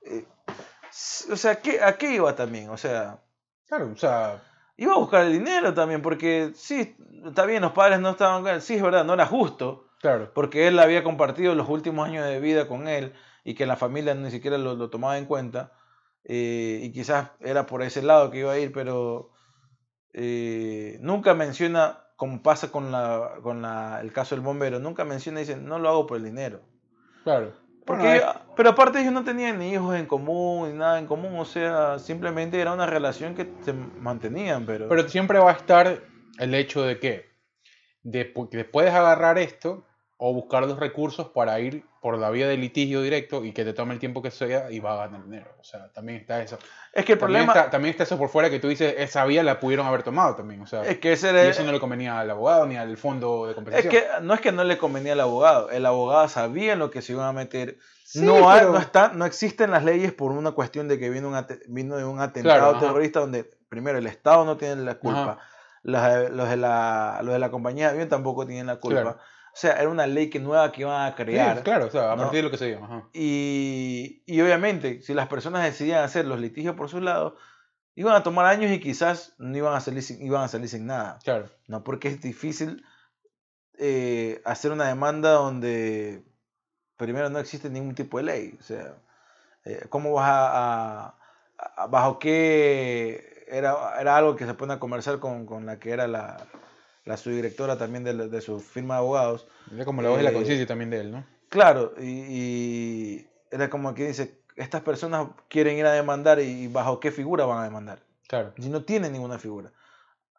eh, 0.04 0.26
o 1.32 1.36
sea, 1.36 1.56
¿qué, 1.62 1.82
¿a 1.82 1.98
qué 1.98 2.14
iba 2.14 2.36
también? 2.36 2.70
O 2.70 2.78
sea, 2.78 3.20
Claro, 3.68 3.92
o 3.92 3.98
sea, 3.98 4.42
iba 4.78 4.94
a 4.94 4.98
buscar 4.98 5.26
el 5.26 5.34
dinero 5.34 5.74
también, 5.74 6.02
porque 6.02 6.52
sí, 6.56 6.96
está 7.26 7.46
bien, 7.46 7.62
los 7.62 7.72
padres 7.74 8.00
no 8.00 8.12
estaban, 8.12 8.62
sí, 8.62 8.76
es 8.76 8.82
verdad, 8.82 9.06
no 9.06 9.14
era 9.14 9.26
justo, 9.26 9.88
claro. 10.00 10.32
porque 10.34 10.68
él 10.68 10.80
había 10.80 11.04
compartido 11.04 11.56
los 11.56 11.70
últimos 11.70 12.08
años 12.08 12.26
de 12.26 12.40
vida 12.40 12.68
con 12.68 12.88
él 12.88 13.14
y 13.44 13.56
que 13.56 13.66
la 13.66 13.76
familia 13.78 14.16
ni 14.16 14.32
siquiera 14.32 14.58
lo, 14.58 14.76
lo 14.76 14.90
tomaba 14.90 15.18
en 15.18 15.26
cuenta. 15.26 15.74
eh, 16.24 16.80
y 16.84 16.92
quizás 16.92 17.32
era 17.40 17.66
por 17.68 17.84
ese 17.84 18.02
lado 18.02 18.32
que 18.32 18.40
iba 18.40 18.52
a 18.52 18.58
ir, 18.60 18.72
pero 18.74 19.32
eh, 20.14 20.98
nunca 21.02 21.34
menciona, 21.36 22.08
como 22.16 22.42
pasa 22.42 22.72
con, 22.72 22.92
la, 22.92 23.40
con 23.44 23.62
la, 23.62 24.00
el 24.02 24.12
caso 24.14 24.36
del 24.36 24.44
bombero, 24.44 24.80
nunca 24.80 25.06
menciona 25.06 25.42
y 25.42 25.46
dice, 25.46 25.58
no 25.58 25.80
lo 25.80 25.90
hago 25.90 26.08
por 26.08 26.18
el 26.18 26.24
dinero. 26.26 26.62
Claro. 27.24 27.54
Porque, 27.86 28.04
Bueno, 28.04 28.34
pero 28.56 28.70
aparte 28.72 29.00
ellos 29.00 29.14
no 29.14 29.24
tenían 29.24 29.60
ni 29.60 29.72
hijos 29.74 29.96
en 29.96 30.08
común, 30.08 30.72
ni 30.72 30.78
nada 30.78 30.98
en 30.98 31.06
común, 31.06 31.38
o 31.38 31.46
sea, 31.46 32.00
simplemente 32.00 32.60
era 32.60 32.74
una 32.74 32.88
relación 32.88 33.36
que 33.36 33.48
se 33.64 33.74
mantenían, 33.74 34.66
pero... 34.66 34.90
Pero 34.90 35.08
siempre 35.08 35.38
va 35.38 35.52
a 35.52 35.54
estar 35.54 36.02
el 36.40 36.56
hecho 36.56 36.82
de 36.82 37.00
que 37.00 37.26
despu- 38.04 38.50
que 38.50 38.66
puedes 38.66 38.94
agarrar 38.94 39.38
esto 39.38 39.86
o 40.18 40.34
buscar 40.34 40.64
los 40.64 40.80
recursos 40.80 41.30
para 41.30 41.60
ir 41.60 41.84
por 42.06 42.20
la 42.20 42.30
vía 42.30 42.48
del 42.48 42.62
litigio 42.62 43.02
directo 43.02 43.44
y 43.44 43.52
que 43.52 43.66
te 43.66 43.74
tome 43.74 43.96
el 43.96 44.00
tiempo 44.00 44.22
que 44.22 44.30
sea 44.30 44.70
y 44.70 44.80
va 44.80 44.94
a 44.94 45.08
ganar 45.08 45.24
dinero. 45.24 45.50
O 45.60 45.64
sea, 45.64 45.92
también 45.92 46.20
está 46.20 46.40
eso. 46.40 46.60
es 46.94 47.04
que 47.04 47.14
el 47.14 47.18
También, 47.18 47.46
problema 47.48 47.54
está, 47.54 47.72
también 47.72 47.90
está 47.94 48.04
eso 48.04 48.16
por 48.20 48.30
fuera 48.30 48.48
que 48.52 48.60
tú 48.60 48.68
dices, 48.68 48.94
esa 49.00 49.26
vía 49.26 49.42
la 49.42 49.60
pudieron 49.60 49.88
haber 49.88 50.04
tomado 50.04 50.36
también. 50.36 50.62
O 50.62 50.68
sea, 50.68 50.84
es 50.86 51.00
que 51.00 51.14
ese 51.14 51.26
y 51.26 51.30
era... 51.32 51.42
eso 51.46 51.64
no 51.64 51.72
le 51.72 51.80
convenía 51.80 52.20
al 52.20 52.30
abogado 52.30 52.68
ni 52.68 52.78
al 52.78 52.96
fondo 52.98 53.46
de 53.46 53.54
Es 53.54 53.56
compensación. 53.56 53.92
que 53.92 54.04
no 54.22 54.36
es 54.36 54.40
que 54.42 54.52
no 54.52 54.64
le 54.64 54.78
convenía 54.78 55.14
al 55.14 55.20
abogado, 55.22 55.72
el 55.72 55.84
abogado 55.84 56.30
sabía 56.30 56.74
en 56.74 56.80
lo 56.80 56.92
que 56.92 57.02
se 57.02 57.14
iban 57.14 57.26
a 57.26 57.34
meter. 57.34 57.80
Sí, 58.04 58.22
no, 58.22 58.52
hay- 58.52 58.60
pero- 58.60 58.74
no, 58.74 58.78
está, 58.78 59.08
no 59.16 59.26
existen 59.26 59.72
las 59.72 59.84
leyes 59.84 60.14
por 60.14 60.32
una 60.32 60.52
cuestión 60.52 60.88
de 60.88 61.00
que 61.00 61.10
vino, 61.10 61.30
un 61.30 61.46
vino 61.70 61.98
de 61.98 62.06
un 62.06 62.20
atentado 62.22 62.56
Claro, 62.60 62.78
ajá. 62.78 62.86
terrorista 62.86 63.20
donde 63.22 63.46
primero 63.68 63.98
el 63.98 64.06
Estado 64.06 64.46
no 64.46 64.58
tiene 64.58 64.76
la 64.84 64.94
culpa, 65.00 65.40
los, 65.82 66.04
de- 66.04 66.30
los 66.30 66.48
de 66.50 66.58
la, 66.58 67.20
los 67.24 67.34
de 67.34 67.40
la 67.40 67.50
compañía 67.50 67.88
de 67.88 67.94
avión 67.94 68.10
tampoco 68.10 68.46
tienen 68.46 68.68
la 68.68 68.76
culpa. 68.76 69.02
Claro. 69.02 69.18
O 69.56 69.58
sea, 69.58 69.72
era 69.80 69.88
una 69.88 70.06
ley 70.06 70.30
que 70.30 70.40
nueva 70.40 70.70
que 70.74 70.82
iban 70.82 71.02
a 71.06 71.16
Sí, 71.16 71.24
crear. 71.24 71.64
claro, 71.64 71.86
o 71.86 71.90
sea, 71.90 72.12
a 72.12 72.16
¿no? 72.18 72.24
partir 72.24 72.40
de 72.40 72.44
lo 72.44 72.52
que 72.52 72.58
se 72.58 72.66
dio. 72.68 72.84
Ajá. 72.84 73.08
Y, 73.14 74.22
y 74.26 74.42
obviamente, 74.42 75.02
si 75.02 75.14
las 75.14 75.30
personas 75.30 75.64
decidían 75.64 76.04
hacer 76.04 76.26
los 76.26 76.42
litigios 76.42 76.76
por 76.76 76.90
su 76.90 77.00
lado, 77.00 77.38
iban 77.96 78.14
a 78.16 78.22
tomar 78.24 78.46
años 78.48 78.70
y 78.70 78.82
quizás 78.82 79.34
no 79.38 79.56
iban 79.58 79.74
a 79.74 79.80
salir 79.80 80.04
sin, 80.04 80.22
iban 80.22 80.44
a 80.44 80.50
salir 80.50 80.68
sin 80.68 80.86
nada. 80.86 81.20
Claro. 81.24 81.50
¿no? 81.68 81.86
Porque 81.86 82.10
es 82.10 82.20
difícil 82.22 82.84
eh, 83.78 84.42
hacer 84.46 84.72
una 84.74 84.88
demanda 84.90 85.32
donde 85.32 86.24
primero 86.98 87.30
no 87.30 87.40
existe 87.40 87.70
ningún 87.70 87.96
tipo 87.96 88.18
de 88.18 88.24
ley. 88.26 88.58
O 88.60 88.64
sea, 88.64 88.96
eh, 89.64 89.86
¿cómo 89.90 90.12
vas 90.14 90.30
a, 90.30 91.06
a- 91.08 91.16
a- 91.78 91.88
bajo 91.88 92.20
qué 92.20 93.46
era, 93.48 93.74
era 94.02 94.18
algo 94.18 94.36
que 94.36 94.46
se 94.46 94.54
pone 94.54 94.74
a 94.74 94.80
conversar 94.80 95.20
con, 95.20 95.46
con 95.46 95.66
la 95.66 95.80
que 95.80 95.92
era 95.92 96.08
la, 96.08 96.38
la 97.06 97.18
subdirectora 97.18 97.78
también 97.78 98.04
de, 98.04 98.28
de 98.30 98.42
su 98.42 98.60
firma 98.60 98.96
de 98.96 99.00
abogados? 99.00 99.48
Era 99.74 99.86
como 99.86 100.02
la 100.02 100.10
voz 100.10 100.18
de 100.18 100.24
la 100.24 100.32
Eh, 100.32 100.34
conciencia 100.34 100.68
también 100.68 100.90
de 100.90 101.00
él, 101.02 101.12
¿no? 101.12 101.26
Claro, 101.50 101.94
y, 102.00 102.04
y 102.04 103.28
era 103.52 103.70
como 103.70 103.94
que 103.94 104.08
dice, 104.08 104.42
estas 104.56 104.82
personas 104.82 105.30
quieren 105.48 105.78
ir 105.78 105.86
a 105.86 105.94
demandar 105.94 106.40
y 106.40 106.68
bajo 106.68 107.00
qué 107.00 107.12
figura 107.12 107.46
van 107.46 107.60
a 107.60 107.64
demandar 107.64 108.00
Claro. 108.28 108.54
si 108.58 108.70
no 108.70 108.84
tiene 108.84 109.10
ninguna 109.10 109.38
figura. 109.38 109.72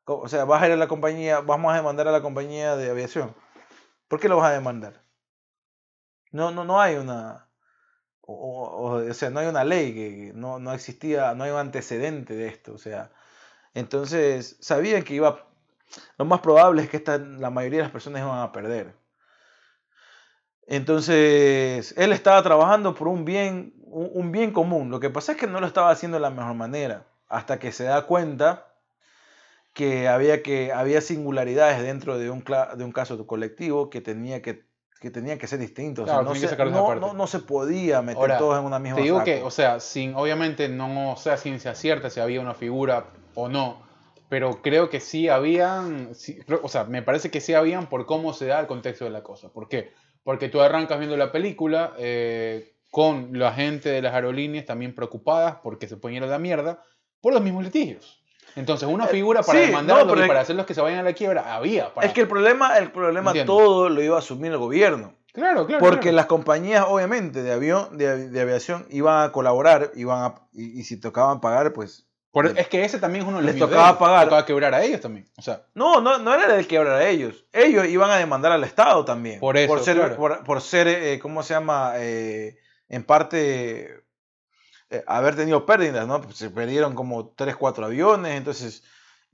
O 0.05 0.29
sea, 0.29 0.45
vas 0.45 0.63
a 0.63 0.67
ir 0.67 0.73
a 0.73 0.77
la 0.77 0.89
compañía, 0.89 1.41
vamos 1.41 1.73
a 1.73 1.77
demandar 1.77 2.07
a 2.09 2.13
la 2.13 2.23
compañía 2.23 2.77
de 2.77 2.91
aviación. 2.91 3.35
¿Por 4.09 4.21
qué 4.21 4.29
lo 4.29 4.37
vas 4.37 4.51
a 4.51 4.55
demandar? 4.55 5.03
No, 6.33 6.51
no, 6.51 6.65
no 6.65 6.81
hay 6.81 6.97
una, 6.97 7.49
o, 8.21 8.35
o- 8.35 8.91
o- 9.09 9.15
sea, 9.15 9.31
no 9.31 9.41
hay 9.41 9.47
una 9.49 9.65
ley 9.65 9.95
que 9.95 10.33
no, 10.35 10.59
no 10.59 10.73
existía, 10.73 11.35
no 11.35 11.45
hay 11.45 11.51
un 11.51 11.59
antecedente 11.59 12.35
de 12.35 12.49
esto. 12.49 12.75
O 12.75 12.79
sea, 12.79 13.11
entonces 13.75 14.57
sabían 14.61 15.03
que 15.03 15.15
iba, 15.15 15.46
lo 16.19 16.25
más 16.25 16.41
probable 16.41 16.83
es 16.83 16.89
que 16.91 16.97
esta, 16.97 17.19
la 17.19 17.51
mayoría 17.51 17.79
de 17.79 17.83
las 17.85 17.93
personas 17.93 18.23
iban 18.23 18.41
a 18.41 18.53
perder. 18.53 18.95
Entonces, 20.67 21.95
él 21.97 22.13
estaba 22.13 22.43
trabajando 22.43 22.95
por 22.95 23.09
un 23.09 23.25
bien, 23.25 23.73
un, 23.85 24.33
bien 24.33 24.53
común. 24.53 24.91
Lo 24.91 24.99
que 24.99 25.11
pasa 25.11 25.33
es 25.33 25.39
que 25.39 25.47
no 25.47 25.61
lo 25.61 25.67
estaba 25.67 25.91
haciendo 25.91 26.17
de 26.17 26.23
la 26.23 26.31
mejor 26.31 26.55
manera. 26.55 27.05
Hasta 27.29 27.59
que 27.59 27.73
se 27.73 27.85
da 27.85 28.03
cuenta 28.03 28.67
que 29.73 30.09
había, 30.09 30.43
que, 30.43 30.73
había 30.73 31.01
singularidades 31.01 31.83
dentro 31.83 32.19
de 32.19 32.31
un, 32.31 32.45
de 32.77 32.85
un 32.85 32.93
caso 32.93 33.27
colectivo 33.27 33.91
que 33.91 34.01
tenía 34.01 34.43
que, 34.43 34.65
que, 35.01 35.11
tenía 35.11 35.39
que 35.39 35.47
ser 35.47 35.61
distinto. 35.61 36.03
O 36.03 36.07
sea, 36.07 36.23
no, 36.23 36.35
se, 36.35 36.57
no, 36.57 36.95
no- 36.97 37.15
no 37.15 37.27
se 37.27 37.41
podía 37.41 38.03
meter 38.03 38.21
Ahora, 38.21 38.39
todos 38.39 38.59
en 38.59 38.65
una 38.65 38.79
misma 38.79 38.97
Te 38.97 39.03
digo 39.03 39.19
saco. 39.19 39.25
que, 39.27 39.43
o 39.43 39.51
sea, 39.51 39.79
sin, 39.79 40.15
obviamente 40.15 40.69
no 40.69 41.17
sea 41.17 41.37
ciencia 41.37 41.75
cierta 41.75 42.11
si 42.11 42.19
había 42.21 42.41
una 42.41 42.55
figura 42.55 43.07
o 43.35 43.49
no, 43.49 43.86
pero 44.29 44.61
creo 44.63 44.89
que 44.91 45.01
sí 45.01 45.29
habían, 45.29 46.15
sí, 46.15 46.39
o 46.63 46.69
sea, 46.69 46.85
me 46.85 47.03
parece 47.03 47.31
que 47.31 47.41
sí 47.41 47.55
habían 47.55 47.89
por 47.89 48.07
cómo 48.07 48.33
se 48.33 48.47
da 48.47 48.61
el 48.61 48.67
contexto 48.67 49.05
de 49.05 49.11
la 49.11 49.23
cosa. 49.23 49.53
¿Por 49.53 49.69
qué? 49.69 49.93
Porque 50.25 50.49
tú 50.49 50.61
arrancas 50.61 50.99
viendo 50.99 51.17
la 51.17 51.31
película 51.33 51.93
eh, 51.99 52.75
con 52.91 53.39
la 53.39 53.53
gente 53.53 53.89
de 53.91 54.03
las 54.03 54.15
aerolíneas 54.15 54.65
también 54.67 54.95
preocupadas 54.95 55.57
porque 55.63 55.87
se 55.89 55.97
pueden 55.97 56.17
ir 56.19 56.25
a 56.25 56.27
la 56.27 56.39
mierda 56.39 56.83
por 57.21 57.33
los 57.33 57.43
mismos 57.43 57.65
litigios. 57.65 58.23
Entonces, 58.57 58.89
una 58.89 59.05
Eh, 59.05 59.09
figura 59.09 59.43
para 59.43 59.59
sí, 59.61 59.67
demandarlo 59.67 60.17
no, 60.17 60.25
y 60.25 60.29
para 60.29 60.41
hacerlos 60.41 60.65
que 60.67 60.73
se 60.75 60.81
vayan 60.81 61.01
a 61.01 61.03
la 61.03 61.13
quiebra 61.13 61.55
había. 61.55 61.93
para- 61.93 62.07
Es 62.07 62.13
que 62.15 62.23
el 62.23 62.29
problema, 62.29 62.79
el 62.79 62.91
problema 62.91 63.31
Entiendo. 63.31 63.55
todo 63.57 63.89
lo 63.91 64.03
iba 64.03 64.17
a 64.17 64.21
asumir 64.21 64.51
el 64.53 64.59
gobierno. 64.59 65.15
Claro, 65.35 65.67
claro. 65.67 65.85
Porque 65.85 66.01
claro. 66.05 66.17
las 66.17 66.27
compañías, 66.27 66.87
obviamente, 66.89 67.43
de 67.43 67.53
avión, 67.53 67.99
de, 67.99 68.31
de 68.31 68.41
aviación, 68.41 68.87
iban 68.89 69.23
a 69.29 69.33
colaborar, 69.33 69.91
iban 69.95 70.23
a, 70.23 70.35
y, 70.55 70.81
y 70.81 70.85
si 70.85 70.99
tocaban 70.99 71.43
pagar, 71.43 71.75
pues. 71.75 72.06
Por- 72.37 72.59
es 72.59 72.69
que 72.69 72.85
ese 72.85 72.99
también 72.99 73.23
es 73.25 73.29
uno 73.29 73.39
de 73.39 73.45
los 73.45 73.55
Les 73.55 73.59
tocaba 73.63 73.99
pagar. 73.99 74.25
Tocaba 74.25 74.45
quebrar 74.45 74.75
a 74.75 74.85
ellos 74.85 75.01
también. 75.01 75.27
O 75.39 75.43
sea, 75.43 75.63
No, 75.73 76.03
no, 76.03 76.19
no 76.19 76.35
era 76.35 76.55
de 76.55 76.67
quebrar 76.67 76.97
a 76.97 77.09
ellos. 77.09 77.47
Ellos 77.51 77.87
iban 77.87 78.11
a 78.11 78.17
demandar 78.17 78.53
al 78.53 78.63
Estado 78.63 79.07
también. 79.07 79.41
Por 79.41 79.57
eso, 79.57 79.69
Por 79.69 79.83
ser, 79.83 79.97
claro. 79.97 80.17
por, 80.17 80.45
por 80.45 80.61
ser 80.61 80.87
eh, 80.87 81.19
¿cómo 81.19 81.43
se 81.43 81.55
llama? 81.55 81.95
Eh, 81.97 82.59
en 82.91 83.05
parte, 83.05 84.03
eh, 84.91 85.03
haber 85.07 85.35
tenido 85.35 85.65
pérdidas, 85.65 86.07
¿no? 86.07 86.31
Se 86.35 86.51
perdieron 86.51 86.95
como 86.95 87.29
3, 87.31 87.57
4 87.57 87.87
aviones, 87.87 88.37
entonces. 88.37 88.83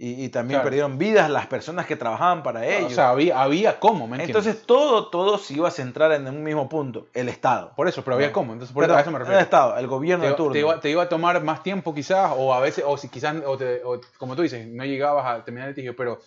Y, 0.05 0.25
y 0.25 0.29
también 0.31 0.57
Claro. 0.57 0.65
perdieron 0.65 0.99
vidas 0.99 1.31
las 1.31 1.47
personas 1.47 1.87
que 1.87 1.95
trabajaban 1.95 2.43
para 2.43 2.67
ellos. 2.67 2.91
o 2.91 2.95
sea 2.97 3.11
había, 3.11 3.41
había 3.41 3.79
cómo, 3.79 4.09
¿me 4.09 4.17
entiendes? 4.17 4.45
entonces 4.47 4.67
todo, 4.67 5.11
todo 5.11 5.39
se 5.39 5.55
iba 5.55 5.69
a 5.69 5.71
centrar 5.71 6.11
en 6.11 6.27
un 6.27 6.43
mismo 6.43 6.69
punto, 6.69 7.07
el 7.15 7.29
Estado. 7.29 7.73
Por 7.77 7.87
eso, 7.87 8.03
pero 8.03 8.17
había 8.17 8.33
cómo. 8.33 8.53
Entonces, 8.53 8.75
por 8.75 8.83
Perdón, 8.83 8.99
a 8.99 9.01
eso 9.03 9.11
me 9.13 9.19
El 9.19 9.21
refiero. 9.21 9.41
Estado, 9.41 9.79
el 9.79 9.87
gobierno 9.87 10.25
Te, 10.25 10.31
de 10.31 10.37
turno. 10.37 10.53
te 10.55 10.59
iba, 10.59 10.81
te 10.81 10.91
iba 10.91 11.03
a 11.05 11.09
tomar 11.09 11.41
más 11.45 11.63
tiempo 11.63 11.95
quizás, 11.95 12.33
o 12.37 12.53
a 12.53 12.59
veces, 12.59 12.83
o 12.85 12.97
si 12.97 13.09
quizás, 13.11 13.37
o 13.47 13.57
te- 13.57 13.81
o 13.85 14.01
como 14.19 14.35
tú 14.35 14.43
dices, 14.43 14.67
no 14.67 14.85
llegabas 14.85 15.25
a 15.25 15.45
terminar 15.45 15.69
el 15.69 15.75
litigio, 15.77 15.95
pero 15.95 16.19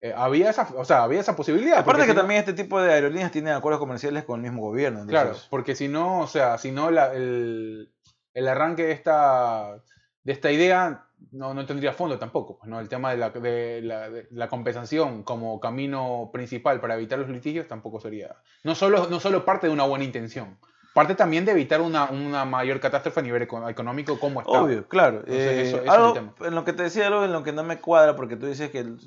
eh, 0.00 0.12
había 0.16 0.50
esa, 0.50 0.66
o 0.76 0.84
sea, 0.84 1.04
había 1.04 1.20
esa 1.20 1.36
posibilidad. 1.36 1.78
Aparte 1.78 2.00
que 2.02 2.08
si 2.08 2.14
no- 2.14 2.20
también 2.22 2.40
este 2.40 2.54
tipo 2.54 2.80
de 2.82 2.92
aerolíneas 2.92 3.30
tienen 3.30 3.54
acuerdos 3.54 3.78
comerciales 3.78 4.24
con 4.24 4.40
el 4.40 4.50
mismo 4.50 4.60
gobierno. 4.66 5.06
Claro, 5.06 5.36
porque 5.50 5.76
si 5.76 5.86
no, 5.86 6.22
o 6.22 6.26
sea, 6.26 6.58
si 6.58 6.72
no 6.72 6.90
la- 6.90 7.14
el, 7.14 7.92
el 8.34 8.48
arranque 8.48 8.82
de 8.86 8.90
esta, 8.92 9.76
de 10.24 10.32
esta 10.32 10.50
idea 10.50 11.04
no, 11.32 11.54
no 11.54 11.66
tendría 11.66 11.92
fondo 11.92 12.18
tampoco. 12.18 12.58
pues, 12.58 12.68
¿no? 12.70 12.80
El 12.80 12.88
tema 12.88 13.10
de 13.10 13.16
la, 13.18 13.30
de, 13.30 13.80
la, 13.82 14.10
de 14.10 14.26
la 14.30 14.48
compensación 14.48 15.22
como 15.22 15.60
camino 15.60 16.30
principal 16.32 16.80
para 16.80 16.94
evitar 16.94 17.18
los 17.18 17.28
litigios 17.28 17.68
tampoco 17.68 18.00
sería. 18.00 18.36
No 18.64 18.74
solo, 18.74 19.08
no 19.08 19.20
solo 19.20 19.44
parte 19.44 19.66
de 19.66 19.72
una 19.72 19.84
buena 19.84 20.04
intención, 20.04 20.58
parte 20.94 21.14
también 21.14 21.44
de 21.44 21.52
evitar 21.52 21.80
una, 21.80 22.10
una 22.10 22.44
mayor 22.44 22.80
catástrofe 22.80 23.20
a 23.20 23.22
nivel 23.22 23.42
eco- 23.42 23.68
económico 23.68 24.18
como 24.18 24.40
está. 24.40 24.60
Obvio, 24.62 24.88
claro. 24.88 25.18
Entonces, 25.20 25.46
Eh, 25.46 25.62
eso- 25.62 25.76
eso 25.76 25.78
es 25.78 25.84
el 25.84 25.90
algo, 25.90 26.12
tema. 26.12 26.34
en 26.40 26.54
lo 26.54 26.64
que 26.64 26.72
te 26.72 26.82
decía, 26.82 27.06
algo 27.06 27.24
en 27.24 27.32
lo 27.32 27.42
que 27.42 27.52
no 27.52 27.62
me 27.62 27.78
cuadra, 27.80 28.16
porque 28.16 28.36
tú 28.36 28.46
dices 28.46 28.70
que, 28.70 28.80
el- 28.80 28.98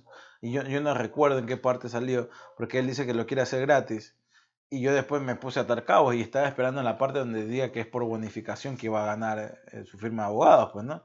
y 0.41 0.51
yo, 0.51 0.64
yo 0.64 0.82
no 0.82 0.93
recuerdo 0.93 1.39
en 1.39 1.45
qué 1.45 1.57
parte 1.57 1.89
salió, 1.89 2.30
porque 2.57 2.80
él 2.80 2.88
dice 2.88 3.05
que 3.05 3.14
lo 3.14 3.26
quiere 3.26 3.41
hacer 3.41 3.61
gratis, 3.61 4.16
y 4.70 4.82
yo 4.82 4.91
después 4.93 5.22
me 5.22 5.36
puse 5.36 5.59
a 5.59 5.64
atar 5.64 5.86
cabos 5.86 6.16
y 6.16 6.22
estaba 6.22 6.47
esperando 6.47 6.80
en 6.80 6.86
la 6.86 6.97
parte 6.97 7.20
donde 7.20 7.45
diga 7.45 7.72
que 7.72 7.82
es 7.82 7.86
por 7.86 8.03
bonificación 8.05 8.76
que 8.76 8.88
iba 8.88 9.03
a 9.03 9.05
ganar 9.05 9.59
eh, 9.72 9.84
su 9.86 9.97
firma 9.99 10.24
de 10.24 10.30
abogados, 10.30 10.70
pues, 10.74 10.84
¿no? 10.86 11.03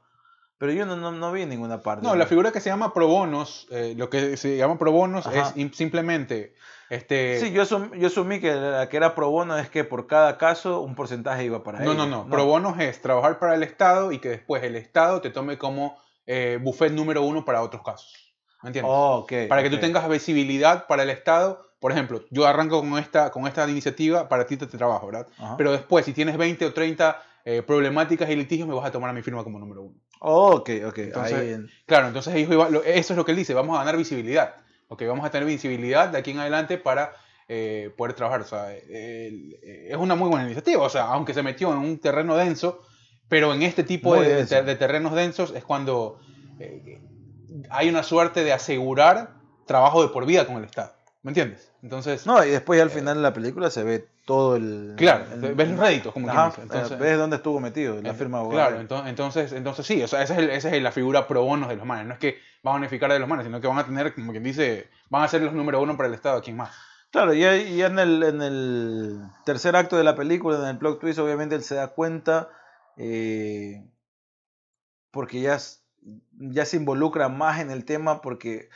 Pero 0.59 0.73
yo 0.73 0.85
no, 0.85 0.95
no, 0.97 1.11
no 1.11 1.31
vi 1.31 1.45
ninguna 1.45 1.81
parte. 1.81 2.05
No, 2.05 2.15
la 2.15 2.25
figura 2.27 2.51
que 2.51 2.59
se 2.59 2.69
llama 2.69 2.93
pro 2.93 3.07
bonos, 3.07 3.65
eh, 3.71 3.93
lo 3.97 4.09
que 4.09 4.35
se 4.37 4.57
llama 4.57 4.77
pro 4.77 4.91
bonos 4.91 5.25
Ajá. 5.25 5.39
es 5.39 5.55
im- 5.55 5.73
simplemente 5.73 6.53
este 6.89 7.39
Sí, 7.39 7.51
yo, 7.51 7.63
asum- 7.63 7.95
yo 7.97 8.07
asumí 8.07 8.41
que 8.41 8.53
la 8.53 8.89
que 8.89 8.97
era 8.97 9.15
pro 9.15 9.29
bono 9.29 9.57
es 9.57 9.69
que 9.69 9.85
por 9.85 10.05
cada 10.05 10.37
caso 10.37 10.81
un 10.81 10.95
porcentaje 10.95 11.45
iba 11.45 11.63
para 11.63 11.79
no, 11.79 11.93
ella. 11.93 12.05
no, 12.05 12.25
no, 12.25 12.29
pro 12.29 12.45
bonos 12.45 12.77
es 12.79 13.01
trabajar 13.01 13.39
para 13.39 13.55
el 13.55 13.63
Estado 13.63 14.11
y 14.11 14.19
que 14.19 14.29
después 14.29 14.61
el 14.63 14.75
Estado 14.75 15.21
te 15.21 15.29
tome 15.29 15.57
como 15.57 15.97
eh, 16.27 16.59
buffet 16.61 16.91
número 16.91 17.23
uno 17.23 17.45
para 17.45 17.61
otros 17.63 17.81
casos. 17.81 18.13
¿Me 18.61 18.67
entiendes? 18.69 18.91
Oh, 18.93 19.19
ok, 19.19 19.31
para 19.47 19.63
que 19.63 19.69
tú 19.69 19.79
tengas 19.79 20.07
visibilidad 20.09 20.87
para 20.87 21.03
el 21.03 21.09
Estado. 21.09 21.69
Por 21.79 21.93
ejemplo, 21.93 22.25
yo 22.29 22.45
arranco 22.45 22.81
con 22.81 22.97
esta, 22.99 23.31
con 23.31 23.47
esta 23.47 23.65
iniciativa, 23.69 24.27
para 24.27 24.45
ti 24.45 24.57
te, 24.57 24.67
te 24.67 24.77
trabajo, 24.77 25.05
¿verdad? 25.07 25.27
Ajá. 25.37 25.55
Pero 25.55 25.71
después, 25.71 26.03
si 26.03 26.11
tienes 26.11 26.35
20 26.37 26.65
o 26.65 26.73
30 26.73 27.23
eh, 27.45 27.61
problemáticas 27.61 28.29
y 28.29 28.35
litigios, 28.35 28.67
me 28.67 28.75
vas 28.75 28.85
a 28.85 28.91
tomar 28.91 29.09
a 29.09 29.13
mi 29.13 29.21
firma 29.21 29.45
como 29.45 29.57
número 29.59 29.83
uno. 29.83 29.95
Oh, 30.19 30.55
ok, 30.57 30.69
ok. 30.87 30.97
Entonces, 30.99 31.33
ahí 31.33 31.49
en- 31.53 31.69
Claro, 31.85 32.07
entonces 32.07 32.33
eso 32.35 33.13
es 33.13 33.17
lo 33.17 33.25
que 33.25 33.31
él 33.31 33.37
dice, 33.37 33.53
vamos 33.53 33.75
a 33.75 33.79
ganar 33.79 33.97
visibilidad. 33.97 34.55
Ok, 34.87 35.03
vamos 35.07 35.25
a 35.25 35.31
tener 35.31 35.47
visibilidad 35.47 36.09
de 36.09 36.17
aquí 36.17 36.31
en 36.31 36.39
adelante 36.39 36.77
para 36.77 37.13
eh, 37.47 37.91
poder 37.97 38.13
trabajar. 38.13 38.41
O 38.41 38.45
sea, 38.45 38.67
eh, 38.73 39.87
es 39.89 39.97
una 39.97 40.15
muy 40.15 40.29
buena 40.29 40.45
iniciativa. 40.45 40.83
O 40.83 40.89
sea, 40.89 41.05
aunque 41.05 41.33
se 41.33 41.41
metió 41.43 41.71
en 41.71 41.79
un 41.79 41.99
terreno 41.99 42.35
denso, 42.35 42.81
pero 43.27 43.53
en 43.53 43.63
este 43.63 43.83
tipo 43.83 44.13
de 44.21 44.75
terrenos 44.75 45.13
densos 45.13 45.51
es 45.55 45.63
cuando 45.63 46.19
eh, 46.59 47.01
hay 47.69 47.89
una 47.89 48.03
suerte 48.03 48.43
de 48.43 48.53
asegurar 48.53 49.35
trabajo 49.65 50.01
de 50.01 50.09
por 50.09 50.25
vida 50.25 50.45
con 50.45 50.57
el 50.57 50.65
Estado. 50.65 50.93
¿Me 51.21 51.31
entiendes? 51.31 51.71
Entonces, 51.83 52.25
No, 52.25 52.43
y 52.45 52.49
después 52.49 52.77
ya 52.77 52.83
al 52.83 52.89
final 52.89 53.17
de 53.17 53.21
la 53.23 53.33
película 53.33 53.69
se 53.69 53.83
ve 53.83 54.07
todo 54.25 54.55
el... 54.55 54.93
claro, 54.97 55.25
el- 55.33 55.53
ves 55.53 55.69
los 55.69 55.79
réditos, 55.79 56.13
como 56.13 56.29
Ajá, 56.29 56.47
dice. 56.47 56.61
Entonces, 56.61 56.91
eh, 56.91 56.95
ves 57.01 57.17
dónde 57.17 57.35
estuvo 57.37 57.59
metido, 57.59 58.01
la 58.01 58.13
firma. 58.13 58.41
Claro, 58.49 58.79
ento- 58.81 59.05
entonces, 59.05 59.51
entonces 59.51 59.85
sí, 59.85 60.01
o 60.01 60.07
sea, 60.07 60.21
esa 60.23 60.33
es, 60.35 60.39
el- 60.39 60.49
esa 60.51 60.73
es 60.73 60.81
la 60.81 60.91
figura 60.93 61.27
pro 61.27 61.43
bonos 61.43 61.67
de 61.67 61.75
los 61.75 61.85
manes. 61.85 62.05
No 62.07 62.13
es 62.13 62.19
que 62.19 62.37
van 62.63 62.75
a 62.75 62.77
unificar 62.77 63.11
de 63.11 63.19
los 63.19 63.27
manes, 63.27 63.45
sino 63.45 63.59
que 63.59 63.67
van 63.67 63.79
a 63.79 63.85
tener, 63.85 64.13
como 64.15 64.31
quien 64.31 64.43
dice, 64.43 64.89
van 65.09 65.23
a 65.23 65.27
ser 65.27 65.41
los 65.41 65.53
número 65.53 65.81
uno 65.81 65.97
para 65.97 66.07
el 66.07 66.13
Estado, 66.15 66.41
¿quién 66.41 66.55
más? 66.55 66.73
Claro, 67.11 67.33
y 67.33 67.43
ahí- 67.43 67.73
y 67.73 67.81
en 67.81 67.97
el, 67.99 68.23
en 68.23 68.41
el 68.41 69.21
tercer 69.43 69.75
acto 69.75 69.97
de 69.97 70.03
la 70.03 70.15
película, 70.15 70.57
en 70.59 70.67
el 70.67 70.77
plot 70.77 70.99
twist, 71.01 71.19
obviamente 71.19 71.55
él 71.55 71.63
se 71.63 71.75
da 71.75 71.87
cuenta, 71.89 72.49
eh, 72.97 73.83
porque 75.11 75.41
ya, 75.41 75.57
ya 76.37 76.65
se 76.65 76.77
involucra 76.77 77.27
más 77.29 77.59
en 77.59 77.71
el 77.71 77.83
tema, 77.83 78.21
porque 78.21 78.69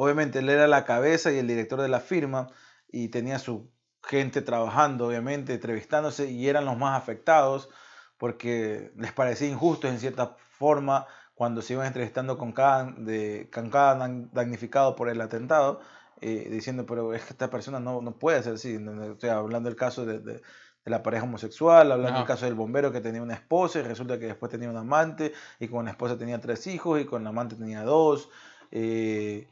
obviamente 0.00 0.38
él 0.38 0.48
era 0.48 0.66
la 0.68 0.84
cabeza 0.84 1.32
y 1.32 1.38
el 1.38 1.46
director 1.48 1.80
de 1.82 1.88
la 1.88 2.00
firma, 2.00 2.48
y 2.90 3.08
tenía 3.08 3.38
su 3.38 3.70
gente 4.02 4.42
trabajando, 4.42 5.06
obviamente, 5.08 5.54
entrevistándose, 5.54 6.30
y 6.30 6.48
eran 6.48 6.64
los 6.64 6.76
más 6.78 6.96
afectados, 6.96 7.68
porque 8.16 8.92
les 8.96 9.12
parecía 9.12 9.48
injusto 9.48 9.88
en 9.88 9.98
cierta 9.98 10.36
forma 10.58 11.06
cuando 11.34 11.62
se 11.62 11.74
iban 11.74 11.86
entrevistando 11.86 12.36
con 12.38 12.52
cada, 12.52 12.84
de, 12.96 13.48
con 13.52 13.70
cada 13.70 13.94
damnificado 14.32 14.96
por 14.96 15.08
el 15.08 15.20
atentado, 15.20 15.80
eh, 16.20 16.48
diciendo, 16.50 16.84
pero 16.86 17.14
es 17.14 17.22
que 17.24 17.32
esta 17.32 17.48
persona 17.50 17.78
no, 17.78 18.00
no 18.02 18.18
puede 18.18 18.42
ser 18.42 18.54
así. 18.54 18.78
No- 18.78 18.92
no- 18.94 19.18
sea, 19.20 19.36
hablando 19.38 19.68
del 19.68 19.76
caso 19.76 20.04
de, 20.04 20.18
de- 20.20 20.42
de 20.84 20.90
la 20.90 21.02
pareja 21.02 21.24
homosexual, 21.24 21.92
hablando 21.92 22.18
del 22.18 22.24
Ajá. 22.24 22.34
caso 22.34 22.44
del 22.46 22.54
bombero 22.54 22.90
que 22.92 23.00
tenía 23.00 23.22
una 23.22 23.34
esposa 23.34 23.78
y 23.78 23.82
resulta 23.82 24.18
que 24.18 24.26
después 24.26 24.50
tenía 24.50 24.70
un 24.70 24.76
amante 24.76 25.32
y 25.60 25.68
con 25.68 25.84
la 25.84 25.90
esposa 25.92 26.16
tenía 26.18 26.40
tres 26.40 26.66
hijos 26.66 27.00
y 27.00 27.04
con 27.04 27.22
la 27.24 27.30
amante 27.30 27.56
tenía 27.56 27.82
dos. 27.84 28.30
eh, 28.70 29.48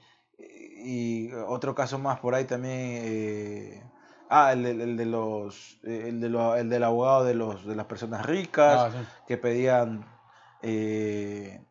y 0.78 1.32
otro 1.32 1.74
caso 1.74 1.98
más 1.98 2.20
por 2.20 2.34
ahí 2.34 2.44
también. 2.44 2.74
eh, 3.04 3.82
ah, 4.28 4.52
el, 4.52 4.62
de- 4.64 4.70
el 4.84 4.96
de 4.96 5.06
los, 5.06 5.78
eh, 5.84 6.04
el, 6.08 6.20
de 6.20 6.28
lo- 6.28 6.56
el 6.56 6.68
del 6.68 6.84
abogado 6.84 7.24
de, 7.24 7.34
los, 7.34 7.64
de 7.66 7.74
las 7.76 7.86
personas 7.86 8.24
ricas 8.26 8.80
Ah, 8.82 8.90
sí. 8.92 9.06
que 9.26 9.36
pedían, 9.36 10.04
eh, 10.62 11.64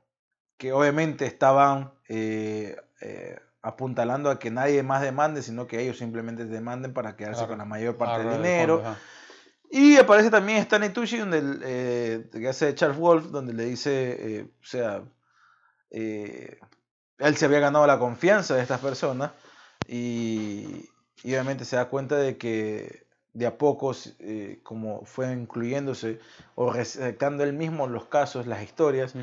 que 0.58 0.72
obviamente 0.74 1.26
estaban 1.26 1.94
eh, 2.08 2.76
apuntalando 3.62 4.30
a 4.30 4.40
que 4.40 4.52
nadie 4.52 4.84
más 4.84 5.02
demande, 5.02 5.42
sino 5.42 5.68
que 5.68 5.82
ellos 5.82 5.98
simplemente 5.98 6.46
demanden 6.46 6.94
para 6.94 7.16
quedarse 7.16 7.48
con 7.48 7.58
la 7.58 7.66
mayor 7.66 7.98
parte 7.98 8.20
del 8.20 8.28
el 8.30 8.38
dinero. 8.44 8.84
Y 9.72 9.98
aparece 9.98 10.30
también 10.30 10.60
Stanley 10.60 10.92
Tucci, 10.92 11.18
donde 11.18 11.40
el, 11.40 11.62
eh, 11.64 12.30
que 12.32 12.48
hace 12.48 12.74
Charles 12.76 12.98
Wolf, 12.98 13.26
donde 13.32 13.54
le 13.54 13.66
dice, 13.66 14.48
o 14.62 14.66
sea, 14.66 15.04
eh, 15.90 16.60
él 17.20 17.36
se 17.38 17.46
había 17.46 17.60
ganado 17.60 17.86
la 17.88 18.00
confianza 18.00 18.56
de 18.56 18.62
estas 18.62 18.80
personas 18.82 19.32
y, 19.88 20.90
y 21.24 21.32
obviamente 21.32 21.66
se 21.66 21.76
da 21.76 21.86
cuenta 21.86 22.16
de 22.18 22.38
que 22.38 23.06
de 23.34 23.46
a 23.46 23.58
poco, 23.58 23.94
eh, 24.20 24.60
como 24.64 25.04
fue 25.04 25.32
incluyéndose 25.34 26.20
o 26.56 26.72
recetando 26.72 27.44
él 27.44 27.52
mismo 27.52 27.86
los 27.88 28.06
casos, 28.06 28.48
las 28.48 28.64
historias, 28.64 29.14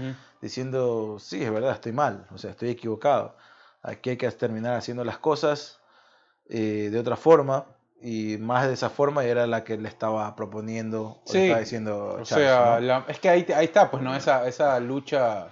diciendo, 0.43 1.17
sí, 1.19 1.43
es 1.43 1.51
verdad, 1.51 1.73
estoy 1.73 1.93
mal, 1.93 2.27
o 2.31 2.37
sea, 2.37 2.51
estoy 2.51 2.69
equivocado. 2.71 3.37
Aquí 3.83 4.11
hay 4.11 4.17
que 4.19 4.31
terminar 4.33 4.75
haciendo 4.75 5.03
las 5.03 5.17
cosas 5.17 5.81
eh, 6.49 6.91
de 6.93 6.99
otra 6.99 7.17
forma 7.17 7.65
y 8.03 8.37
más 8.39 8.67
de 8.67 8.75
esa 8.75 8.91
forma 8.91 9.25
era 9.25 9.47
la 9.47 9.65
que 9.65 9.79
le 9.79 9.89
estaba 9.89 10.35
proponiendo 10.37 11.23
o 11.25 11.33
Sí, 11.33 11.35
le 11.35 11.41
estaba 11.41 11.61
diciendo 11.61 12.19
O 12.21 12.25
Charles, 12.25 12.51
sea, 12.51 12.81
¿no? 12.81 12.81
la- 12.81 13.05
es 13.09 13.19
que 13.19 13.29
ahí, 13.31 13.47
ahí 13.57 13.65
está, 13.65 13.91
pues, 13.91 14.03
¿no? 14.03 14.15
Esa, 14.15 14.47
esa 14.47 14.79
lucha 14.81 15.49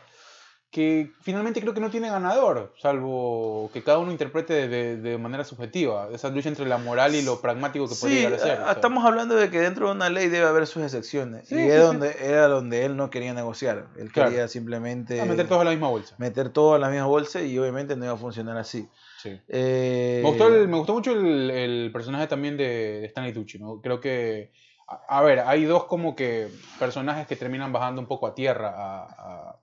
que 0.71 1.11
finalmente 1.23 1.61
creo 1.61 1.75
que 1.75 1.81
no 1.81 1.91
tiene 1.91 2.09
ganador, 2.09 2.73
salvo 2.81 3.71
que 3.73 3.83
cada 3.83 3.99
uno 3.99 4.13
interprete 4.13 4.69
de, 4.69 4.97
de- 4.99 5.19
manera 5.19 5.43
subjetiva. 5.43 6.09
Esa 6.13 6.29
lucha 6.31 6.49
entre 6.49 6.65
la 6.67 6.79
moral 6.79 7.15
y 7.17 7.23
lo 7.23 7.41
pragmático 7.41 7.89
que 7.89 7.97
puede 7.97 8.15
Sí, 8.15 8.19
llegar 8.21 8.35
a 8.35 8.39
ser. 8.39 8.59
a- 8.61 8.73
estamos 8.73 9.05
hablando 9.05 9.35
de 9.35 9.51
que 9.51 9.59
dentro 9.61 9.87
de 9.89 9.93
una 9.95 10.09
ley 10.11 10.29
debe 10.29 10.47
haber 10.47 10.69
sus 10.69 10.85
excepciones 10.85 11.49
Sí, 11.49 11.57
y 11.57 11.59
sí, 11.59 11.69
es 11.71 11.83
donde, 11.83 12.15
era 12.21 12.47
donde 12.47 12.85
él 12.85 12.97
no 12.97 13.11
quería 13.11 13.35
negociar, 13.35 13.89
él 13.99 14.13
Claro. 14.13 14.31
quería 14.31 14.47
simplemente 14.47 15.21
A 15.21 15.25
meter 15.25 15.49
todos 15.49 15.63
en 15.63 15.65
la 15.67 15.71
misma 15.73 15.89
bolsa. 15.89 16.15
meter 16.19 16.51
todo 16.51 16.77
en 16.77 16.83
la 16.83 16.89
misma 16.89 17.07
bolsa 17.07 17.43
y 17.43 17.59
obviamente 17.59 17.97
no 17.97 18.05
iba 18.05 18.15
a 18.15 18.17
funcionar 18.17 18.57
así. 18.57 18.89
Sí. 19.21 19.41
Eh, 19.49 20.21
Me 20.23 20.29
gustó, 20.29 20.47
el- 20.47 20.69
me 20.69 20.77
gustó 20.79 20.95
mucho 20.95 21.13
el, 21.13 21.51
el 21.51 21.91
personaje 21.93 22.29
también 22.29 22.57
de, 22.57 23.01
de 23.01 23.07
Stanley 23.07 23.33
Tucci, 23.33 23.59
¿no? 23.59 23.81
Creo 23.81 24.01
que, 24.01 24.53
a, 24.87 25.19
a 25.19 25.23
ver, 25.23 25.41
hay 25.41 25.65
dos 25.65 25.85
como 25.87 26.15
que 26.15 26.49
personajes 26.79 27.27
que 27.27 27.35
terminan 27.37 27.73
bajando 27.73 28.01
un 28.01 28.07
poco 28.07 28.29
a 28.29 28.35
tierra 28.37 28.69
a, 28.71 29.03
a- 29.03 29.60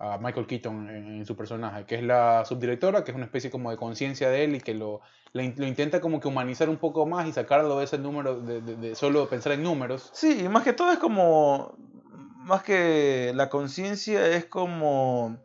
a 0.00 0.18
Michael 0.18 0.46
Keaton 0.46 0.88
en, 0.88 1.06
en 1.18 1.26
su 1.26 1.36
personaje, 1.36 1.84
que 1.84 1.96
es 1.96 2.02
la 2.02 2.44
subdirectora, 2.46 3.04
que 3.04 3.10
es 3.10 3.14
una 3.16 3.26
especie 3.26 3.50
como 3.50 3.70
de 3.70 3.76
conciencia 3.76 4.30
de 4.30 4.44
él 4.44 4.54
y 4.56 4.60
que 4.60 4.72
lo, 4.74 5.02
lo 5.34 5.42
intenta 5.42 6.00
como 6.00 6.20
que 6.20 6.28
humanizar 6.28 6.68
un 6.70 6.78
poco 6.78 7.04
más 7.06 7.28
y 7.28 7.32
sacarlo 7.32 7.78
de 7.78 7.84
ese 7.84 7.98
número, 7.98 8.40
de, 8.40 8.62
de- 8.62 8.76
de 8.76 8.94
solo 8.94 9.28
pensar 9.28 9.52
en 9.52 9.62
números. 9.62 10.10
Sí, 10.14 10.40
y 10.44 10.48
más 10.48 10.64
que 10.64 10.72
todo 10.72 10.90
es 10.90 10.98
como, 10.98 11.76
más 12.38 12.62
que 12.62 13.32
la 13.34 13.50
conciencia 13.50 14.26
es 14.26 14.46
como 14.46 15.36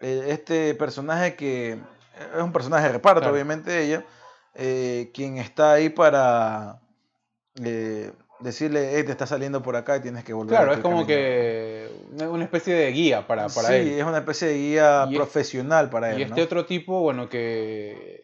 eh, 0.00 0.26
este 0.28 0.74
personaje 0.76 1.34
que 1.34 1.72
es 1.72 2.42
un 2.42 2.52
personaje 2.52 2.86
de 2.86 2.92
reparto, 2.92 3.20
Claro. 3.22 3.34
obviamente 3.34 3.82
ella, 3.84 4.04
eh, 4.54 5.10
quien 5.12 5.38
está 5.38 5.72
ahí 5.72 5.88
para 5.88 6.80
eh, 7.62 8.12
decirle, 8.44 8.92
hey, 8.94 9.02
te 9.04 9.10
está 9.12 9.26
saliendo 9.26 9.62
por 9.62 9.74
acá 9.74 9.96
y 9.96 10.00
tienes 10.00 10.22
que 10.22 10.32
volver. 10.32 10.56
Claro, 10.56 10.70
a 10.70 10.74
es 10.74 10.80
como 10.80 11.06
camino". 11.06 11.06
que 11.08 11.88
una 12.28 12.44
especie 12.44 12.74
de 12.74 12.90
guía 12.92 13.26
para, 13.26 13.48
para 13.48 13.68
sí, 13.68 13.74
él. 13.74 13.88
es 13.98 14.04
una 14.04 14.18
especie 14.18 14.48
de 14.48 14.54
guía 14.58 15.06
Y 15.10 15.16
profesional 15.16 15.90
para 15.90 16.12
él. 16.12 16.18
Y 16.20 16.22
este 16.22 16.36
¿no? 16.40 16.44
otro 16.44 16.66
tipo, 16.66 17.00
bueno, 17.00 17.28
que 17.28 18.22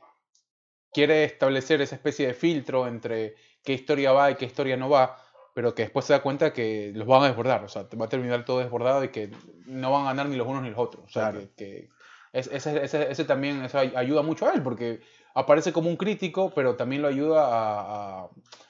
quiere 0.92 1.24
establecer 1.24 1.80
esa 1.80 1.94
especie 1.94 2.26
de 2.26 2.34
filtro 2.34 2.86
entre 2.86 3.34
qué 3.64 3.72
historia 3.72 4.12
va 4.12 4.30
y 4.30 4.34
qué 4.34 4.44
historia 4.44 4.76
no 4.76 4.88
va, 4.90 5.16
pero 5.54 5.74
que 5.74 5.82
después 5.82 6.04
se 6.04 6.12
da 6.12 6.20
cuenta 6.22 6.52
que 6.52 6.92
los 6.94 7.06
van 7.06 7.22
a 7.22 7.28
desbordar, 7.28 7.64
o 7.64 7.68
sea, 7.68 7.86
va 8.00 8.06
a 8.06 8.08
terminar 8.08 8.44
todo 8.44 8.58
desbordado 8.60 9.02
y 9.04 9.08
que 9.08 9.30
no 9.66 9.90
van 9.92 10.02
a 10.02 10.06
ganar 10.06 10.26
ni 10.28 10.36
los 10.36 10.46
unos 10.46 10.62
ni 10.62 10.70
los 10.70 10.78
otros. 10.78 11.04
O 11.04 11.08
sea, 11.08 11.30
Claro. 11.30 11.46
que, 11.56 11.64
que 11.64 11.88
es- 12.32 12.48
ese, 12.52 12.84
ese- 12.84 13.10
ese 13.10 13.24
también 13.24 13.64
eso 13.64 13.78
ayuda 13.78 14.22
mucho 14.22 14.46
a 14.48 14.52
él, 14.52 14.62
porque 14.62 15.00
aparece 15.34 15.72
como 15.72 15.88
un 15.88 15.96
crítico, 15.96 16.52
pero 16.54 16.76
también 16.76 17.02
lo 17.02 17.08
ayuda 17.08 17.44
a, 17.46 18.20
a- 18.24 18.28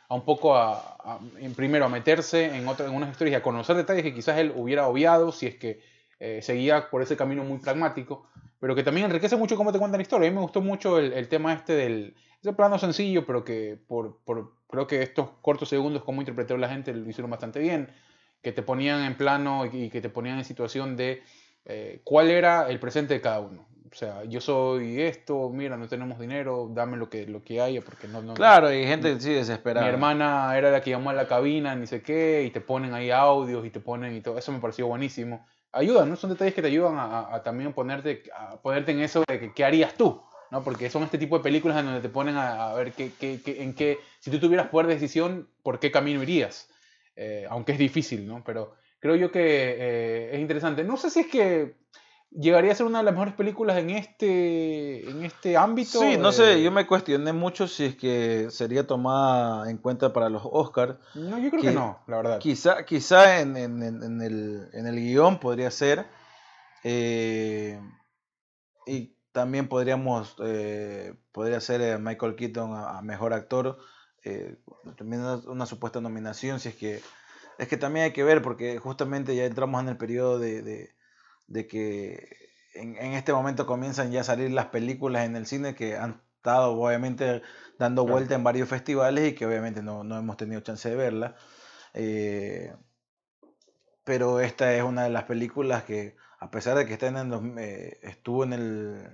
a 0.08 0.14
un 0.14 0.24
poco 0.24 0.56
a, 0.56 1.20
en- 1.38 1.54
primero, 1.54 1.84
a 1.84 1.88
meterse 1.88 2.56
en, 2.56 2.66
otro, 2.68 2.86
en 2.86 2.94
unas 2.94 3.11
historias 3.11 3.32
y 3.34 3.36
a 3.36 3.42
conocer 3.42 3.76
detalles 3.76 4.02
que 4.02 4.14
quizás 4.14 4.38
él 4.38 4.52
hubiera 4.56 4.86
obviado 4.88 5.30
si 5.32 5.46
es 5.46 5.54
que 5.56 5.80
eh, 6.18 6.40
seguía 6.42 6.90
por 6.90 7.02
ese 7.02 7.16
camino 7.16 7.44
muy 7.44 7.58
pragmático, 7.58 8.26
pero 8.58 8.74
que 8.74 8.82
también 8.82 9.06
enriquece 9.06 9.36
mucho 9.36 9.56
cómo 9.56 9.72
te 9.72 9.78
cuentan 9.78 9.98
la 9.98 10.02
historia. 10.02 10.28
A 10.28 10.30
mí 10.30 10.34
me 10.36 10.42
gustó 10.42 10.61
mucho 10.61 10.98
el, 10.98 11.12
el 11.12 11.28
tema 11.28 11.52
este 11.52 11.72
del 11.74 12.14
ese 12.42 12.52
plano 12.52 12.78
sencillo, 12.78 13.24
pero 13.26 13.44
que 13.44 13.78
por, 13.86 14.18
por 14.24 14.52
creo 14.68 14.86
que 14.86 15.02
estos 15.02 15.28
cortos 15.42 15.68
segundos, 15.68 16.02
como 16.04 16.22
interpretó 16.22 16.56
la 16.56 16.68
gente, 16.68 16.92
lo 16.94 17.08
hicieron 17.08 17.30
bastante 17.30 17.61
bien, 17.61 17.90
que 18.42 18.52
te 18.52 18.62
ponían 18.62 19.02
en 19.04 19.16
plano 19.16 19.66
y, 19.66 19.84
y 19.84 19.90
que 19.90 20.00
te 20.00 20.08
ponían 20.08 20.38
en 20.38 20.44
situación 20.44 20.96
de 20.96 21.22
eh, 21.66 22.00
cuál 22.04 22.30
era 22.30 22.68
el 22.70 22.80
presente 22.80 23.14
de 23.14 23.20
cada 23.20 23.40
uno. 23.40 23.66
O 23.93 23.95
sea, 23.95 24.24
yo 24.24 24.41
soy 24.41 25.01
esto, 25.03 25.51
mira, 25.51 25.76
no 25.76 25.88
tenemos 25.88 26.18
dinero, 26.18 26.68
dame 26.72 26.97
lo 26.97 27.11
que, 27.11 27.26
lo 27.26 27.43
que 27.43 27.61
haya, 27.61 27.80
porque 27.80 28.07
no... 28.07 28.22
no 28.22 28.34
Claro, 28.34 28.68
hay 28.68 28.86
gente 28.86 29.18
sí 29.20 29.32
desesperada. 29.32 29.86
mi 29.86 29.93
hermana 29.93 30.57
era 30.57 30.70
la 30.70 30.80
que 30.80 30.91
llamó 30.91 31.11
a 31.11 31.12
la 31.12 31.26
cabina, 31.26 31.74
ni 31.74 31.86
sé 31.88 32.01
qué, 32.01 32.45
y 32.47 32.51
te 32.51 32.61
ponen 32.61 32.95
ahí 32.95 33.11
audios 33.11 33.66
y 33.66 33.70
te 33.70 33.80
ponen 33.80 34.14
y 34.14 34.20
todo. 34.20 34.38
Eso 34.38 34.53
me 34.53 34.61
pareció 34.61 34.86
buenísimo. 34.86 35.45
Ayudan, 35.72 36.09
¿no? 36.09 36.16
Son 36.16 36.30
detalles 36.30 36.55
que 36.55 36.62
te 36.62 36.68
ayudan 36.68 36.97
a, 36.99 37.05
a- 37.20 37.34
a 37.36 37.43
también 37.43 37.72
ponerte, 37.72 38.22
a 38.36 38.61
ponerte 38.61 38.93
en 38.93 39.01
eso 39.01 39.24
de 39.28 39.41
que, 39.41 39.53
qué 39.53 39.64
harías 39.64 39.95
tú, 39.95 40.22
¿no? 40.53 40.62
Porque 40.62 40.88
son 40.88 41.03
este 41.03 41.18
tipo 41.18 41.36
de 41.36 41.43
películas 41.45 41.78
en 41.78 41.86
donde 41.86 42.01
te 42.01 42.09
ponen 42.09 42.36
a, 42.36 42.70
a 42.70 42.74
ver 42.74 42.93
qué, 42.93 43.12
qué- 43.18 43.41
qué- 43.45 43.62
en 43.62 43.74
qué, 43.74 43.99
si 44.20 44.30
tú 44.30 44.38
tuvieras 44.38 44.68
poder 44.68 44.86
de 44.86 44.95
decisión, 44.95 45.49
por 45.64 45.80
qué 45.80 45.91
camino 45.91 46.22
irías. 46.22 46.68
Eh, 47.16 47.45
aunque 47.51 47.72
es 47.72 47.78
difícil, 47.78 48.26
¿no? 48.26 48.43
Pero 48.45 48.72
creo 49.01 49.16
yo 49.16 49.30
que 49.32 49.41
eh, 49.43 50.30
es 50.34 50.41
interesante. 50.41 50.84
No 50.84 50.97
sé 50.97 51.11
si 51.11 51.20
es 51.20 51.26
que 51.26 51.74
llegaría 52.31 52.72
a 52.72 52.74
ser 52.74 52.87
una 52.87 52.99
de 52.99 53.05
las 53.05 53.14
mejores 53.14 53.35
películas 53.35 53.78
en 53.78 53.91
este, 53.91 55.09
en 55.11 55.24
este 55.24 55.57
ámbito. 55.57 55.99
Sí, 56.01 56.16
no 56.16 56.33
sé, 56.33 56.55
eh, 56.55 56.62
yo 56.62 56.70
me 56.70 56.87
cuestioné 56.87 57.33
mucho 57.33 57.66
si 57.66 57.85
es 57.87 57.97
que 57.97 58.49
sería 58.51 58.87
tomada 58.87 59.70
en 59.70 59.78
cuenta 59.78 60.12
para 60.12 60.28
los 60.28 60.43
Oscars. 60.45 60.97
No, 61.14 61.39
yo 61.39 61.51
creo 61.51 61.62
que, 61.62 61.68
que- 61.68 61.74
no, 61.74 61.99
la 62.07 62.16
verdad. 62.18 62.39
Quizá, 62.39 62.85
quizá 62.85 63.41
en, 63.41 63.57
en- 63.57 63.83
en- 63.83 64.22
el, 64.22 64.68
en 64.72 64.87
el 64.87 64.97
guion 64.97 65.39
podría 65.41 65.70
ser. 65.70 66.07
eh, 66.85 67.81
y 68.87 69.16
también 69.33 69.68
podríamos, 69.68 70.37
eh, 70.45 71.14
podría 71.33 71.61
ser 71.61 71.81
eh, 71.81 71.99
Michael 71.99 72.37
Keaton 72.37 72.72
a, 72.74 72.99
a 72.99 73.03
mejor 73.03 73.33
actor. 73.33 73.78
eh, 74.24 74.57
también 74.97 75.22
una, 75.22 75.37
una 75.51 75.66
supuesta 75.66 76.01
nominación, 76.01 76.61
si 76.61 76.68
es 76.70 76.74
que. 76.76 77.01
Es 77.59 77.68
que 77.68 77.76
también 77.76 78.05
hay 78.07 78.12
que 78.12 78.24
ver, 78.24 78.41
porque 78.41 78.78
justamente 78.78 79.37
ya 79.37 79.45
entramos 79.45 79.83
en 79.83 79.89
el 79.89 79.97
periodo 79.99 80.39
de, 80.39 80.62
de- 80.62 80.91
de 81.51 81.66
que 81.66 82.26
en, 82.74 82.96
en 82.96 83.12
este 83.12 83.34
momento 83.34 83.66
comienzan 83.66 84.11
ya 84.11 84.22
a 84.22 84.24
salir 84.24 84.51
las 84.51 84.66
películas 84.66 85.26
en 85.26 85.36
el 85.36 85.46
cine 85.46 85.74
que 85.74 85.96
han 85.98 86.22
estado 86.36 86.72
obviamente 86.72 87.42
dando 87.78 88.03
Claro. 88.05 88.14
vuelta 88.14 88.34
en 88.34 88.44
varios 88.44 88.68
festivales 88.68 89.28
y 89.28 89.34
que 89.34 89.44
obviamente 89.44 89.82
no, 89.82 90.03
no 90.05 90.16
hemos 90.16 90.38
tenido 90.38 90.61
chance 90.62 90.88
de 90.88 90.96
verla. 90.96 91.36
Eh, 91.92 92.72
pero 94.05 94.40
esta 94.40 94.74
es 94.74 94.82
una 94.82 95.05
de 95.05 95.11
las 95.11 95.24
películas 95.24 95.84
que, 95.84 96.16
a 96.38 96.51
pesar 96.51 96.76
de 96.78 96.86
que 96.86 96.94
está 96.94 97.09
en 97.09 97.16
el, 97.16 97.59
eh, 97.59 97.98
estuvo 98.03 98.44
en 98.44 98.53
el, 98.53 99.11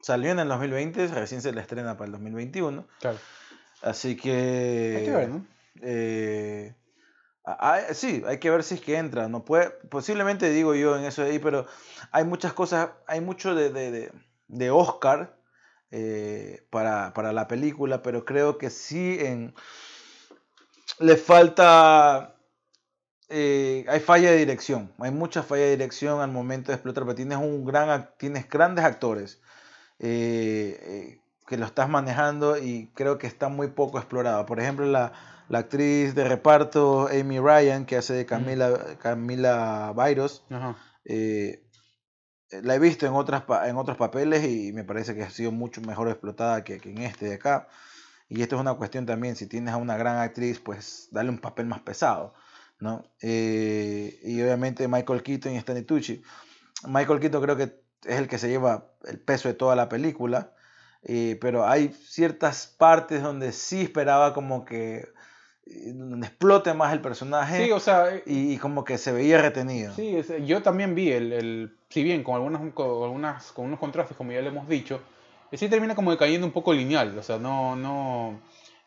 salió 0.00 0.30
en 0.30 0.38
el 0.38 0.48
2020, 0.48 1.08
recién 1.08 1.42
se 1.42 1.52
la 1.52 1.62
estrena 1.62 1.96
para 1.96 2.06
el 2.06 2.12
2021. 2.12 2.86
Claro. 3.00 3.18
Así 3.82 4.16
que, 4.16 5.26
¿no? 5.28 5.46
eh, 5.82 6.74
sí, 7.94 8.22
hay 8.26 8.38
que 8.38 8.50
ver 8.50 8.62
si 8.62 8.74
es 8.76 8.80
que 8.80 8.96
entra. 8.96 9.28
No 9.28 9.44
puede, 9.44 9.70
posiblemente 9.90 10.50
digo 10.50 10.74
yo 10.74 10.96
en 10.96 11.04
eso 11.04 11.22
de 11.22 11.30
ahí, 11.32 11.38
pero 11.38 11.66
hay 12.12 12.24
muchas 12.24 12.52
cosas, 12.52 12.90
hay 13.06 13.20
mucho 13.20 13.54
de, 13.54 13.70
de, 13.70 13.90
de- 13.90 14.12
de 14.48 14.70
Oscar 14.70 15.36
eh, 15.92 16.66
para, 16.70 17.12
para 17.14 17.32
la 17.32 17.46
película, 17.48 18.02
pero 18.02 18.24
creo 18.24 18.58
que 18.58 18.68
sí 18.70 19.18
le 21.00 21.16
falta, 21.16 22.34
eh, 23.28 23.84
hay 23.88 24.00
falla 24.00 24.30
de 24.32 24.38
dirección, 24.38 24.92
hay 24.98 25.10
mucha 25.12 25.42
falla 25.42 25.64
de 25.64 25.70
dirección 25.72 26.20
al 26.20 26.30
momento 26.32 26.72
de 26.72 26.76
explotar, 26.76 27.04
pero 27.04 27.14
tienes 27.16 27.38
un 27.38 27.64
gran, 27.64 28.10
tienes 28.18 28.48
grandes 28.48 28.84
actores 28.84 29.40
eh, 30.00 31.20
que 31.46 31.56
lo 31.58 31.66
estás 31.66 31.88
manejando 31.88 32.58
y 32.58 32.90
creo 32.94 33.18
que 33.18 33.26
está 33.28 33.48
muy 33.48 33.68
poco 33.68 33.98
explorado. 33.98 34.46
Por 34.46 34.60
ejemplo, 34.60 34.86
la, 34.86 35.12
la 35.50 35.58
actriz 35.58 36.14
de 36.14 36.22
reparto 36.28 37.08
Amy 37.08 37.40
Ryan, 37.40 37.84
que 37.84 37.96
hace 37.96 38.14
de 38.14 38.24
Camila, 38.24 38.96
Camila 39.02 39.92
Byros, 39.96 40.44
Ajá. 40.48 40.76
eh, 41.04 41.66
la 42.62 42.76
he 42.76 42.78
visto 42.78 43.04
en, 43.04 43.14
otras, 43.14 43.42
en 43.66 43.76
otros 43.76 43.96
papeles 43.96 44.44
y 44.44 44.72
me 44.72 44.84
parece 44.84 45.14
que 45.16 45.24
ha 45.24 45.30
sido 45.30 45.50
mucho 45.50 45.80
mejor 45.80 46.08
explotada 46.08 46.62
que, 46.62 46.78
que 46.78 46.90
en 46.90 46.98
este 46.98 47.26
de 47.26 47.34
acá. 47.34 47.68
Y 48.28 48.42
esto 48.42 48.54
es 48.54 48.60
una 48.60 48.74
cuestión 48.74 49.06
también, 49.06 49.34
si 49.34 49.46
tienes 49.48 49.74
a 49.74 49.76
una 49.76 49.96
gran 49.96 50.18
actriz, 50.18 50.60
pues 50.60 51.08
dale 51.10 51.30
un 51.30 51.38
papel 51.38 51.66
más 51.66 51.80
pesado, 51.80 52.32
¿no? 52.78 53.04
Eh, 53.20 54.20
y 54.22 54.40
obviamente 54.40 54.86
Michael 54.86 55.24
Keaton 55.24 55.52
y 55.52 55.56
Stanley 55.56 55.82
Tucci. 55.82 56.22
Michael 56.86 57.18
Keaton 57.18 57.42
creo 57.42 57.56
que 57.56 57.64
es 58.04 58.18
el 58.18 58.28
que 58.28 58.38
se 58.38 58.48
lleva 58.48 58.86
el 59.04 59.18
peso 59.18 59.48
de 59.48 59.54
toda 59.54 59.74
la 59.74 59.88
película, 59.88 60.52
eh, 61.02 61.38
pero 61.40 61.66
hay 61.66 61.88
ciertas 61.88 62.68
partes 62.68 63.20
donde 63.20 63.50
sí 63.50 63.82
esperaba 63.82 64.32
como 64.32 64.64
que 64.64 64.96
eh, 64.98 65.08
donde 65.66 66.26
explote 66.26 66.74
más 66.74 66.92
el 66.92 67.00
personaje 67.00 67.64
Sí, 67.66 67.72
o 67.72 67.80
sea, 67.80 68.14
eh, 68.14 68.22
y, 68.26 68.54
y 68.54 68.56
como 68.58 68.84
que 68.84 68.98
se 68.98 69.12
veía 69.12 69.40
retenido. 69.40 69.94
Sí, 69.94 70.16
es- 70.16 70.32
yo 70.46 70.62
también 70.62 70.94
vi 70.94 71.12
el, 71.12 71.32
el- 71.32 71.76
si 71.88 72.02
bien 72.02 72.22
con 72.22 72.34
algunas, 72.34 72.60
con 72.72 73.04
algunas, 73.04 73.52
con 73.52 73.66
unos 73.66 73.78
contrastes, 73.78 74.16
como 74.16 74.32
ya 74.32 74.40
le 74.40 74.48
hemos 74.48 74.68
dicho, 74.68 75.00
eh, 75.52 75.56
sí 75.56 75.68
termina 75.68 75.94
como 75.94 76.10
decayendo 76.10 76.46
un 76.46 76.52
poco 76.52 76.72
lineal, 76.72 77.16
o 77.18 77.22
sea, 77.22 77.38
no, 77.38 77.76
no, 77.76 78.40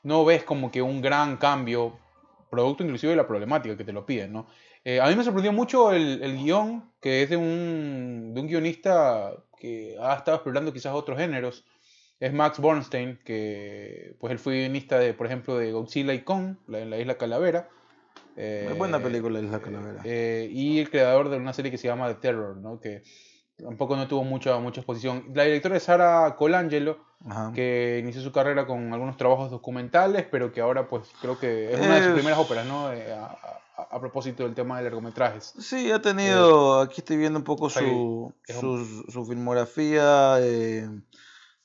no 0.03 0.25
ves 0.25 0.43
como 0.43 0.71
que 0.71 0.81
un 0.81 1.01
gran 1.01 1.37
cambio, 1.37 1.97
producto 2.49 2.83
inclusive 2.83 3.11
de 3.11 3.17
la 3.17 3.27
problemática 3.27 3.75
que 3.77 3.83
te 3.83 3.93
lo 3.93 4.05
piden, 4.05 4.33
¿no? 4.33 4.45
Eh, 4.85 4.99
a 4.99 5.07
mí 5.07 5.15
me 5.15 5.23
sorprendió 5.23 5.53
mucho 5.53 5.91
el, 5.93 6.21
el 6.21 6.37
guion, 6.37 6.83
que 7.01 7.23
es 7.23 7.29
de 7.29 7.37
un, 7.37 8.31
de 8.33 8.41
un 8.41 8.47
guionista 8.47 9.31
que 9.57 9.95
ha 10.01 10.15
estado 10.15 10.35
explorando 10.35 10.73
quizás 10.73 10.93
otros 10.93 11.17
géneros, 11.17 11.63
es 12.25 12.33
Max 12.33 12.59
Bornstein, 12.59 13.19
que 13.25 14.15
pues 14.19 14.31
él 14.31 14.39
fue 14.39 14.59
guionista 14.59 14.97
de, 14.99 15.13
por 15.13 15.27
ejemplo, 15.27 15.57
de 15.57 15.71
Godzilla 15.71 16.13
y 16.13 16.21
Kong, 16.23 16.55
la, 16.67 16.85
la 16.85 16.97
Isla 16.97 17.15
Calavera. 17.15 17.69
Buena 18.77 18.97
Eh, 18.97 19.01
película 19.01 19.39
Isla 19.39 19.59
Calavera. 19.59 20.01
eh, 20.05 20.47
y 20.51 20.79
el 20.79 20.89
creador 20.89 21.29
de 21.29 21.37
una 21.37 21.53
serie 21.53 21.69
que 21.71 21.77
se 21.77 21.87
llama 21.87 22.07
The 22.07 22.15
Terror, 22.15 22.57
¿no? 22.57 22.79
que 22.79 23.03
tampoco 23.57 23.95
no 23.95 24.07
tuvo 24.07 24.23
mucha, 24.23 24.57
mucha 24.59 24.81
exposición. 24.81 25.25
La 25.35 25.43
directora 25.43 25.77
es 25.77 25.83
Sara 25.83 26.35
Colangelo, 26.37 26.97
Ajá. 27.27 27.51
que 27.53 27.99
inició 28.01 28.21
su 28.21 28.31
carrera 28.31 28.65
con 28.65 28.91
algunos 28.93 29.17
trabajos 29.17 29.51
documentales, 29.51 30.25
pero 30.31 30.51
que 30.51 30.61
ahora 30.61 30.87
pues 30.87 31.09
creo 31.21 31.37
que 31.37 31.73
es 31.73 31.79
una 31.79 31.95
de 31.95 32.03
sus 32.05 32.13
primeras 32.13 32.39
óperas, 32.39 32.65
¿no? 32.65 32.91
Eh, 32.91 33.13
a, 33.13 33.25
a- 33.25 33.59
a 33.89 33.99
propósito 33.99 34.43
del 34.43 34.53
tema 34.55 34.77
de 34.77 34.83
largometrajes. 34.83 35.53
Sí, 35.59 35.91
ha 35.91 35.99
tenido, 36.01 36.79
aquí 36.79 37.01
estoy 37.01 37.17
viendo 37.17 37.37
un 37.39 37.43
poco 37.45 37.69
su, 37.69 37.83
un- 37.83 38.33
su, 38.85 39.11
su 39.11 39.25
filmografía. 39.25 40.37
eh, 40.39 40.87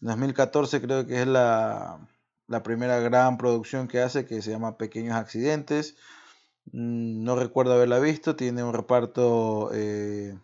2014 0.01 0.81
creo 0.81 1.07
que 1.07 1.21
es 1.23 1.27
la, 1.27 1.99
la 2.47 2.63
primera 2.63 2.99
gran 3.01 3.37
producción 3.39 3.89
que 3.89 4.01
hace, 4.01 4.27
que 4.27 4.43
se 4.43 4.51
llama 4.51 4.77
Pequeños 4.79 5.17
Accidentes. 5.17 5.97
Mm, 6.73 7.25
No 7.25 7.37
recuerdo 7.37 7.75
haberla 7.75 7.99
visto, 7.99 8.37
tiene 8.37 8.63
un 8.63 8.75
reparto 8.75 9.71
eh, 9.75 10.39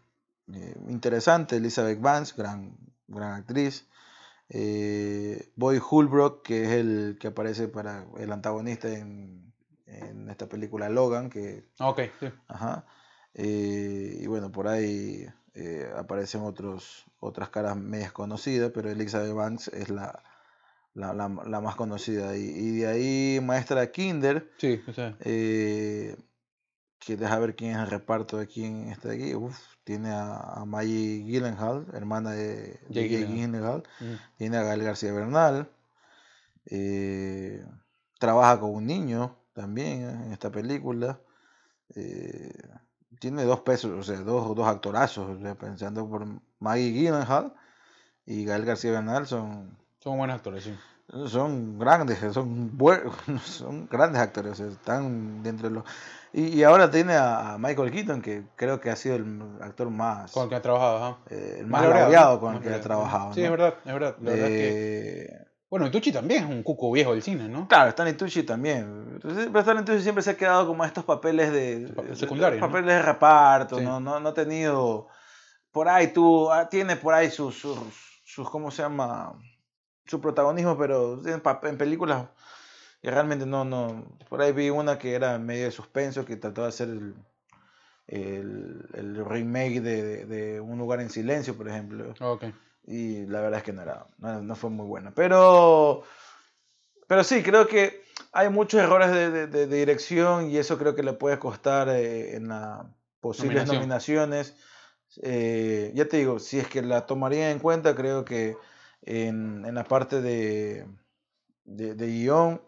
eh, 0.53 0.75
interesante, 0.89 1.57
Elizabeth 1.57 2.01
Vance, 2.01 2.35
gran, 2.37 2.77
gran 3.07 3.33
actriz. 3.33 3.87
Eh, 4.49 5.51
Boy 5.57 5.81
Holbrook, 5.89 6.43
que 6.43 6.65
es 6.65 6.71
el 6.71 7.17
que 7.19 7.29
aparece 7.29 7.69
para 7.69 8.07
el 8.19 8.31
antagonista 8.33 8.89
en, 8.89 9.53
en 9.87 10.29
esta 10.29 10.49
película 10.49 10.89
Logan, 10.89 11.31
que 11.31 11.67
Ah, 11.79 11.89
Ok, 11.89 12.01
sí. 12.21 12.27
Ajá. 12.49 12.87
Y 13.37 14.27
bueno, 14.27 14.53
por 14.53 14.69
ahí 14.69 15.27
eh, 15.55 15.91
aparecen 15.97 16.43
otros, 16.43 17.05
otras 17.21 17.49
caras 17.51 17.77
medias 17.77 18.13
conocidas, 18.13 18.71
pero 18.75 18.91
Elizabeth 18.91 19.33
Banks 19.35 19.69
es 19.69 19.89
la, 19.91 20.23
la, 20.95 21.13
la- 21.15 21.29
la 21.29 21.61
más 21.61 21.77
conocida. 21.77 22.37
Y, 22.37 22.43
y 22.43 22.77
de 22.79 22.87
ahí 22.89 23.41
Maestra 23.43 23.91
Kinder, 23.93 24.51
Sí, 24.59 24.81
o 24.89 24.93
sea, 24.93 25.17
eh, 25.21 26.17
que 26.99 27.17
deja 27.17 27.39
ver 27.39 27.55
quién 27.57 27.73
es 27.73 27.79
el 27.79 27.91
reparto 27.91 28.39
de 28.39 28.47
quién 28.47 28.89
está 28.89 29.13
aquí. 29.13 29.35
Uf, 29.35 29.59
tiene 29.85 30.11
a, 30.11 30.39
a 30.39 30.65
Maggie 30.65 31.23
Gyllenhaal, 31.25 31.87
hermana 31.93 32.31
de, 32.33 32.79
Jake 32.91 33.09
Gyllenhaal. 33.09 33.37
Gyllenhaal. 33.37 33.83
mm, 34.01 34.15
Tiene 34.39 34.57
a 34.59 34.63
Gael 34.65 34.83
García 34.85 35.13
Bernal. 35.13 35.69
eh, 36.67 37.65
trabaja 38.19 38.59
con 38.61 38.75
un 38.75 38.87
niño 38.87 39.37
también 39.53 40.09
en 40.25 40.33
esta 40.33 40.51
película. 40.51 41.21
eh, 41.95 42.53
tiene 43.25 43.45
dos 43.45 43.61
pesos, 43.61 43.91
o 43.99 44.03
sea, 44.03 44.19
dos, 44.21 44.55
dos 44.55 44.69
actorazos. 44.69 45.31
o 45.31 45.41
sea, 45.41 45.55
pensando 45.55 46.07
por 46.07 46.27
Maggie 46.59 46.93
Gyllenhaal 46.93 47.55
y 48.27 48.45
Gael 48.45 48.67
García 48.67 48.93
Bernal 48.93 49.27
son, 49.27 49.79
son 49.99 50.19
buenos 50.19 50.37
actores, 50.37 50.65
sí. 50.65 50.75
son 51.27 51.79
grandes, 51.79 52.19
son, 52.35 52.77
bue- 52.77 53.11
son 53.43 53.89
grandes 53.91 54.21
actores, 54.21 54.53
o 54.53 54.55
sea, 54.57 54.67
están 54.67 55.43
dentro 55.43 55.71
de 55.71 55.75
los... 55.77 55.85
Y, 56.35 56.49
y 56.49 56.65
ahora 56.65 56.91
tiene 56.91 57.15
a, 57.15 57.57
Michael 57.59 57.91
Keaton, 57.93 58.21
que 58.21 58.45
creo 58.57 58.79
que 58.79 58.91
ha 58.91 58.97
sido 58.97 59.17
el 59.17 59.41
actor 59.63 59.89
más, 59.89 60.31
Con 60.33 60.43
el 60.43 60.49
que 60.51 60.57
ha 60.57 60.63
trabajado, 60.63 61.17
eh, 61.31 61.57
el 61.61 61.67
Más 61.67 61.81
más 61.81 61.83
laureado, 61.85 62.03
laureado 62.05 62.35
¿no? 62.35 62.41
con 62.41 62.55
el 62.57 62.61
que 62.61 62.75
ha 62.75 62.81
trabajado. 62.83 63.33
Sí, 63.33 63.41
¿no? 63.41 63.47
es 63.47 63.51
verdad, 63.53 63.75
es 63.87 63.93
verdad. 63.95 64.17
La 64.21 64.31
verdad 64.33 64.49
es 64.51 64.75
que... 64.75 65.44
Bueno, 65.75 65.89
y 65.89 65.91
Tucci 65.91 66.13
también 66.13 66.45
es 66.45 66.49
un 66.49 66.63
cuco 66.63 66.93
viejo 66.93 67.11
del 67.11 67.23
cine, 67.25 67.49
¿no? 67.49 67.67
Claro, 67.67 67.89
Stanley 67.91 68.15
Tucci 68.17 68.45
también. 68.45 69.09
Entonces, 69.15 69.47
pero 69.49 69.59
Stanley 69.59 69.85
Tucci 69.85 70.03
siempre 70.03 70.23
se 70.23 70.31
ha 70.31 70.37
quedado 70.37 70.69
como 70.69 70.85
estos 70.85 71.05
papeles 71.05 71.51
de, 71.53 71.89
Papel 71.93 72.11
de- 72.11 72.17
secundario, 72.17 72.61
¿no? 72.61 72.67
papeles 72.69 72.95
de 72.95 73.03
reparto, 73.03 73.79
Sí. 73.79 73.85
¿no? 73.85 73.99
No, 73.99 74.21
no 74.21 74.29
ha 74.29 74.35
tenido 74.35 75.09
por 75.73 75.89
ahí 75.89 76.13
tú 76.13 76.49
ah, 76.53 76.69
tiene 76.69 76.95
por 76.95 77.13
ahí 77.13 77.29
sus 77.29 77.57
sus 77.59 77.77
sus 78.25 78.49
cómo 78.51 78.71
se 78.71 78.83
llama 78.83 79.33
su 80.07 80.21
protagonismo, 80.21 80.79
pero 80.79 81.21
en, 81.27 81.43
en 81.65 81.77
películas 81.77 82.29
que 83.03 83.11
realmente 83.11 83.45
no 83.45 83.65
no 83.65 84.17
por 84.29 84.43
ahí 84.43 84.53
vi 84.53 84.71
una 84.71 84.97
que 84.97 85.15
era 85.17 85.41
medio 85.41 85.65
de 85.65 85.73
suspenso 85.73 86.25
que 86.25 86.37
trató 86.37 86.63
de 86.63 86.69
hacer 86.69 86.89
el 86.89 87.15
el, 88.07 88.87
el 88.95 89.25
remake 89.25 89.81
de, 89.81 90.03
de- 90.05 90.25
de 90.27 90.61
Un 90.61 90.79
lugar 90.79 91.01
en 91.01 91.11
silencio, 91.11 91.57
por 91.57 91.67
ejemplo 91.69 92.15
Ok. 92.21 92.45
Y 92.87 93.27
la 93.27 93.41
verdad 93.41 93.59
es 93.59 93.65
que 93.65 93.73
no 93.73 93.83
era 93.83 94.07
no, 94.19 94.43
no 94.43 94.57
fue 94.57 94.71
muy 94.71 94.87
buena 94.87 95.13
pero 95.15 96.03
pero 97.07 97.25
sí 97.25 97.43
creo 97.43 97.67
que 97.67 98.03
hay 98.33 98.49
muchos 98.49 98.81
errores 98.81 99.11
de, 99.13 99.47
de- 99.47 99.67
dirección 99.67 100.51
y 100.51 100.57
eso 100.57 100.79
creo 100.79 100.95
que 100.95 101.03
le 101.03 101.13
puede 101.13 101.39
costar 101.39 101.89
eh, 101.89 102.37
en 102.37 102.49
las 102.49 102.81
posibles 103.21 103.67
Nominación. 103.67 103.77
nominaciones 103.77 104.55
Eh, 105.23 105.93
ya 105.95 106.07
te 106.09 106.17
digo 106.19 106.41
si 106.41 106.59
es 106.59 106.69
que 106.69 106.83
la 106.83 107.07
tomaría 107.07 107.51
en 107.53 107.61
cuenta 107.61 107.95
creo 107.95 108.25
que 108.25 108.57
en, 109.03 109.65
en 109.65 109.75
la 109.77 109.85
parte 109.85 110.21
de, 110.21 110.87
de, 111.65 111.95
de 111.95 112.07
guion 112.09 112.61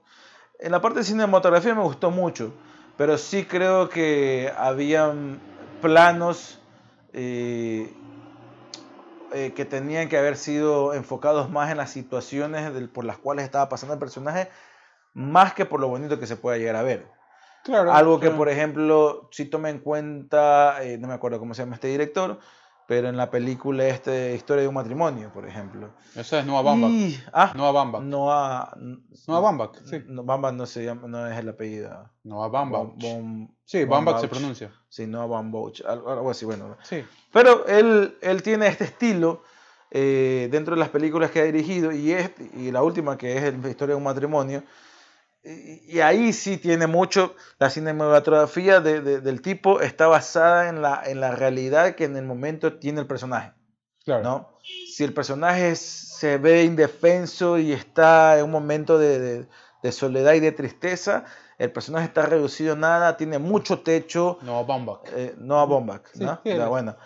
en 0.60 0.72
la 0.72 0.80
parte 0.80 1.00
de 1.00 1.04
cinematografía 1.04 1.74
me 1.74 1.82
gustó 1.82 2.10
mucho 2.10 2.52
pero 2.96 3.18
sí 3.18 3.44
creo 3.44 3.88
que 3.88 4.52
habían 4.56 5.40
planos 5.82 6.58
eh, 7.12 7.92
eh, 9.32 9.52
que 9.54 9.64
tenían 9.64 10.08
que 10.08 10.18
haber 10.18 10.36
sido 10.36 10.94
enfocados 10.94 11.50
más 11.50 11.70
en 11.70 11.76
las 11.76 11.90
situaciones 11.90 12.72
del- 12.72 12.88
por 12.88 13.04
las 13.04 13.18
cuales 13.18 13.44
estaba 13.44 13.68
pasando 13.68 13.94
el 13.94 14.00
personaje, 14.00 14.48
más 15.14 15.54
que 15.54 15.64
por 15.64 15.80
lo 15.80 15.88
bonito 15.88 16.18
que 16.18 16.26
se 16.26 16.36
pueda 16.36 16.58
llegar 16.58 16.76
a 16.76 16.82
ver. 16.82 17.06
Claro. 17.64 17.92
Algo 17.92 18.20
que, 18.20 18.26
claro. 18.26 18.36
por 18.38 18.48
ejemplo, 18.48 19.28
si 19.32 19.46
tome 19.46 19.70
en 19.70 19.80
cuenta, 19.80 20.82
eh, 20.84 20.98
no 20.98 21.08
me 21.08 21.14
acuerdo 21.14 21.38
cómo 21.38 21.52
se 21.54 21.62
llama 21.62 21.74
este 21.74 21.88
director, 21.88 22.38
pero 22.86 23.08
en 23.08 23.16
la 23.16 23.30
película 23.30 23.86
este, 23.86 24.34
Historia 24.34 24.62
de 24.62 24.68
un 24.68 24.74
matrimonio, 24.74 25.32
por 25.32 25.46
ejemplo. 25.46 25.90
Esa 26.14 26.40
es 26.40 26.46
Noah 26.46 26.62
Baumbach. 26.62 26.90
Y- 26.90 27.20
ah, 27.32 27.52
Noah 27.56 27.72
Baumbach. 27.72 28.02
Noah, 28.02 28.76
Noah 29.26 29.40
Baumbach, 29.40 29.70
sí. 29.84 30.02
No, 30.06 30.22
Baumbach 30.22 30.54
no 30.54 30.66
se 30.66 30.84
llama, 30.84 31.08
no 31.08 31.26
es 31.26 31.36
el 31.38 31.48
apellido. 31.48 32.10
Noah 32.24 32.48
Baumbach. 32.48 32.82
Bom- 32.96 33.50
Sí, 33.64 33.84
Baumbach 33.84 34.16
se 34.16 34.26
Baumbach. 34.26 34.30
pronuncia. 34.30 34.72
Sí, 34.88 35.06
Noah 35.06 35.26
Baumbach, 35.26 35.80
algo, 35.86 36.30
así, 36.30 36.44
bueno. 36.44 36.76
Sí. 36.84 37.04
Pero 37.32 37.66
él, 37.66 38.16
él 38.22 38.42
tiene 38.42 38.68
este 38.68 38.84
estilo 38.84 39.42
eh, 39.90 40.48
dentro 40.50 40.74
de 40.74 40.80
las 40.80 40.88
películas 40.88 41.30
que 41.30 41.40
ha 41.40 41.44
dirigido 41.44 41.92
y, 41.92 42.12
este, 42.12 42.50
y 42.56 42.70
la 42.72 42.82
última 42.82 43.16
que 43.16 43.36
es 43.36 43.44
el- 43.44 43.62
la 43.62 43.68
historia 43.70 43.94
de 43.94 43.98
un 43.98 44.04
matrimonio. 44.04 44.62
Y, 45.48 46.00
ahí 46.00 46.32
sí 46.32 46.56
tiene 46.56 46.86
mucho, 46.88 47.34
la 47.60 47.70
cinematografía 47.70 48.80
de- 48.80 49.00
de- 49.00 49.20
del 49.20 49.40
tipo 49.42 49.80
está 49.80 50.08
basada 50.08 50.68
en 50.68 50.82
la, 50.82 51.02
en 51.06 51.20
la 51.20 51.30
realidad 51.30 51.94
que 51.94 52.04
en 52.04 52.16
el 52.16 52.24
momento 52.24 52.74
tiene 52.78 53.00
el 53.00 53.06
personaje. 53.06 53.52
Claro. 54.04 54.22
¿no? 54.22 54.58
Si 54.92 55.04
el 55.04 55.12
personaje 55.14 55.76
se 55.76 56.38
ve 56.38 56.64
indefenso 56.64 57.58
y 57.58 57.72
está 57.72 58.38
en 58.38 58.44
un 58.46 58.50
momento 58.50 58.98
de, 58.98 59.18
de- 59.20 59.46
soledad 59.92 60.32
y 60.34 60.40
de 60.40 60.50
tristeza, 60.50 61.24
el 61.58 61.70
personaje 61.70 62.06
está 62.06 62.26
reducido 62.26 62.72
a 62.72 62.76
nada, 62.76 63.16
tiene 63.16 63.38
mucho 63.38 63.78
techo, 63.80 64.38
Noah 64.42 64.64
Baumbach. 64.64 65.00
eh, 65.14 65.34
no 65.38 65.60
a 65.60 65.64
Bombach, 65.64 66.02
Sí, 66.12 66.24
¿no? 66.24 66.40
sí, 66.44 66.50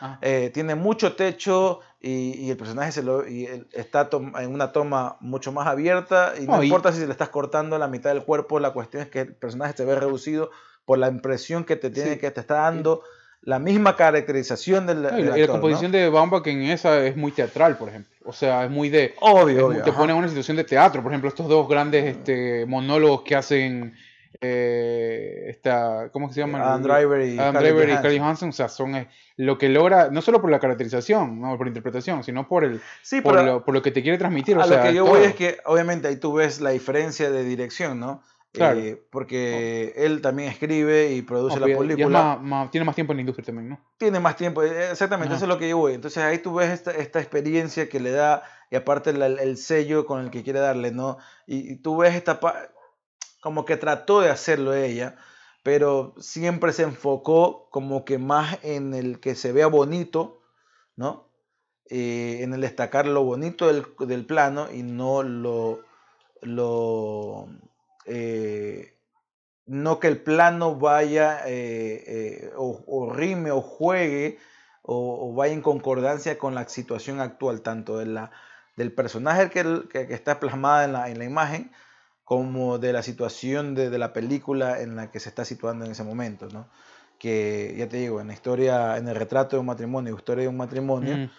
Ah. 0.01 0.19
eh, 0.23 0.51
tiene 0.55 0.75
mucho 0.75 1.15
techo 1.15 1.81
y, 2.01 2.33
y 2.47 2.51
el 2.51 2.57
personaje 2.57 2.93
se 2.93 3.03
lo, 3.03 3.29
y 3.29 3.45
él 3.47 3.67
está 3.73 4.09
en 4.39 4.53
una 4.55 4.73
toma 4.73 5.17
mucho 5.21 5.53
más 5.53 5.67
abierta 5.67 6.33
y 6.41 6.47
no, 6.47 6.57
No, 6.57 6.63
y- 6.63 6.67
importa 6.67 6.93
si 6.93 6.99
se 7.01 7.07
le 7.07 7.13
estás 7.13 7.29
cortando 7.29 7.77
la 7.79 7.89
mitad 7.89 8.11
del 8.15 8.25
cuerpo, 8.25 8.59
la 8.59 8.71
cuestión 8.73 9.03
es 9.03 9.09
que 9.11 9.21
el 9.21 9.35
personaje 9.35 9.75
se 9.77 9.85
ve 9.85 9.95
reducido 9.95 10.51
por 10.87 10.99
la 10.99 11.09
impresión 11.09 11.65
que 11.65 11.77
te 11.77 11.91
tiene 11.91 12.15
Sí. 12.15 12.19
que 12.19 12.31
te 12.31 12.41
está 12.41 12.55
dando 12.63 13.03
la 13.43 13.59
misma 13.59 13.97
caracterización 13.97 14.87
del, 14.87 15.03
No, 15.03 15.09
y 15.11 15.13
del 15.23 15.31
la, 15.31 15.37
y 15.37 15.41
la 15.41 15.45
actor, 15.45 15.49
¿no? 15.57 15.61
composición 15.63 15.93
de 15.93 16.09
Baumbach 16.09 16.47
en 16.47 16.63
esa 16.63 17.05
es 17.07 17.17
muy 17.17 17.33
teatral, 17.33 17.77
por 17.79 17.89
ejemplo. 17.89 18.11
O 18.25 18.33
sea, 18.35 18.65
es 18.65 18.71
muy 18.71 18.91
de. 18.91 19.15
Obvio, 19.21 19.57
es 19.59 19.63
obvio, 19.65 19.83
te 19.83 19.91
ajá. 19.91 19.99
pone 19.99 20.13
en 20.13 20.19
una 20.19 20.29
situación 20.29 20.57
de 20.59 20.65
teatro. 20.65 21.03
Por 21.03 21.11
ejemplo, 21.11 21.29
estos 21.29 21.49
dos 21.49 21.67
grandes 21.69 22.05
este, 22.05 22.67
monólogos 22.67 23.23
que 23.23 23.35
hacen. 23.37 23.95
Eh, 24.41 25.47
esta, 25.49 26.11
¿Cómo 26.13 26.33
se 26.33 26.41
llaman? 26.41 26.63
Adam 26.63 26.83
Driver 26.83 27.25
y 27.27 27.39
Adam 27.39 27.55
Driver 27.63 27.89
y. 27.89 27.93
Scarlett 27.93 28.21
Johansson, 28.21 28.49
o 28.51 28.53
sea, 28.53 28.69
son 28.69 28.95
eh, 28.95 29.09
lo 29.37 29.59
que 29.59 29.69
logra, 29.69 30.11
no 30.11 30.23
solo 30.23 30.41
por 30.41 30.51
la 30.51 30.59
caracterización, 30.61 31.41
no 31.41 31.57
por 31.59 31.67
interpretación, 31.67 32.23
sino 32.25 32.47
por 32.49 32.65
el 32.65 32.81
Sí, 33.03 33.21
por, 33.21 33.43
lo, 33.43 33.65
por 33.65 33.75
lo 33.75 33.83
que 33.83 33.91
te 33.91 34.03
quiere 34.03 34.19
transmitir. 34.19 34.57
a 34.57 34.61
o 34.61 34.65
sea, 34.65 34.79
lo 34.79 34.83
que 34.83 34.95
yo 34.95 35.05
todo. 35.05 35.15
voy 35.17 35.25
es 35.25 35.35
que 35.35 35.59
obviamente 35.65 36.09
ahí 36.09 36.17
tú 36.17 36.35
ves 36.35 36.61
la 36.61 36.71
diferencia 36.71 37.31
de 37.31 37.45
dirección, 37.45 37.99
¿no? 38.01 38.23
Claro. 38.53 38.81
Eh, 38.81 39.01
porque 39.13 39.93
él 39.97 40.21
también 40.21 40.49
escribe 40.49 41.13
y 41.13 41.23
produce 41.23 41.61
No, 41.61 41.69
la 41.69 41.79
película. 41.79 42.09
más- 42.37 42.43
más- 42.43 42.71
tiene 42.73 42.85
más 42.85 42.97
tiempo 42.97 43.13
en 43.13 43.19
la 43.19 43.21
industria 43.21 43.47
también, 43.47 43.69
¿no? 43.69 43.81
tiene 43.97 44.19
más 44.19 44.35
tiempo, 44.37 44.63
eh, 44.65 44.91
exactamente, 44.91 45.29
Ajá. 45.29 45.37
eso 45.37 45.45
es 45.45 45.49
lo 45.49 45.59
que 45.59 45.69
yo 45.69 45.77
voy. 45.79 45.95
Entonces 45.95 46.21
ahí 46.25 46.39
tú 46.39 46.55
ves 46.55 46.71
esta, 46.71 46.91
esta 46.91 47.21
experiencia 47.21 47.89
que 47.89 48.01
le 48.01 48.11
da 48.11 48.43
y 48.69 48.75
aparte 48.77 49.13
la- 49.13 49.27
el 49.27 49.57
sello 49.57 50.05
con 50.05 50.21
el 50.21 50.31
que 50.31 50.43
quiere 50.43 50.59
darle, 50.59 50.91
¿no? 50.91 51.19
Y, 51.47 51.73
y 51.75 51.77
tú 51.77 51.99
ves 51.99 52.15
esta, 52.17 52.41
pa- 52.41 52.71
como 53.41 53.65
que 53.65 53.77
trató 53.77 54.21
de 54.21 54.31
hacerlo 54.31 54.75
ella, 54.75 55.17
pero 55.63 56.15
siempre 56.19 56.73
se 56.73 56.83
enfocó 56.85 57.69
como 57.71 58.05
que 58.05 58.19
más 58.19 58.59
en 58.65 58.95
el 58.95 59.21
que 59.21 59.35
se 59.35 59.53
vea 59.53 59.67
bonito, 59.67 60.43
¿no? 60.97 61.29
Eh, 61.91 62.41
en 62.43 62.55
el 62.55 62.61
destacar 62.61 63.07
lo 63.07 63.25
bonito 63.25 63.67
del, 63.67 63.85
del 64.01 64.25
plano 64.27 64.71
y 64.73 64.83
no 64.85 65.23
lo, 65.25 65.81
lo 66.43 67.49
eh, 68.07 68.97
no 69.67 70.01
que 70.01 70.09
el 70.09 70.23
plano 70.23 70.77
vaya 70.77 71.43
eh, 71.47 72.53
o, 72.57 73.13
rime 73.13 73.51
o 73.53 73.61
juegue 73.61 74.39
o, 74.83 75.33
vaya 75.35 75.53
en 75.55 75.63
concordancia 75.63 76.39
con 76.39 76.55
la 76.55 76.69
situación 76.69 77.21
actual, 77.21 77.63
tanto 77.63 77.99
de 77.99 78.07
la, 78.07 78.31
del 78.77 78.93
personaje 78.93 79.51
que, 79.51 79.63
que- 79.91 80.07
que 80.09 80.15
está 80.15 80.41
plasmada 80.41 80.85
en 80.85 80.93
la, 80.93 81.11
en 81.11 81.19
la 81.19 81.25
imagen, 81.25 81.71
como 82.31 82.79
de 82.79 82.93
la 82.93 83.03
situación 83.03 83.75
de, 83.75 83.91
de 83.91 83.99
la 83.99 84.13
película 84.13 84.81
en 84.81 84.95
la 84.95 85.11
que 85.11 85.19
se 85.19 85.29
está 85.29 85.45
situando 85.45 85.85
en 85.85 85.91
ese 85.91 86.05
momento, 86.05 86.47
¿no? 86.53 86.69
Que 87.19 87.75
ya 87.77 87.89
te 87.89 87.97
digo, 87.97 88.21
en 88.21 88.29
la 88.29 88.35
historia, 88.35 88.99
en 88.99 89.09
el 89.09 89.17
retrato 89.17 89.57
de 89.57 89.61
un 89.61 89.67
matrimonio, 89.67 90.15
historia 90.15 90.43
de 90.43 90.49
un 90.49 90.57
matrimonio, 90.57 91.17
Mm. 91.17 91.31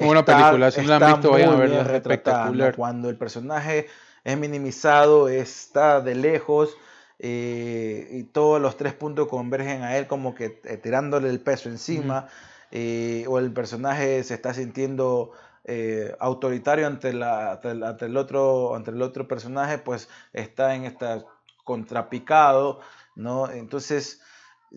Muy 0.00 0.06
buena 0.06 0.24
película, 0.24 0.70
si 0.72 0.80
no 0.80 0.88
la 0.88 0.96
han 0.96 1.02
está 1.02 1.14
visto, 1.14 1.30
vayan 1.30 1.50
a 1.50 1.56
verla, 1.56 1.96
espectacular. 1.96 2.74
Cuando 2.74 3.10
el 3.10 3.16
personaje 3.16 3.86
es 4.24 4.38
minimizado, 4.38 5.28
está 5.28 6.00
de 6.00 6.16
lejos 6.16 6.76
eh, 7.20 8.08
y 8.10 8.24
todos 8.24 8.60
los 8.60 8.76
tres 8.76 8.92
puntos 8.94 9.28
convergen 9.28 9.82
a 9.82 9.98
él 9.98 10.08
como 10.08 10.34
que 10.34 10.60
eh, 10.64 10.76
tirándole 10.78 11.28
el 11.28 11.38
peso 11.38 11.68
encima, 11.68 12.26
eh, 12.72 13.24
o 13.28 13.38
el 13.38 13.52
personaje 13.52 14.24
se 14.24 14.34
está 14.34 14.52
sintiendo 14.52 15.30
eh, 15.72 16.14
autoritario 16.18 16.86
ante, 16.86 17.12
la, 17.12 17.52
ante, 17.52 17.70
el, 17.70 17.82
ante 17.84 18.06
el 18.06 18.16
otro, 18.16 18.74
ante 18.74 18.90
el 18.90 19.00
otro 19.02 19.28
personaje, 19.28 19.78
pues 19.78 20.08
está 20.32 20.74
en 20.74 20.84
esta 20.84 21.24
contrapicado, 21.64 22.80
¿no? 23.14 23.50
Entonces 23.50 24.20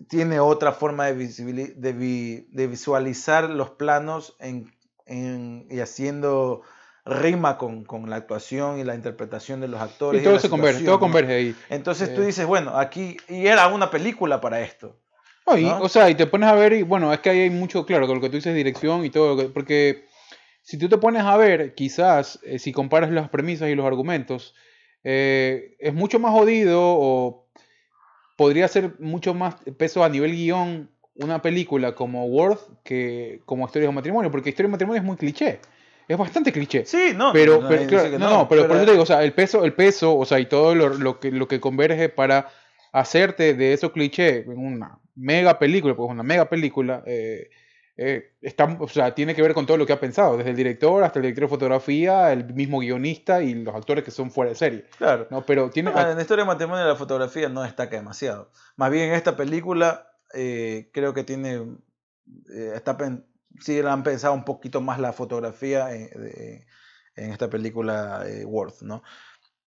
tiene 0.08 0.40
otra 0.40 0.72
forma 0.72 1.06
de, 1.06 1.14
de, 1.76 1.92
vi- 1.92 2.46
de 2.52 2.66
visualizar 2.66 3.50
los 3.50 3.70
planos 3.70 4.36
en, 4.38 4.72
en- 5.06 5.66
y 5.70 5.80
haciendo 5.80 6.62
rima 7.04 7.58
con, 7.58 7.84
con 7.84 8.08
la 8.08 8.16
actuación 8.16 8.78
y 8.78 8.84
la 8.84 8.94
interpretación 8.94 9.60
de 9.60 9.68
los 9.68 9.80
actores. 9.80 10.20
Y 10.20 10.22
y 10.22 10.24
todo 10.24 10.34
la 10.34 10.40
se 10.40 10.48
converge, 10.48 10.84
todo 10.84 10.98
converge 10.98 11.34
ahí. 11.34 11.56
Entonces 11.68 12.14
tú 12.14 12.22
Eh. 12.22 12.26
dices, 12.26 12.46
bueno, 12.46 12.78
aquí, 12.78 13.16
y 13.28 13.46
era 13.46 13.66
una 13.68 13.90
película 13.90 14.40
para 14.40 14.60
esto. 14.60 14.96
Y, 15.56 15.64
¿no? 15.64 15.82
O 15.82 15.88
sea, 15.88 16.08
y 16.08 16.14
te 16.14 16.26
pones 16.26 16.48
a 16.48 16.54
ver, 16.54 16.72
y 16.72 16.82
bueno, 16.82 17.12
es 17.12 17.20
que 17.20 17.30
ahí 17.30 17.40
hay 17.40 17.50
mucho, 17.50 17.84
claro, 17.84 18.06
con 18.06 18.16
lo 18.16 18.20
que 18.22 18.30
tú 18.30 18.36
dices, 18.36 18.54
dirección 18.54 19.04
y 19.04 19.10
todo, 19.10 19.52
porque 19.52 20.06
si 20.64 20.78
tú 20.78 20.88
te 20.88 20.96
pones 20.96 21.22
a 21.22 21.36
ver, 21.36 21.74
quizás, 21.74 22.40
eh, 22.42 22.58
si 22.58 22.72
comparas 22.72 23.10
las 23.10 23.28
premisas 23.28 23.68
y 23.68 23.74
los 23.74 23.84
argumentos, 23.84 24.54
eh, 25.04 25.76
es 25.78 25.92
mucho 25.92 26.18
más 26.18 26.32
jodido 26.32 26.80
o 26.82 27.46
podría 28.36 28.66
ser 28.66 28.94
mucho 28.98 29.34
más 29.34 29.56
peso 29.76 30.02
a 30.02 30.08
nivel 30.08 30.32
guion 30.32 30.90
una 31.16 31.42
película 31.42 31.94
como 31.94 32.24
Worth 32.26 32.82
que 32.82 33.42
como 33.44 33.66
Historia 33.66 33.84
de 33.84 33.90
un 33.90 33.94
matrimonio, 33.94 34.30
porque 34.30 34.48
Historia 34.48 34.64
de 34.64 34.68
un 34.68 34.72
matrimonio 34.72 35.02
es 35.02 35.06
muy 35.06 35.16
cliché, 35.18 35.60
es 36.08 36.16
bastante 36.16 36.50
cliché. 36.50 36.86
Sí, 36.86 37.12
no, 37.14 37.32
pero, 37.34 37.60
no, 37.60 37.68
pero, 37.68 37.86
claro, 37.86 38.18
no, 38.18 38.30
no, 38.30 38.48
pero, 38.48 38.66
por 38.66 38.78
eso 38.78 38.86
te 38.86 38.92
digo, 38.92 39.02
o 39.02 39.06
sea, 39.06 39.22
el 39.22 39.34
peso, 39.34 39.64
el 39.64 39.74
peso, 39.74 40.16
o 40.16 40.24
sea, 40.24 40.40
y 40.40 40.46
todo 40.46 40.74
lo, 40.74 40.88
lo 40.88 41.20
que, 41.20 41.30
lo 41.30 41.46
que 41.46 41.60
converge 41.60 42.08
para 42.08 42.48
hacerte 42.90 43.52
de 43.52 43.74
esos 43.74 43.92
clichés 43.92 44.46
en 44.46 44.58
una 44.58 44.98
mega 45.14 45.58
película, 45.58 45.94
pues 45.94 46.10
una 46.10 46.22
mega 46.22 46.48
película, 46.48 47.02
eh, 47.06 47.50
eh, 47.96 48.32
está, 48.40 48.64
o 48.80 48.88
sea, 48.88 49.14
tiene 49.14 49.34
que 49.34 49.42
ver 49.42 49.54
con 49.54 49.66
todo 49.66 49.76
lo 49.76 49.86
que 49.86 49.92
ha 49.92 50.00
pensado, 50.00 50.36
desde 50.36 50.50
el 50.50 50.56
director 50.56 51.04
hasta 51.04 51.18
el 51.18 51.22
director 51.24 51.44
de 51.44 51.48
fotografía, 51.48 52.32
el 52.32 52.52
mismo 52.52 52.80
guionista 52.80 53.42
y 53.42 53.54
los 53.54 53.74
actores 53.74 54.04
que 54.04 54.10
son 54.10 54.30
fuera 54.30 54.50
de 54.50 54.56
serie. 54.56 54.84
Claro. 54.98 55.26
¿no? 55.30 55.44
Pero 55.46 55.70
tiene... 55.70 55.92
No, 55.92 56.00
en 56.00 56.16
la 56.16 56.22
historia 56.22 56.44
de 56.44 56.48
matrimonio 56.48 56.84
la 56.84 56.96
fotografía 56.96 57.48
no 57.48 57.62
destaca 57.62 57.96
demasiado. 57.96 58.50
Más 58.76 58.90
bien 58.90 59.12
esta 59.12 59.36
película 59.36 60.08
eh, 60.34 60.90
creo 60.92 61.14
que 61.14 61.22
tiene, 61.24 61.54
eh, 62.52 62.72
está, 62.74 62.96
pen- 62.96 63.24
sí 63.60 63.80
la 63.80 63.92
han 63.92 64.02
pensado 64.02 64.34
un 64.34 64.44
poquito 64.44 64.80
más 64.80 64.98
la 64.98 65.12
fotografía 65.12 65.94
en, 65.94 66.08
de- 66.20 66.66
en 67.16 67.30
esta 67.30 67.48
película 67.48 68.24
eh, 68.26 68.44
Worth, 68.44 68.82
¿no? 68.82 69.04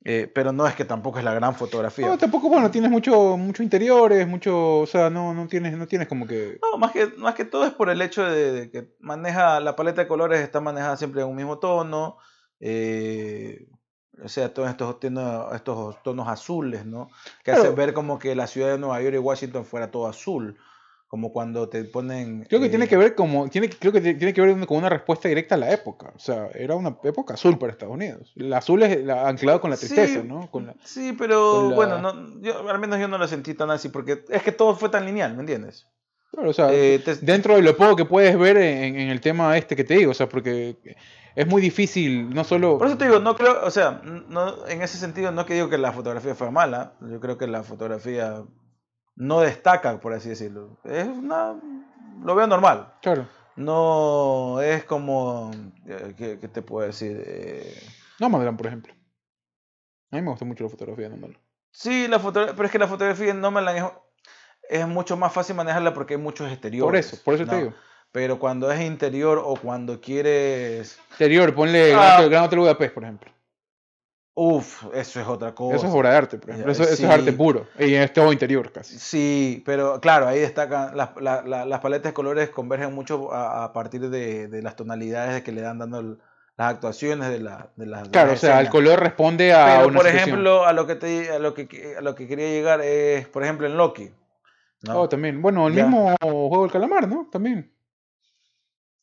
Eh, 0.04 0.30
pero 0.32 0.52
no 0.52 0.66
es 0.68 0.74
que 0.76 0.84
tampoco 0.84 1.18
es 1.18 1.24
la 1.24 1.34
gran 1.34 1.54
fotografía. 1.56 2.06
No, 2.06 2.16
tampoco, 2.16 2.48
bueno, 2.48 2.70
tienes 2.70 2.90
mucho, 2.92 3.36
mucho 3.36 3.62
interiores, 3.64 4.26
mucho, 4.28 4.78
o 4.78 4.86
sea, 4.86 5.10
no, 5.10 5.34
no 5.34 5.48
tienes, 5.48 5.76
no 5.76 5.88
tienes 5.88 6.06
como 6.06 6.28
que... 6.28 6.60
No, 6.62 6.78
más 6.78 6.92
que, 6.92 7.06
más 7.16 7.34
que 7.34 7.44
todo 7.44 7.64
es 7.66 7.72
por 7.72 7.90
el 7.90 8.00
hecho 8.00 8.22
de, 8.24 8.52
de 8.52 8.70
que 8.70 8.94
maneja, 9.00 9.58
la 9.58 9.74
paleta 9.74 10.02
de 10.02 10.06
colores 10.08 10.40
está 10.40 10.60
manejada 10.60 10.96
siempre 10.96 11.22
en 11.22 11.28
un 11.28 11.34
mismo 11.34 11.58
tono. 11.58 12.18
eh, 12.60 13.66
o 14.22 14.28
sea, 14.28 14.54
todos 14.54 14.70
estos, 14.70 14.98
tonos- 14.98 15.54
estos 15.54 16.02
tonos 16.02 16.26
azules, 16.28 16.86
¿no? 16.86 17.08
Que 17.44 17.50
Claro. 17.52 17.62
hacen 17.62 17.74
ver 17.74 17.92
como 17.92 18.18
que 18.18 18.34
la 18.34 18.46
ciudad 18.46 18.70
de 18.72 18.78
Nueva 18.78 19.02
York 19.02 19.14
y 19.14 19.18
Washington 19.18 19.64
fuera 19.66 19.90
todo 19.90 20.06
azul. 20.06 20.56
Como 21.08 21.32
cuando 21.32 21.68
te 21.68 21.84
ponen. 21.84 22.44
Creo 22.48 22.60
que 22.60 22.66
eh, 22.66 22.70
tiene 22.70 22.88
que 22.88 22.96
ver 22.96 23.14
como, 23.14 23.48
tiene, 23.48 23.70
creo 23.70 23.92
que 23.92 24.00
tiene 24.00 24.34
que 24.34 24.40
ver 24.40 24.66
con 24.66 24.78
una 24.78 24.88
respuesta 24.88 25.28
directa 25.28 25.54
a 25.54 25.58
la 25.58 25.70
época. 25.70 26.12
O 26.14 26.18
sea, 26.18 26.48
era 26.54 26.74
una 26.74 26.96
época 27.04 27.34
azul 27.34 27.58
para 27.58 27.72
Estados 27.72 27.94
Unidos. 27.94 28.32
El 28.34 28.52
azul 28.52 28.82
es 28.82 29.04
la- 29.04 29.28
anclado 29.28 29.60
con 29.60 29.70
la 29.70 29.76
tristeza, 29.76 30.20
Sí, 30.22 30.26
¿no? 30.26 30.50
Con 30.50 30.66
la- 30.66 30.74
Sí, 30.84 31.14
pero 31.16 31.52
con 31.52 31.68
la- 31.70 31.76
bueno, 31.76 31.98
no, 32.00 32.40
yo, 32.42 32.68
al 32.68 32.78
menos 32.80 32.98
yo 32.98 33.06
no 33.06 33.18
lo 33.18 33.28
sentí 33.28 33.54
tan 33.54 33.70
así, 33.70 33.88
porque 33.88 34.24
es 34.28 34.42
que 34.42 34.50
todo 34.52 34.74
fue 34.74 34.88
tan 34.88 35.06
lineal, 35.06 35.34
¿me 35.34 35.40
entiendes? 35.40 35.86
claro, 36.32 36.50
o 36.50 36.52
sea, 36.52 36.68
Eh, 36.72 37.00
te- 37.04 37.14
dentro 37.16 37.54
de 37.54 37.62
lo 37.62 37.76
poco 37.76 37.94
que 37.96 38.04
puedes 38.04 38.36
ver 38.36 38.56
en, 38.58 38.98
en 38.98 39.08
el 39.08 39.20
tema 39.20 39.56
este 39.56 39.76
que 39.76 39.84
te 39.84 39.94
digo, 39.94 40.10
o 40.10 40.14
sea, 40.14 40.28
porque 40.28 40.76
es 41.36 41.46
muy 41.46 41.62
difícil, 41.62 42.28
no 42.30 42.42
solo... 42.44 42.78
Por 42.78 42.88
eso 42.88 42.98
te 42.98 43.04
digo, 43.06 43.20
no 43.20 43.36
creo, 43.36 43.64
o 43.64 43.70
sea, 43.70 44.02
no, 44.02 44.66
en 44.66 44.82
ese 44.82 44.98
sentido 44.98 45.30
no 45.30 45.46
que 45.46 45.54
digo 45.54 45.70
que 45.70 45.78
la 45.78 45.92
fotografía 45.92 46.34
fue 46.34 46.50
mala, 46.50 46.94
yo 47.00 47.20
creo 47.20 47.38
que 47.38 47.46
la 47.46 47.62
fotografía 47.62 48.42
no 49.16 49.40
destaca, 49.40 49.98
por 50.00 50.12
así 50.12 50.28
decirlo. 50.28 50.78
Es 50.84 51.06
una 51.06 51.54
lo 52.22 52.34
veo 52.34 52.46
normal. 52.46 52.94
Claro. 53.02 53.28
No 53.56 54.60
es 54.62 54.84
como, 54.84 55.50
eh, 55.86 56.14
¿qué, 56.16 56.38
qué 56.38 56.48
te 56.48 56.62
puedo 56.62 56.86
decir? 56.86 57.22
Eh, 57.26 57.74
Nomadland, 58.20 58.56
por 58.58 58.66
ejemplo. 58.66 58.92
A 60.10 60.16
mí 60.16 60.22
me 60.22 60.30
gusta 60.30 60.44
mucho 60.44 60.64
la 60.64 60.70
fotografía 60.70 61.08
de 61.08 61.16
Nomadland. 61.16 61.40
sí, 61.70 62.06
la 62.08 62.18
foto, 62.18 62.46
pero 62.54 62.64
es 62.64 62.70
que 62.70 62.78
la 62.78 62.86
fotografía 62.88 63.30
en 63.30 63.40
Nomadland 63.40 63.78
es, 63.78 63.84
es 64.80 64.86
mucho 64.86 65.16
más 65.16 65.32
fácil 65.32 65.56
manejarla 65.56 65.92
porque 65.94 66.14
hay 66.14 66.20
muchos 66.20 66.50
exteriores. 66.50 67.06
Por 67.08 67.14
eso, 67.14 67.24
por 67.24 67.34
eso 67.34 67.44
te 67.44 67.50
¿no? 67.52 67.58
digo. 67.58 67.74
Pero 68.12 68.38
cuando 68.38 68.70
es 68.70 68.80
interior 68.80 69.42
o 69.44 69.56
cuando 69.56 70.00
quieres, 70.00 70.98
Exterior, 71.10 71.54
ponle 71.54 71.92
Ah. 71.94 72.16
Gran 72.18 72.30
Gran 72.30 72.44
Hotel 72.44 72.58
Budapest, 72.60 72.94
por 72.94 73.02
ejemplo. 73.04 73.30
Uff, 74.38 74.84
eso 74.94 75.20
es 75.20 75.26
otra 75.26 75.54
cosa. 75.54 75.76
Eso 75.76 75.86
es 75.86 75.92
obra 75.92 76.10
de 76.10 76.16
arte, 76.16 76.38
por 76.38 76.50
ejemplo. 76.50 76.70
Eso, 76.70 76.82
es 76.84 77.02
arte 77.02 77.32
puro. 77.32 77.66
Y 77.78 77.94
en 77.94 78.02
este 78.02 78.20
interior 78.30 78.70
casi. 78.70 78.98
Sí, 78.98 79.62
pero 79.66 79.98
claro, 80.00 80.28
ahí 80.28 80.38
destacan 80.38 80.96
las, 80.96 81.10
la- 81.20 81.42
la- 81.42 81.64
las 81.64 81.80
paletas 81.80 82.10
de 82.10 82.14
colores 82.14 82.50
convergen 82.50 82.94
mucho 82.94 83.32
a, 83.32 83.64
a 83.64 83.72
partir 83.72 84.08
de, 84.10 84.46
de 84.48 84.62
las 84.62 84.76
tonalidades 84.76 85.42
que 85.42 85.52
le 85.52 85.62
dan 85.62 85.78
dando 85.78 86.00
el- 86.00 86.18
las 86.58 86.70
actuaciones 86.74 87.28
de, 87.28 87.40
la, 87.40 87.70
de 87.76 87.86
las 87.86 88.04
de 88.04 88.10
Claro, 88.10 88.32
o 88.32 88.36
sea, 88.36 88.60
el 88.60 88.68
color 88.70 89.00
responde 89.00 89.52
a 89.52 89.64
Pero 89.76 89.88
una 89.88 89.96
por 89.98 90.06
situación. 90.06 90.28
ejemplo, 90.28 90.64
a 90.66 90.72
lo 90.72 90.86
que 90.86 90.94
te 90.94 91.30
a 91.30 91.38
lo 91.38 91.52
que 91.54 91.94
a 91.98 92.00
lo 92.00 92.14
que 92.14 92.26
quería 92.28 92.48
llegar 92.48 92.80
es, 92.82 93.26
por 93.28 93.42
ejemplo, 93.42 93.66
en 93.66 93.76
Loki. 93.76 94.10
¿no? 94.82 95.00
Oh, 95.02 95.08
también. 95.08 95.42
Bueno, 95.42 95.66
el 95.68 95.74
Ya. 95.74 95.84
mismo 95.86 96.14
juego 96.20 96.62
del 96.62 96.70
calamar, 96.72 97.08
¿no? 97.08 97.28
También. 97.32 97.70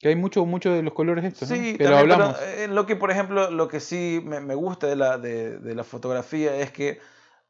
Que 0.04 0.10
hay 0.10 0.16
mucho, 0.16 0.46
mucho 0.46 0.72
de 0.72 0.84
los 0.84 0.94
colores 0.94 1.26
estos, 1.26 1.50
¿no? 1.50 1.56
Sí, 1.56 1.78
Que 1.78 1.86
lo 1.86 1.90
pero, 1.90 1.98
hablamos. 1.98 2.40
eh, 2.42 2.66
en 2.66 2.76
Loki, 2.76 2.94
por 2.96 3.10
ejemplo, 3.10 3.50
lo 3.50 3.68
que 3.68 3.80
sí 3.80 4.22
me, 4.24 4.40
me 4.40 4.54
gusta 4.54 4.86
de 4.86 4.96
la, 4.96 5.18
de, 5.18 5.58
de 5.58 5.74
la 5.76 5.84
fotografía 5.84 6.56
es 6.58 6.72
que 6.72 7.00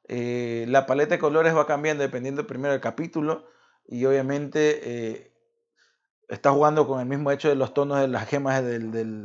eh, 0.08 0.66
la 0.70 0.86
paleta 0.86 1.16
de 1.16 1.20
colores 1.20 1.56
va 1.56 1.66
cambiando 1.68 2.04
dependiendo 2.04 2.46
primero 2.48 2.72
del 2.72 2.82
capítulo 2.82 3.48
y 3.88 4.06
obviamente 4.06 4.80
eh, 4.84 5.32
está 6.30 6.52
jugando 6.52 6.88
con 6.88 7.00
el 7.00 7.06
mismo 7.06 7.32
hecho 7.32 7.50
de 7.50 7.56
los 7.56 7.74
tonos 7.74 8.00
de 8.00 8.08
las 8.08 8.28
gemas 8.30 8.64
del, 8.64 8.92
del, 8.92 9.24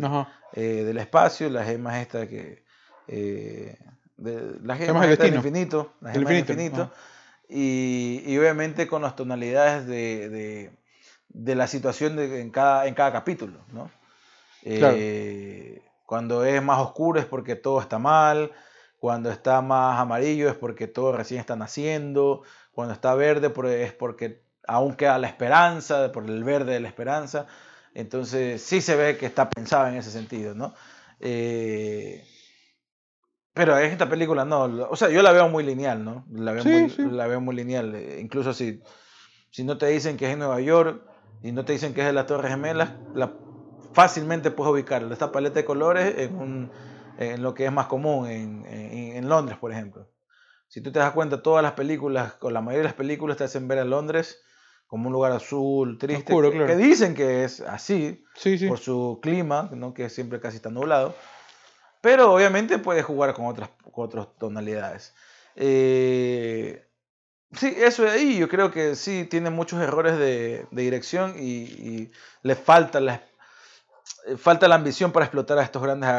eh, 0.55 0.83
del 0.85 0.99
espacio, 0.99 1.49
las 1.51 1.67
gemas 1.67 1.97
estas 2.01 2.29
que... 2.29 2.65
de, 3.07 3.79
las 4.19 4.79
Gemas 4.79 5.07
gemas 5.07 5.19
del 5.19 5.35
infinito, 5.35 5.93
las 6.01 6.13
gemas 6.13 6.29
del 6.29 6.39
infinito, 6.41 6.53
infinito, 6.53 6.93
y, 7.49 8.23
y 8.27 8.37
obviamente 8.39 8.87
con 8.89 9.03
las 9.03 9.15
tonalidades 9.15 9.87
de, 9.87 10.71
de, 11.29 11.55
la 11.55 11.67
situación 11.67 12.17
de, 12.17 12.41
en, 12.41 12.51
cada, 12.51 12.87
en 12.87 12.95
cada 12.95 13.13
capítulo, 13.13 13.59
¿no? 13.73 13.91
Claro. 14.63 14.97
Eh, 14.99 15.83
Cuando 16.05 16.45
es 16.45 16.63
más 16.63 16.81
oscuro 16.81 17.21
es 17.21 17.27
porque 17.27 17.57
todo 17.57 17.81
está 17.81 17.99
mal, 17.99 18.53
cuando 18.99 19.31
está 19.31 19.63
más 19.63 20.01
amarillo 20.01 20.49
es 20.49 20.57
porque 20.57 20.87
todo 20.89 21.13
recién 21.13 21.41
está 21.41 21.57
naciendo, 21.57 22.43
cuando 22.73 22.95
está 22.95 23.15
verde 23.15 23.53
es 23.85 23.93
porque 23.93 24.43
aún 24.67 24.95
queda 24.95 25.19
la 25.19 25.29
esperanza, 25.29 26.13
por 26.13 26.25
el 26.29 26.45
verde 26.45 26.75
de 26.75 26.81
la 26.81 26.89
esperanza. 26.89 27.47
Entonces 27.95 28.63
sí 28.63 28.81
se 28.81 28.97
ve 28.97 29.17
que 29.17 29.27
está 29.27 29.49
pensado 29.49 29.89
en 29.89 29.97
ese 29.97 30.11
sentido, 30.11 30.55
¿no? 30.55 30.75
Eh, 31.21 32.25
pero 33.53 33.77
en 33.79 33.91
esta 33.91 34.09
película 34.09 34.45
no, 34.45 34.63
o 34.91 34.95
sea, 34.95 35.09
yo 35.09 35.23
la 35.23 35.33
veo 35.33 35.49
muy 35.49 35.65
lineal, 35.65 36.05
¿no? 36.05 36.25
La 36.31 36.53
veo, 36.53 36.63
Sí, 36.63 36.69
muy, 36.69 36.91
sí. 36.91 37.03
La 37.11 37.27
veo 37.27 37.41
muy 37.41 37.57
lineal, 37.57 37.95
eh, 37.95 38.21
incluso 38.21 38.53
si, 38.53 38.81
si 39.51 39.65
no 39.65 39.79
te 39.79 39.87
dicen 39.87 40.17
que 40.17 40.27
es 40.27 40.33
en 40.33 40.39
Nueva 40.39 40.61
York 40.61 41.03
y 41.43 41.53
no 41.53 41.65
te 41.65 41.73
dicen 41.73 41.95
que 41.95 42.01
es 42.01 42.07
de 42.07 42.13
las 42.13 42.27
Torres 42.27 42.51
Gemelas, 42.51 42.91
la, 43.15 43.33
fácilmente 43.93 44.51
puedes 44.51 44.73
ubicarla, 44.73 45.13
esta 45.13 45.33
paleta 45.33 45.57
de 45.61 45.65
colores 45.65 46.15
en, 46.19 46.37
un, 46.37 46.71
en 47.19 47.43
lo 47.43 47.55
que 47.55 47.65
es 47.67 47.73
más 47.73 47.87
común 47.87 48.29
en, 48.29 48.65
en- 48.67 49.17
en 49.17 49.29
Londres, 49.29 49.59
por 49.59 49.73
ejemplo. 49.73 50.09
Si 50.69 50.81
tú 50.83 50.93
te 50.93 50.99
das 50.99 51.13
cuenta, 51.13 51.43
todas 51.43 51.63
las 51.63 51.73
películas, 51.73 52.35
o 52.41 52.51
la 52.51 52.61
mayoría 52.61 52.81
de 52.83 52.89
las 52.89 52.95
películas 52.95 53.37
te 53.39 53.45
hacen 53.45 53.67
ver 53.69 53.79
a 53.79 53.85
Londres 53.85 54.41
como 54.87 55.07
un 55.09 55.13
lugar 55.13 55.33
azul, 55.33 55.99
triste, 55.99 56.33
Oscuro, 56.33 56.51
claro. 56.51 56.67
que 56.67 56.77
dicen 56.77 57.15
que 57.15 57.45
es 57.45 57.61
así, 57.61 58.25
Sí, 58.35 58.59
sí. 58.59 58.69
por 58.69 58.79
su 58.79 59.19
clima, 59.23 59.69
¿no? 59.73 59.93
que 59.95 60.09
siempre 60.11 60.41
casi 60.41 60.57
está 60.57 60.71
nublado. 60.71 61.15
Pero 62.01 62.33
obviamente 62.33 62.79
puede 62.79 63.03
jugar 63.03 63.35
con 63.35 63.47
otras, 63.47 63.71
con 63.93 64.05
otras 64.07 64.29
tonalidades. 64.39 65.15
Eh, 65.57 66.88
sí, 67.53 67.75
eso 67.77 68.03
de 68.05 68.11
ahí 68.11 68.39
yo 68.39 68.49
creo 68.49 68.71
que 68.71 68.95
sí 68.95 69.25
tiene 69.25 69.51
muchos 69.51 69.81
errores 69.81 70.19
de, 70.19 70.67
de 70.71 70.83
dirección 70.83 71.35
y, 71.39 71.63
y 71.65 72.13
le 72.43 72.55
falta 72.55 73.01
la, 73.01 73.23
eh, 74.27 74.37
falta 74.37 74.69
la 74.69 74.75
ambición 74.77 75.13
para 75.13 75.27
explotar 75.27 75.59
a 75.59 75.63
estos 75.63 75.83
grandes, 75.83 76.11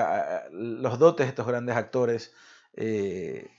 los 0.52 1.00
dotes 1.00 1.26
de 1.26 1.30
estos 1.30 1.48
grandes 1.48 1.76
actores. 1.76 2.34
eh, 2.74 3.50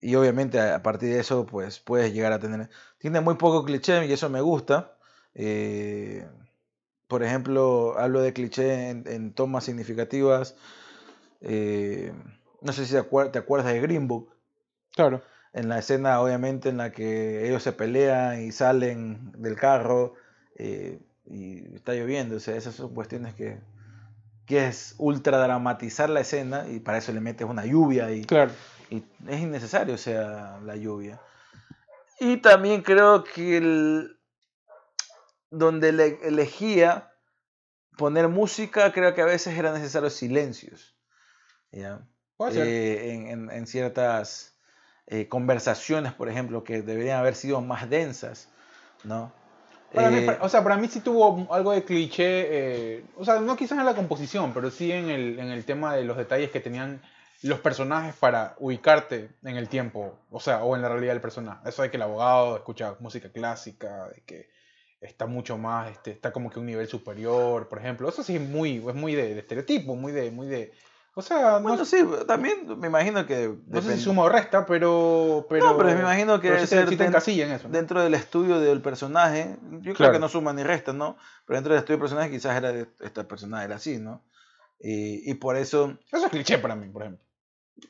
y 0.00 0.16
obviamente 0.16 0.60
a 0.60 0.82
partir 0.82 1.10
de 1.14 1.20
eso 1.20 1.46
pues 1.46 1.80
puedes 1.80 2.12
llegar 2.14 2.32
a 2.32 2.38
tener... 2.38 2.70
Tiene 2.98 3.20
muy 3.20 3.36
poco 3.36 3.64
cliché 3.64 4.06
y 4.06 4.12
eso 4.12 4.30
me 4.30 4.40
gusta. 4.42 4.96
Eh, 5.34 6.28
por 7.08 7.22
ejemplo, 7.24 7.96
hablo 7.98 8.20
de 8.22 8.32
cliché 8.34 8.90
en, 8.90 9.04
en 9.08 9.34
tomas 9.34 9.64
significativas. 9.64 10.56
eh, 11.42 12.12
no 12.62 12.72
sé 12.72 12.86
si 12.86 12.92
te 12.94 13.38
acuerdas 13.38 13.66
de 13.72 13.80
Green 13.80 14.08
Book, 14.08 14.30
Claro. 14.92 15.22
En 15.54 15.68
la 15.68 15.78
escena 15.78 16.20
obviamente 16.20 16.68
en 16.68 16.76
la 16.78 16.90
que 16.92 17.46
ellos 17.48 17.62
se 17.62 17.72
pelean 17.72 18.42
y 18.42 18.52
salen 18.52 19.32
del 19.40 19.56
carro 19.56 20.14
eh, 20.56 21.00
y 21.24 21.74
está 21.74 21.94
lloviendo. 21.94 22.36
O 22.36 22.40
sea, 22.40 22.56
esas 22.56 22.74
son 22.74 22.92
cuestiones 22.94 23.34
que, 23.34 23.60
que 24.46 24.66
es 24.66 24.94
ultra 24.98 25.38
dramatizar 25.38 26.10
la 26.10 26.20
escena 26.20 26.66
y 26.68 26.80
para 26.80 26.98
eso 26.98 27.12
le 27.12 27.20
metes 27.20 27.48
una 27.48 27.64
lluvia 27.64 28.10
y, 28.10 28.24
Claro. 28.24 28.50
y 28.90 29.04
es 29.28 29.40
innecesario, 29.40 29.94
o 29.94 29.98
sea, 29.98 30.58
la 30.64 30.76
lluvia. 30.76 31.20
Y 32.20 32.36
también 32.38 32.82
creo 32.82 33.24
que 33.24 33.56
el, 33.56 34.18
donde 35.50 35.92
le 35.92 36.18
elegía 36.26 37.12
poner 37.96 38.28
música, 38.28 38.92
creo 38.92 39.14
que 39.14 39.22
a 39.22 39.26
veces 39.26 39.56
eran 39.56 39.74
necesarios 39.74 40.14
silencios. 40.14 40.96
¿ya? 41.72 42.06
Eh, 42.52 43.12
en, 43.12 43.26
en- 43.28 43.50
en 43.50 43.66
ciertas 43.66 44.53
eh, 45.06 45.28
conversaciones, 45.28 46.12
por 46.12 46.28
ejemplo, 46.28 46.64
que 46.64 46.82
deberían 46.82 47.18
haber 47.18 47.34
sido 47.34 47.60
más 47.60 47.88
densas, 47.90 48.48
¿no? 49.04 49.32
Para 49.94 50.08
Eh, 50.08 50.26
para- 50.26 50.42
o 50.42 50.48
sea, 50.48 50.62
para 50.62 50.76
mí 50.76 50.88
sí 50.88 51.00
tuvo 51.00 51.52
algo 51.52 51.72
de 51.72 51.84
cliché, 51.84 52.96
eh, 52.96 53.04
o 53.16 53.24
sea, 53.24 53.38
no 53.40 53.56
quizás 53.56 53.78
en 53.78 53.84
la 53.84 53.94
composición, 53.94 54.52
pero 54.52 54.70
sí 54.70 54.90
en 54.90 55.08
el, 55.08 55.38
en 55.38 55.50
el 55.50 55.64
tema 55.64 55.94
de 55.94 56.04
los 56.04 56.16
detalles 56.16 56.50
que 56.50 56.60
tenían 56.60 57.00
los 57.42 57.60
personajes 57.60 58.14
para 58.16 58.56
ubicarte 58.58 59.28
en 59.44 59.56
el 59.56 59.68
tiempo, 59.68 60.18
o 60.30 60.40
sea, 60.40 60.64
o 60.64 60.74
en 60.74 60.82
la 60.82 60.88
realidad 60.88 61.12
del 61.12 61.20
personaje. 61.20 61.68
Eso 61.68 61.82
de 61.82 61.90
que 61.90 61.98
el 61.98 62.02
abogado 62.02 62.56
escucha 62.56 62.96
música 63.00 63.30
clásica, 63.30 64.08
de 64.08 64.22
que 64.22 64.48
está 65.00 65.26
mucho 65.26 65.58
más, 65.58 65.90
este, 65.90 66.12
está 66.12 66.32
como 66.32 66.50
que 66.50 66.58
un 66.58 66.66
nivel 66.66 66.88
superior, 66.88 67.68
por 67.68 67.78
ejemplo. 67.78 68.08
Eso 68.08 68.22
sí 68.22 68.36
es 68.36 68.40
muy, 68.40 68.78
es 68.78 68.94
muy 68.94 69.14
de, 69.14 69.34
de 69.34 69.40
estereotipo, 69.40 69.94
muy 69.94 70.12
de, 70.12 70.30
muy 70.30 70.46
de, 70.46 70.72
o 71.16 71.22
sea, 71.22 71.52
no, 71.60 71.68
bueno, 71.68 71.84
sí, 71.84 71.98
también 72.26 72.78
me 72.78 72.88
imagino 72.88 73.24
que... 73.26 73.54
no 73.68 73.80
sé 73.82 73.96
si 73.96 74.02
suma 74.02 74.22
o 74.24 74.28
resta, 74.28 74.66
pero, 74.66 75.46
pero, 75.48 75.66
No, 75.72 75.76
pero 75.76 75.90
me 75.94 76.00
imagino 76.00 76.40
que 76.40 76.66
ser 76.66 76.88
te 76.88 77.04
en 77.04 77.52
eso. 77.52 77.68
¿no? 77.68 77.72
dentro 77.74 78.02
del 78.02 78.14
estudio 78.14 78.58
del 78.60 78.80
personaje, 78.82 79.56
yo 79.80 79.94
creo 79.94 80.10
que 80.12 80.18
no 80.18 80.28
suma 80.28 80.52
ni 80.52 80.62
resta, 80.64 80.92
¿no? 80.92 81.16
Pero 81.46 81.56
dentro 81.58 81.72
del 81.72 81.78
estudio 81.80 81.96
del 81.98 82.02
personaje 82.02 82.30
quizás 82.30 82.56
era 82.56 82.72
de, 82.72 82.88
esta 83.00 83.28
persona 83.28 83.62
era 83.64 83.76
así, 83.76 83.98
¿no? 83.98 84.22
Y, 84.80 85.30
y 85.30 85.34
por 85.34 85.56
eso, 85.56 85.96
Eso 86.12 86.26
es 86.26 86.30
cliché 86.32 86.58
para 86.58 86.74
mí, 86.74 86.88
por 86.88 87.02
ejemplo. 87.02 87.24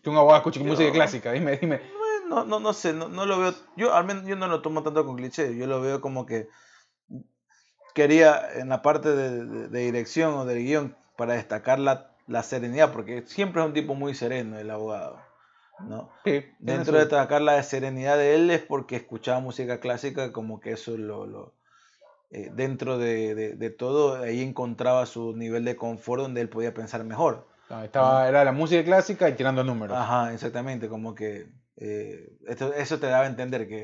Que 0.02 0.10
un 0.10 0.16
abogado 0.16 0.38
escuche 0.38 0.60
Yo- 0.60 0.66
música 0.66 0.92
clásica, 0.92 1.32
dime, 1.32 1.56
dime. 1.56 1.80
no, 2.28 2.44
no, 2.44 2.60
no 2.60 2.72
sé, 2.72 2.92
no, 2.92 3.08
no 3.08 3.24
lo 3.26 3.38
veo, 3.38 3.54
yo 3.76 3.94
al 3.94 4.04
menos 4.04 4.24
yo 4.26 4.36
no 4.36 4.48
lo 4.48 4.60
tomo 4.62 4.82
tanto 4.82 5.04
con 5.06 5.16
cliché, 5.16 5.56
yo 5.56 5.66
lo 5.66 5.80
veo 5.80 6.00
como 6.00 6.26
que 6.26 6.48
quería 7.94 8.52
en 8.54 8.68
la 8.68 8.82
parte 8.82 9.10
de, 9.14 9.44
de- 9.46 9.68
de 9.68 9.78
dirección 9.80 10.34
o 10.34 10.44
del 10.44 10.58
guion 10.64 10.96
para 11.16 11.34
destacar 11.34 11.78
la, 11.78 12.10
la 12.26 12.42
serenidad, 12.42 12.92
porque 12.92 13.22
siempre 13.26 13.62
es 13.62 13.66
un 13.68 13.74
tipo 13.74 13.94
muy 13.94 14.14
sereno 14.14 14.58
el 14.58 14.70
abogado, 14.70 15.18
¿no? 15.80 16.10
Sí, 16.24 16.44
Dentro 16.60 16.94
de 16.94 17.00
destacar 17.00 17.42
la 17.42 17.62
serenidad 17.62 18.16
de 18.16 18.34
él 18.34 18.50
es 18.50 18.62
porque 18.62 18.96
escuchaba 18.96 19.40
música 19.40 19.80
clásica, 19.80 20.32
como 20.32 20.60
que 20.60 20.72
eso 20.72 20.96
lo... 20.96 21.26
lo 21.26 21.52
eh, 22.30 22.50
dentro 22.54 22.98
de, 22.98 23.34
de- 23.34 23.54
de 23.54 23.70
todo, 23.70 24.16
ahí 24.16 24.42
encontraba 24.42 25.06
su 25.06 25.36
nivel 25.36 25.64
de 25.64 25.76
confort 25.76 26.22
donde 26.22 26.40
él 26.40 26.48
podía 26.48 26.74
pensar 26.74 27.04
mejor. 27.04 27.46
Ah, 27.70 27.84
estaba, 27.84 28.28
era 28.28 28.44
la 28.44 28.52
música 28.52 28.82
clásica 28.84 29.28
y 29.28 29.34
tirando 29.34 29.62
números. 29.62 29.96
Ajá, 29.96 30.32
exactamente, 30.32 30.88
como 30.88 31.14
que 31.14 31.46
eh, 31.76 32.28
esto, 32.48 32.72
eso 32.74 32.98
te 32.98 33.06
daba 33.06 33.24
a 33.24 33.28
entender 33.28 33.68
que 33.68 33.82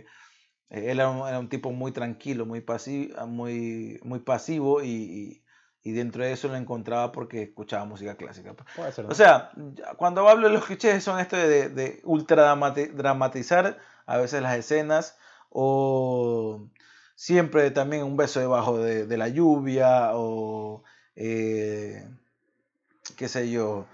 eh, 0.71 0.91
él 0.91 0.99
era 0.99 1.11
un, 1.11 1.29
era 1.29 1.39
un 1.39 1.49
tipo 1.49 1.71
muy 1.71 1.93
tranquilo, 1.93 2.45
muy 2.47 2.61
pasivo, 2.61 3.27
muy, 3.27 4.01
muy 4.03 4.19
pasivo 4.21 4.83
y, 4.83 4.89
y- 4.89 5.43
y 5.83 5.93
dentro 5.93 6.23
de 6.25 6.33
eso 6.33 6.49
lo 6.49 6.57
encontraba 6.57 7.11
porque 7.13 7.43
escuchaba 7.43 7.85
música 7.87 8.15
clásica. 8.17 8.53
pues. 8.55 8.69
Puede 8.77 8.93
ser. 8.93 9.05
¿no? 9.07 9.11
O 9.13 9.15
sea, 9.15 9.51
cuando 9.97 10.29
hablo 10.29 10.49
de 10.49 10.55
los 10.55 10.65
clichés 10.67 11.03
son 11.03 11.19
esto 11.21 11.37
de, 11.37 11.69
de 11.71 12.01
ultra 12.05 12.55
dramati- 12.55 12.93
dramatizar 12.93 13.79
a 14.07 14.19
veces 14.19 14.43
las 14.43 14.57
escenas 14.57 15.17
o 15.49 16.67
siempre 17.15 17.71
también 17.71 18.05
un 18.05 18.17
beso 18.17 18.41
debajo 18.41 18.79
de, 18.79 19.07
de 19.07 19.17
la 19.17 19.29
lluvia 19.29 20.11
o 20.15 20.83
eh, 21.17 22.09
qué 23.17 23.29
sé 23.29 23.51
yo, 23.51 23.87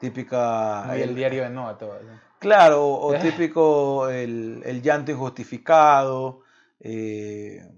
típica... 0.00 0.84
Muy 0.86 1.02
el 1.02 1.10
el- 1.10 1.14
diario 1.14 1.42
de 1.44 1.50
Noah, 1.50 1.76
todo. 1.78 1.98
Claro, 2.38 2.84
o, 2.84 3.06
o 3.08 3.14
típico 3.20 4.08
el, 4.08 4.62
el 4.64 4.82
llanto 4.82 5.10
injustificado. 5.12 6.40
eh, 6.80 7.68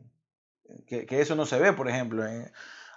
que, 0.87 1.07
que 1.07 1.21
eso 1.21 1.35
no 1.35 1.47
se 1.47 1.59
ve, 1.59 1.73
por 1.73 1.89
ejemplo. 1.89 2.27
en- 2.27 2.51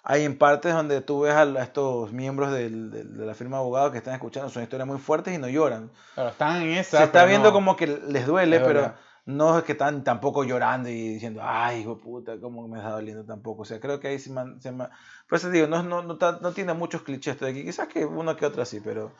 hay 0.10 0.24
en 0.24 0.38
partes 0.38 0.74
donde 0.74 1.02
tú 1.02 1.20
ves 1.22 1.34
a, 1.34 1.44
estos 1.62 2.14
miembros 2.14 2.54
del- 2.54 2.92
de 3.18 3.26
la 3.26 3.34
firma 3.34 3.58
de 3.58 3.64
abogados 3.64 3.92
que 3.92 3.98
están 3.98 4.14
escuchando, 4.14 4.50
son 4.50 4.64
historias 4.64 4.88
muy 4.88 5.00
fuertes 5.00 5.34
y 5.36 5.38
no 5.38 5.50
lloran. 5.50 5.92
Claro, 6.16 6.30
están 6.30 6.62
en 6.62 6.70
esa. 6.78 7.00
Se 7.00 7.04
está 7.04 7.20
pero 7.20 7.28
viendo 7.28 7.50
no. 7.50 7.54
como 7.54 7.76
que 7.76 7.88
les 7.88 8.26
duele, 8.26 8.62
pero 8.62 8.94
no 9.26 9.58
es 9.58 9.66
que 9.66 9.74
están 9.74 10.06
tampoco 10.06 10.46
llorando 10.46 10.88
y 10.88 11.10
diciendo, 11.10 11.42
ay, 11.44 11.82
hijo 11.82 11.96
de 11.96 12.02
puta, 12.02 12.40
cómo 12.40 12.66
me 12.70 12.78
está 12.78 12.92
doliendo 12.92 13.26
tampoco. 13.26 13.64
O 13.64 13.66
sea, 13.66 13.82
creo 13.82 14.00
que 14.00 14.08
ahí 14.08 14.20
sí 14.20 14.30
man- 14.32 14.62
se 14.62 14.72
ma- 14.72 14.90
Por 15.28 15.40
eso 15.40 15.50
digo, 15.50 15.68
no, 15.68 15.84
no, 15.84 16.02
no, 16.02 16.18
no 16.18 16.52
tiene 16.54 16.74
muchos 16.74 17.02
clichés 17.02 17.38
de 17.42 17.50
aquí. 17.50 17.66
Quizás 17.66 17.90
que 17.90 18.06
uno 18.06 18.38
que 18.38 18.46
otro 18.46 18.64
sí, 18.64 18.80
pero. 18.80 19.12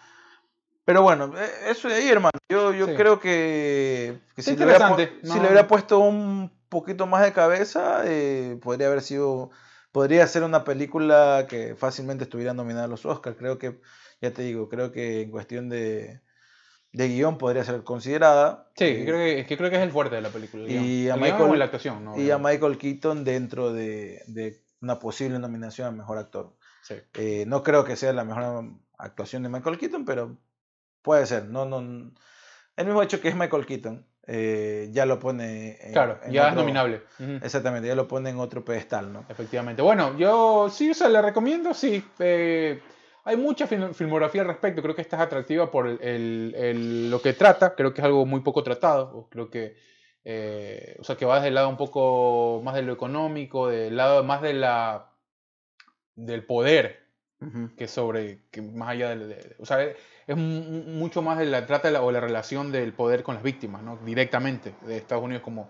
Pero 0.86 1.02
bueno, 1.02 1.34
eh, 1.38 1.50
eso 1.70 1.90
de 1.90 1.96
ahí, 1.96 2.08
hermano. 2.08 2.32
Yo, 2.48 2.72
yo 2.74 2.86
Sí. 2.86 2.94
creo 2.96 3.20
que, 3.20 4.20
que 4.38 4.42
si, 4.42 4.56
le 4.56 4.64
hubiera, 4.64 4.96
si 4.96 5.34
le 5.34 5.40
hubiera 5.42 5.68
puesto 5.68 6.00
un 6.00 6.50
poquito 6.70 7.06
más 7.08 7.24
de 7.24 7.34
cabeza, 7.34 8.04
eh, 8.06 8.58
podría 8.64 8.88
haber 8.88 9.02
sido. 9.02 9.50
Podría 9.98 10.28
ser 10.28 10.44
una 10.44 10.64
película 10.64 11.48
que 11.50 11.76
fácilmente 11.76 12.26
estuviera 12.26 12.54
nominada 12.54 12.86
a 12.86 12.88
los 12.88 13.04
Oscars. 13.04 13.36
Creo 13.36 13.58
que, 13.58 13.82
ya 14.22 14.32
te 14.32 14.44
digo, 14.44 14.70
creo 14.70 14.92
que 14.92 15.22
en 15.24 15.32
cuestión 15.32 15.70
de, 15.70 16.22
de 16.92 17.08
guion 17.08 17.40
podría 17.40 17.64
ser 17.64 17.84
considerada. 17.84 18.70
Sí, 18.76 18.84
Eh, 18.86 19.04
creo 19.06 19.18
que, 19.18 19.40
es 19.40 19.48
que 19.48 19.58
creo 19.58 19.72
que 19.72 19.78
es 19.78 19.82
el 19.82 19.92
fuerte 19.92 20.16
de 20.16 20.22
la 20.22 20.30
película. 20.30 20.66
el 20.66 20.72
y 20.72 21.10
a 21.10 21.16
Michael- 21.16 21.58
la 21.58 21.66
actuación, 21.66 22.06
¿no? 22.06 22.16
y 22.16 22.30
a 22.30 22.38
Michael 22.38 22.78
Keaton 22.78 23.24
dentro 23.24 23.74
de, 23.74 24.22
de 24.28 24.64
una 24.82 25.00
posible 25.00 25.40
nominación 25.40 25.88
a 25.88 25.92
mejor 25.92 26.20
actor. 26.20 26.56
Sí. 26.84 26.94
Eh, 27.16 27.46
no 27.48 27.64
creo 27.64 27.84
que 27.84 27.96
sea 27.96 28.14
la 28.14 28.24
mejor 28.24 28.66
actuación 29.00 29.42
de 29.42 29.50
Michael 29.50 29.80
Keaton, 29.80 30.06
pero 30.06 30.38
puede 31.02 31.26
ser. 31.26 31.46
No, 31.46 31.66
no, 31.66 31.80
el 31.80 32.86
mismo 32.86 33.02
hecho 33.02 33.20
que 33.20 33.30
es 33.30 33.36
Michael 33.36 33.66
Keaton 33.66 34.07
eh, 34.28 34.90
ya 34.92 35.06
lo 35.06 35.20
pone. 35.20 35.78
en- 35.82 35.94
Claro, 35.94 36.20
en 36.24 36.32
ya 36.34 36.42
es 36.44 36.48
otro- 36.50 36.62
nominable. 36.62 37.02
Ujú. 37.20 37.40
Exactamente, 37.44 37.88
ya 37.88 37.96
lo 37.96 38.08
pone 38.08 38.30
en 38.30 38.40
otro 38.40 38.64
pedestal, 38.66 39.12
¿no? 39.14 39.26
Efectivamente. 39.30 39.82
Bueno, 39.82 40.18
yo 40.18 40.70
sí, 40.70 40.92
o 40.92 40.94
sea, 40.94 41.08
le 41.10 41.22
recomiendo, 41.22 41.74
sí. 41.74 42.04
eh, 42.20 42.80
hay 43.24 43.36
mucha 43.38 43.68
film- 43.68 43.94
filmografía 43.94 44.42
al 44.42 44.48
respecto. 44.48 44.82
Creo 44.82 44.96
que 44.96 45.02
esta 45.02 45.16
es 45.18 45.22
atractiva 45.24 45.70
por 45.72 45.88
el, 45.88 46.00
el- 46.02 46.56
el- 46.58 47.10
lo 47.12 47.22
que 47.22 47.34
trata. 47.34 47.74
Creo 47.76 47.94
que 47.94 48.02
es 48.02 48.06
algo 48.06 48.26
muy 48.26 48.42
poco 48.42 48.64
tratado. 48.64 49.28
Creo 49.30 49.50
que, 49.50 49.76
eh, 50.24 50.96
o 51.00 51.04
sea, 51.04 51.16
que 51.18 51.26
va 51.26 51.36
desde 51.36 51.48
el 51.50 51.56
lado 51.56 51.70
un 51.70 51.78
poco 51.78 52.62
más 52.64 52.76
de 52.76 52.82
lo 52.84 52.94
económico, 52.94 53.68
del 53.70 53.96
lado 53.98 54.24
más 54.24 54.42
de 54.42 54.54
la 54.54 55.10
del 56.16 56.44
poder 56.46 57.07
Que 57.78 57.88
sobre, 57.88 58.40
que 58.50 58.64
más 58.64 58.90
allá 58.90 59.10
del, 59.10 59.30
de- 59.30 59.56
o 59.60 59.66
sea, 59.66 59.84
es 59.84 60.36
mu- 60.36 60.64
mucho 60.98 61.22
más 61.22 61.38
de 61.38 61.46
la 61.46 61.68
trata 61.68 62.02
o 62.02 62.12
la 62.12 62.20
relación 62.20 62.72
del 62.72 62.94
poder 62.94 63.22
con 63.22 63.36
las 63.36 63.44
víctimas, 63.44 63.84
¿no? 63.84 63.98
Directamente 63.98 64.74
de 64.88 64.98
Estados 64.98 65.24
Unidos 65.24 65.44
como, 65.44 65.70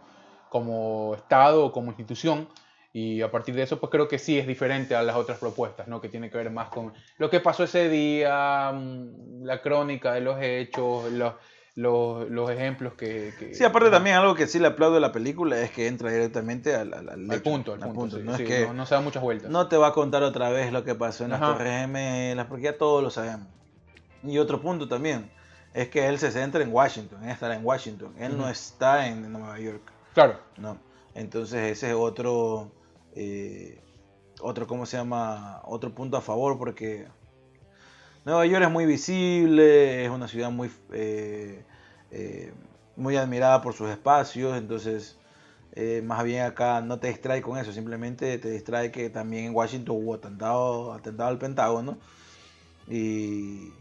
como 0.50 1.14
Estado 1.16 1.66
o 1.66 1.72
como 1.74 1.90
institución. 1.92 2.48
Y 2.94 3.22
a 3.22 3.30
partir 3.30 3.54
de 3.54 3.64
eso, 3.64 3.80
pues 3.82 3.92
creo 3.92 4.08
que 4.08 4.18
sí 4.18 4.40
es 4.40 4.48
diferente 4.48 4.96
a 4.96 5.04
las 5.04 5.18
otras 5.18 5.40
propuestas, 5.40 5.90
¿no? 5.90 6.00
Que 6.00 6.08
tiene 6.08 6.30
que 6.30 6.38
ver 6.38 6.50
más 6.52 6.70
con 6.70 6.94
lo 7.18 7.30
que 7.30 7.42
pasó 7.42 7.66
ese 7.66 7.90
día, 7.90 8.72
mm, 8.74 9.44
la 9.44 9.62
crónica 9.62 10.14
de 10.14 10.22
los 10.22 10.38
hechos, 10.42 11.12
los, 11.12 11.34
los, 11.78 12.28
los 12.32 12.50
ejemplos 12.50 12.96
que, 12.96 13.34
que- 13.38 13.54
Sí, 13.54 13.64
aparte 13.64 13.92
también 13.92 14.16
algo 14.16 14.34
que 14.34 14.48
sí 14.48 14.58
le 14.58 14.66
aplaudo 14.68 14.96
de 14.96 15.00
la 15.00 15.12
película 15.12 15.62
es 15.62 15.70
que 15.70 15.86
entra 15.88 16.12
directamente 16.12 16.74
al, 16.76 16.92
al, 16.92 17.08
al 17.32 17.42
punto, 17.44 17.74
al 17.74 17.80
punto. 17.92 18.18
sí, 18.18 18.24
No 18.24 18.36
sí, 18.36 18.42
es 18.44 18.48
que 18.50 18.66
no, 18.66 18.74
no 18.74 18.86
se 18.88 18.96
da 18.96 19.02
muchas 19.02 19.22
vueltas. 19.22 19.52
no 19.52 19.68
te 19.68 19.78
va 19.78 19.88
a 19.90 19.94
contar 19.94 20.24
otra 20.24 20.50
vez 20.50 20.74
lo 20.74 20.84
que 20.84 20.96
pasó 20.96 21.24
en 21.26 21.30
las. 21.30 21.40
Torres 21.40 21.82
Gemelas, 21.82 22.48
porque 22.48 22.64
ya 22.64 22.78
todos 22.80 23.04
lo 23.04 23.12
sabemos. 23.12 23.48
Y 24.24 24.40
otro 24.40 24.60
punto 24.60 24.88
también 24.88 25.30
es 25.76 25.88
que 25.90 26.08
él 26.08 26.18
se 26.18 26.32
centra 26.32 26.64
en 26.64 26.74
Washington, 26.74 27.24
él 27.24 27.30
estará 27.30 27.56
en 27.56 27.64
Washington, 27.64 28.16
él 28.18 28.36
no 28.36 28.50
está 28.50 29.08
en 29.08 29.32
Nueva 29.32 29.60
York, 29.60 29.84
Claro, 30.16 30.40
¿no? 30.58 30.80
Entonces 31.14 31.72
ese 31.78 31.90
es 31.92 31.96
otro, 31.96 32.72
eh, 33.14 33.80
otro, 34.42 34.66
¿cómo 34.66 34.88
se 34.88 34.98
llama? 34.98 35.62
Otro 35.66 35.94
punto 35.94 36.18
a 36.18 36.22
favor 36.22 36.58
porque 36.58 37.08
Nueva 38.28 38.46
York 38.46 38.66
es 38.66 38.70
muy 38.70 38.86
visible, 38.86 40.04
es 40.04 40.10
una 40.10 40.28
ciudad 40.28 40.52
muy, 40.52 40.70
eh, 40.92 41.64
eh, 42.12 42.52
muy 42.98 43.16
admirada 43.16 43.62
por 43.62 43.74
sus 43.74 43.90
espacios, 43.90 44.58
entonces 44.58 45.18
eh, 45.72 46.02
más 46.04 46.26
bien 46.26 46.44
acá 46.44 46.82
no 46.82 47.00
te 47.00 47.08
distrae 47.08 47.42
con 47.42 47.58
eso, 47.58 47.72
simplemente 47.72 48.38
te 48.38 48.50
distrae 48.50 48.92
que 48.92 49.10
también 49.10 49.46
en 49.46 49.56
Washington 49.56 49.96
hubo 49.98 50.16
atentado, 50.16 50.92
atentado 50.92 51.30
al 51.30 51.38
Pentágono 51.38 52.00
y, 52.90 53.72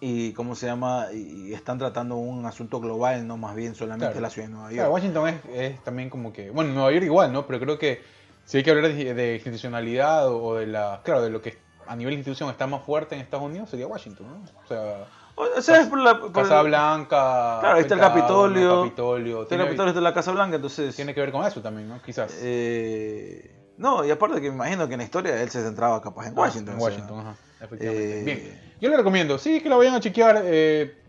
y 0.00 0.32
¿cómo 0.32 0.54
se 0.54 0.64
llama? 0.64 1.08
Y, 1.12 1.52
están 1.52 1.78
tratando 1.78 2.16
un 2.16 2.46
asunto 2.46 2.80
global, 2.80 3.26
no 3.26 3.36
más 3.36 3.54
bien 3.54 3.74
solamente 3.74 4.06
Claro. 4.06 4.20
la 4.22 4.30
ciudad 4.30 4.48
de 4.48 4.54
Nueva 4.54 4.68
York. 4.70 4.78
Claro, 4.78 4.92
Washington 4.94 5.28
es, 5.28 5.36
es 5.52 5.84
también 5.84 6.08
como 6.08 6.32
que, 6.32 6.48
bueno, 6.48 6.72
Nueva 6.72 6.92
York 6.92 7.04
igual, 7.04 7.30
¿no? 7.30 7.46
Pero 7.46 7.60
creo 7.60 7.78
que 7.78 8.00
si 8.46 8.56
hay 8.56 8.62
que 8.64 8.70
hablar 8.70 8.90
de, 8.90 9.12
de 9.12 9.34
institucionalidad 9.34 10.28
o, 10.30 10.42
o 10.42 10.54
de 10.56 10.66
la, 10.66 11.02
claro, 11.04 11.20
de 11.20 11.28
lo 11.28 11.42
que 11.42 11.62
a 11.86 11.96
nivel 11.96 12.14
de 12.14 12.18
institución 12.18 12.50
está 12.50 12.66
más 12.66 12.82
fuerte 12.82 13.14
en 13.14 13.20
Estados 13.20 13.44
Unidos 13.44 13.70
sería 13.70 13.86
Washington, 13.86 14.26
¿no? 14.28 14.36
O 14.64 14.66
sea, 14.68 15.06
O 15.36 15.60
sea, 15.60 15.80
es 15.80 15.88
por 15.88 15.98
la, 16.00 16.18
por 16.20 16.32
Casa 16.32 16.60
el- 16.60 16.66
Blanca, 16.68 17.58
Claro, 17.60 17.76
ahí 17.76 17.82
está 17.82 17.94
el 17.94 18.00
Capitolio. 18.00 18.82
Capitolio, 18.82 19.42
el 19.42 19.48
tiene, 19.48 19.64
Capitolio 19.64 19.88
es 19.90 19.94
de 19.96 20.00
la 20.00 20.14
Casa 20.14 20.32
Blanca, 20.32 20.56
entonces... 20.56 20.94
tiene 20.96 21.14
que 21.14 21.20
ver 21.20 21.32
con 21.32 21.44
eso 21.44 21.60
también, 21.60 21.88
¿no? 21.88 22.00
Quizás. 22.02 22.32
Eh, 22.40 23.50
no, 23.76 24.04
y 24.04 24.10
aparte 24.10 24.36
que 24.40 24.48
me 24.50 24.54
imagino 24.54 24.86
que 24.86 24.94
en 24.94 24.98
la 24.98 25.04
historia 25.04 25.42
él 25.42 25.50
se 25.50 25.62
centraba 25.62 26.00
capaz 26.00 26.26
en 26.28 26.34
Ah, 26.36 26.40
Washington. 26.42 26.74
En 26.74 26.80
o 26.80 26.80
sea, 26.80 26.88
Washington, 26.90 27.20
ajá, 27.20 27.36
efectivamente. 27.60 28.20
eh, 28.20 28.24
Bien, 28.24 28.60
yo 28.80 28.88
le 28.90 28.96
recomiendo, 28.96 29.38
sí, 29.38 29.60
que 29.60 29.68
la 29.68 29.76
vayan 29.76 29.94
a 29.94 30.00
chequear. 30.00 30.40
eh, 30.44 31.00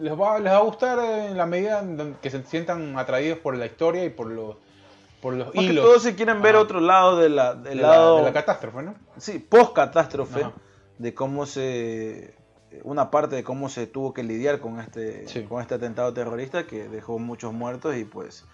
les, 0.00 0.12
va, 0.12 0.38
les 0.38 0.52
va 0.52 0.56
a 0.58 0.62
gustar 0.62 0.98
en 0.98 1.36
la 1.38 1.46
medida 1.46 1.80
en 1.80 2.16
que 2.20 2.28
se 2.30 2.42
sientan 2.44 2.98
atraídos 2.98 3.38
por 3.38 3.56
la 3.56 3.64
historia 3.66 4.04
y 4.04 4.10
por 4.10 4.26
los, 4.26 4.56
por 5.20 5.34
los 5.34 5.46
Más 5.48 5.54
que 5.54 5.62
hilos 5.62 5.84
todo 5.84 5.98
si 6.00 6.14
quieren 6.14 6.42
ver 6.42 6.56
otro 6.56 6.80
lado 6.80 7.16
de 7.18 7.28
la, 7.28 7.54
del 7.54 7.76
de, 7.76 7.82
la, 7.82 7.88
lado, 7.88 8.16
de 8.18 8.22
la 8.24 8.32
catástrofe, 8.32 8.82
¿no? 8.82 8.94
sí, 9.16 9.38
post 9.38 9.72
catástrofe, 9.74 10.40
Ajá. 10.40 10.52
de 10.98 11.14
cómo 11.14 11.46
se, 11.46 12.34
una 12.84 13.10
parte 13.10 13.36
de 13.36 13.44
cómo 13.44 13.68
se 13.68 13.86
tuvo 13.86 14.12
que 14.14 14.22
lidiar 14.22 14.60
con 14.60 14.78
este, 14.80 15.26
Sí. 15.28 15.42
con 15.44 15.60
este 15.62 15.74
atentado 15.74 16.12
terrorista 16.12 16.66
que 16.66 16.88
dejó 16.88 17.18
muchos 17.18 17.52
muertos 17.52 17.96
y 17.96 18.04
pues 18.04 18.44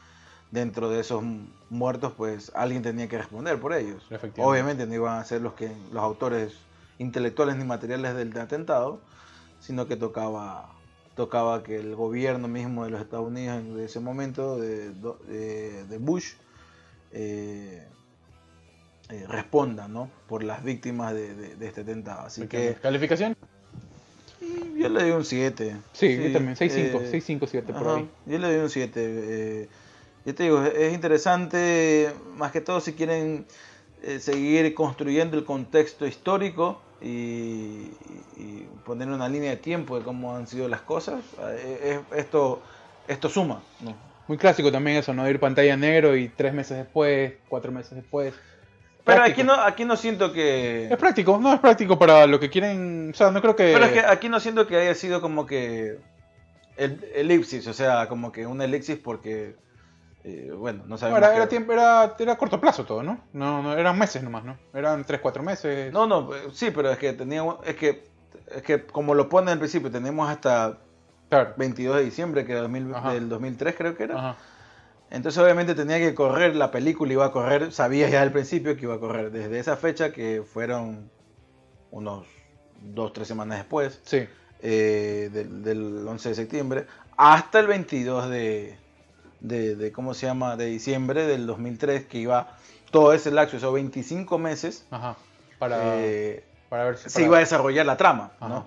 dentro 0.51 0.91
de 0.91 1.01
esos 1.01 1.23
muertos 1.71 2.13
pues 2.17 2.53
alguien 2.55 2.83
tenía 2.83 3.09
que 3.09 3.17
responder 3.19 3.59
por 3.59 3.73
ellos. 3.73 4.07
Obviamente 4.39 4.87
no 4.87 4.95
iban 4.95 5.19
a 5.19 5.25
ser 5.25 5.41
los 5.41 5.55
que 5.55 5.73
los 5.93 6.03
autores 6.03 6.55
intelectuales 6.99 7.57
ni 7.57 7.65
materiales 7.65 8.15
del 8.15 8.37
atentado, 8.39 9.01
sino 9.61 9.87
que 9.87 9.97
tocaba 9.97 10.69
tocaba 11.15 11.63
que 11.63 11.77
el 11.77 11.95
gobierno 11.95 12.49
mismo 12.49 12.85
de 12.85 12.91
los 12.91 13.01
Estados 13.03 13.27
Unidos 13.29 13.59
en 13.59 13.79
ese 13.81 14.01
momento 14.01 14.59
de, 14.59 14.91
de- 14.93 15.85
de 15.85 15.99
Bush 15.99 16.33
eh, 17.13 17.87
eh, 19.11 19.27
responda 19.29 19.89
¿no? 19.89 20.11
por 20.29 20.43
las 20.43 20.63
víctimas 20.65 21.15
de, 21.15 21.35
de- 21.35 21.57
de 21.57 21.67
este 21.67 21.83
atentado. 21.83 22.27
Así 22.27 22.47
que 22.47 22.75
¿Calificación? 22.81 23.35
yo 24.79 24.89
le 24.89 25.03
doy 25.03 25.11
un 25.13 25.25
7. 25.25 25.77
Sí, 25.93 26.17
yo 26.17 26.33
también. 26.33 26.57
6-5, 26.57 27.01
eh, 27.03 27.11
6-5, 27.23 27.47
7 27.47 27.73
por 27.73 27.83
Ajá, 27.89 27.97
ahí. 27.97 28.11
Yo 28.27 28.39
le 28.39 28.47
doy 28.49 28.57
un 28.65 28.71
7. 28.71 29.01
Eh, 29.05 29.69
yo 30.25 30.35
te 30.35 30.43
digo, 30.45 30.63
es, 30.63 30.75
es 30.75 30.95
interesante, 30.95 32.13
más 32.37 32.53
que 32.53 32.61
todo 32.61 32.81
si 32.81 32.93
quieren 32.93 33.45
eh, 34.03 34.19
seguir 34.19 34.75
construyendo 34.75 35.37
el 35.37 35.45
contexto 35.45 36.07
histórico 36.07 36.81
y, 37.01 37.91
y- 38.37 38.69
poner 38.85 39.09
una 39.09 39.29
línea 39.29 39.51
de 39.51 39.57
tiempo 39.57 39.97
de 39.99 40.05
cómo 40.05 40.35
han 40.35 40.47
sido 40.47 40.69
las 40.69 40.81
cosas. 40.81 41.21
eh, 41.41 42.01
es- 42.13 42.19
esto, 42.19 42.63
esto 43.07 43.29
suma. 43.29 43.63
¿no? 43.81 43.95
Muy 44.29 44.39
clásico 44.39 44.71
también 44.71 44.97
eso, 44.99 45.13
¿no? 45.13 45.29
Ir 45.29 45.41
pantalla 45.41 45.77
negro 45.77 46.17
y 46.17 46.29
tres 46.29 46.55
meses 46.55 46.79
después, 46.79 47.35
cuatro 47.49 47.73
meses 47.73 47.95
después. 47.97 48.35
Pero 49.05 49.17
Práctico. 49.17 49.33
aquí 49.41 49.43
no, 49.45 49.55
aquí 49.55 49.85
no 49.85 49.97
siento 49.97 50.33
que... 50.33 50.87
Es 50.87 50.97
práctico, 50.97 51.39
no 51.41 51.53
es 51.55 51.61
práctico 51.61 51.99
para 51.99 52.27
lo 52.29 52.39
que 52.39 52.51
quieren. 52.51 53.11
O 53.13 53.17
sea, 53.17 53.33
no 53.33 53.41
creo 53.41 53.57
que. 53.57 53.73
Pero 53.73 53.85
es 53.87 53.93
que 53.93 54.01
aquí 54.01 54.29
no 54.29 54.39
siento 54.39 54.67
que 54.69 54.77
haya 54.77 54.95
sido 54.95 55.21
como 55.21 55.45
que 55.45 55.99
el 56.77 57.05
elipsis, 57.15 57.67
o 57.67 57.73
sea, 57.73 58.09
como 58.09 58.31
que 58.31 58.47
una 58.47 58.65
elipsis 58.65 58.97
porque, 58.99 59.57
eh, 60.23 60.53
bueno, 60.57 60.83
no 60.85 60.91
No, 60.91 60.99
sabemos. 60.99 61.19
era, 61.19 61.35
era, 61.35 61.49
tiempo, 61.49 61.73
era, 61.73 62.15
era 62.17 62.37
corto 62.37 62.61
plazo 62.61 62.85
todo, 62.85 63.03
¿no? 63.03 63.21
No, 63.33 63.61
no 63.63 63.77
eran 63.77 63.99
meses 63.99 64.23
nomás, 64.23 64.45
¿no? 64.45 64.57
Eran 64.73 65.05
tres, 65.05 65.21
cuatro 65.21 65.43
meses. 65.43 65.93
No, 65.93 66.07
no, 66.07 66.35
eh, 66.35 66.49
sí, 66.53 66.71
pero 66.71 66.91
es 66.93 66.99
que 66.99 67.13
teníamos, 67.13 67.57
es 67.67 67.75
que, 67.75 68.05
es 68.55 68.63
que 68.63 68.85
como 68.87 69.15
lo 69.15 69.29
pone 69.29 69.51
al 69.51 69.59
principio, 69.59 69.91
tenemos 69.91 70.31
hasta 70.31 70.79
Claro. 71.33 71.55
22 71.57 71.97
de 71.97 72.05
diciembre 72.05 72.45
que 72.45 72.53
2000 72.53 72.95
Ajá. 72.95 73.15
del 73.15 73.31
2003 73.31 73.75
creo 73.75 73.97
que 73.97 74.03
era. 74.03 74.19
Ajá. 74.19 74.37
Entonces 75.11 75.43
obviamente 75.43 75.75
tenía 75.75 75.99
que 75.99 76.15
correr 76.15 76.55
la 76.57 76.71
película, 76.71 77.11
iba 77.11 77.25
a 77.25 77.33
correr, 77.33 77.73
sabías 77.73 78.11
ya 78.11 78.21
al 78.21 78.33
principio 78.33 78.77
que 78.77 78.83
iba 78.83 78.95
a 78.97 78.99
correr 79.01 79.31
desde 79.31 79.59
esa 79.59 79.79
fecha 79.79 80.13
que 80.13 80.43
fueron 80.43 81.11
unos 81.91 82.27
dos, 82.83 83.15
tres 83.15 83.29
semanas 83.29 83.57
después. 83.59 83.99
Sí. 84.05 84.27
eh, 84.61 85.31
del, 85.33 85.63
del 85.63 86.07
11 86.07 86.29
de 86.29 86.35
septiembre 86.35 86.87
hasta 87.17 87.61
el 87.61 87.67
22 87.67 88.29
de, 88.29 88.77
de, 89.41 89.75
de, 89.77 89.91
¿cómo 89.91 90.13
se 90.13 90.27
llama? 90.27 90.57
de 90.57 90.67
diciembre 90.67 91.27
del 91.27 91.47
2003 91.47 92.05
que 92.07 92.19
iba 92.19 92.57
todo 92.91 93.15
ese 93.15 93.31
lapso, 93.31 93.57
esos 93.57 93.73
25 93.73 94.37
meses 94.39 94.85
Ajá. 94.91 95.17
Para, 95.59 95.97
eh, 95.99 96.45
para 96.69 96.85
ver 96.85 96.99
si. 96.99 97.09
se 97.09 97.23
iba 97.23 97.39
a 97.39 97.41
desarrollar 97.41 97.87
la 97.87 97.97
trama. 97.97 98.33
¿no? 98.41 98.67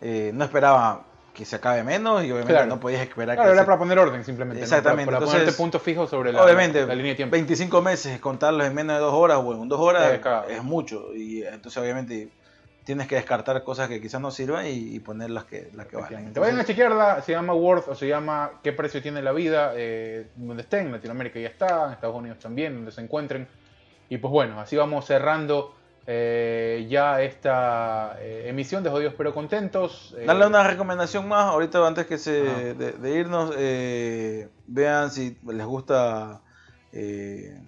Eh, 0.00 0.30
no 0.34 0.44
esperaba 0.44 1.04
que 1.38 1.44
se 1.44 1.54
acabe 1.54 1.84
menos 1.84 2.24
y 2.24 2.32
obviamente 2.32 2.52
Claro. 2.52 2.66
no 2.66 2.80
podías 2.80 3.00
esperar 3.02 3.36
Claro, 3.36 3.50
que 3.50 3.52
era 3.52 3.62
se- 3.62 3.66
para 3.66 3.78
poner 3.78 3.96
orden 4.00 4.24
simplemente. 4.24 4.58
¿no? 4.60 4.64
Exactamente, 4.64 5.06
Para, 5.06 5.18
para 5.18 5.24
entonces, 5.26 5.40
ponerte 5.40 5.56
puntos 5.56 5.82
fijos 5.82 6.10
sobre 6.10 6.32
la, 6.32 6.42
obviamente 6.42 6.84
la 6.84 6.94
línea 6.96 7.12
de 7.12 7.16
tiempo. 7.16 7.32
25 7.34 7.80
meses 7.80 8.18
contarlos 8.20 8.66
en 8.66 8.74
menos 8.74 8.96
de 8.96 9.00
dos 9.02 9.14
horas 9.14 9.38
o 9.40 9.52
en 9.62 9.68
dos 9.68 9.78
horas 9.78 10.18
Es 10.48 10.64
mucho 10.64 11.14
y 11.14 11.44
entonces 11.44 11.80
obviamente 11.80 12.28
tienes 12.82 13.06
que 13.06 13.14
descartar 13.14 13.62
cosas 13.62 13.88
que 13.88 14.00
quizás 14.00 14.20
no 14.20 14.32
sirvan 14.32 14.66
y, 14.66 14.70
y 14.96 14.98
poner 14.98 15.30
las 15.30 15.44
que 15.44 15.70
las 15.74 15.86
que 15.86 15.96
valen. 15.96 16.32
Te 16.32 16.40
vayan 16.40 16.56
a 16.56 16.60
Entonces, 16.62 16.66
chequearla, 16.66 17.22
se 17.22 17.30
llama 17.32 17.52
Worth 17.54 17.86
o 17.88 17.94
se 17.94 18.08
llama 18.08 18.50
¿Qué 18.64 18.72
precio 18.72 19.00
tiene 19.00 19.22
la 19.22 19.30
vida? 19.32 19.74
eh, 19.76 20.26
donde 20.34 20.62
estén, 20.64 20.86
en 20.86 20.92
Latinoamérica 20.92 21.38
ya 21.38 21.48
está, 21.48 21.86
en 21.86 21.92
Estados 21.92 22.16
Unidos 22.16 22.38
también, 22.40 22.74
donde 22.74 22.90
se 22.90 23.00
encuentren. 23.00 23.46
Y 24.08 24.18
pues 24.18 24.32
bueno, 24.32 24.58
así 24.58 24.74
vamos 24.74 25.04
cerrando 25.04 25.74
eh, 26.10 26.86
ya 26.88 27.20
esta 27.20 28.16
eh, 28.18 28.46
emisión 28.48 28.82
de 28.82 28.88
Jodidos 28.88 29.12
pero 29.16 29.34
Contentos. 29.34 30.14
eh, 30.16 30.24
Darle 30.24 30.46
una 30.46 30.64
recomendación 30.64 31.28
más, 31.28 31.52
ahorita 31.52 31.86
antes 31.86 32.06
que 32.06 32.16
se, 32.16 32.72
de, 32.74 32.92
de 32.92 33.10
irnos, 33.10 33.52
eh, 33.58 34.48
vean 34.66 35.10
si 35.10 35.36
les 35.46 35.66
gusta 35.66 36.40
el 36.92 37.60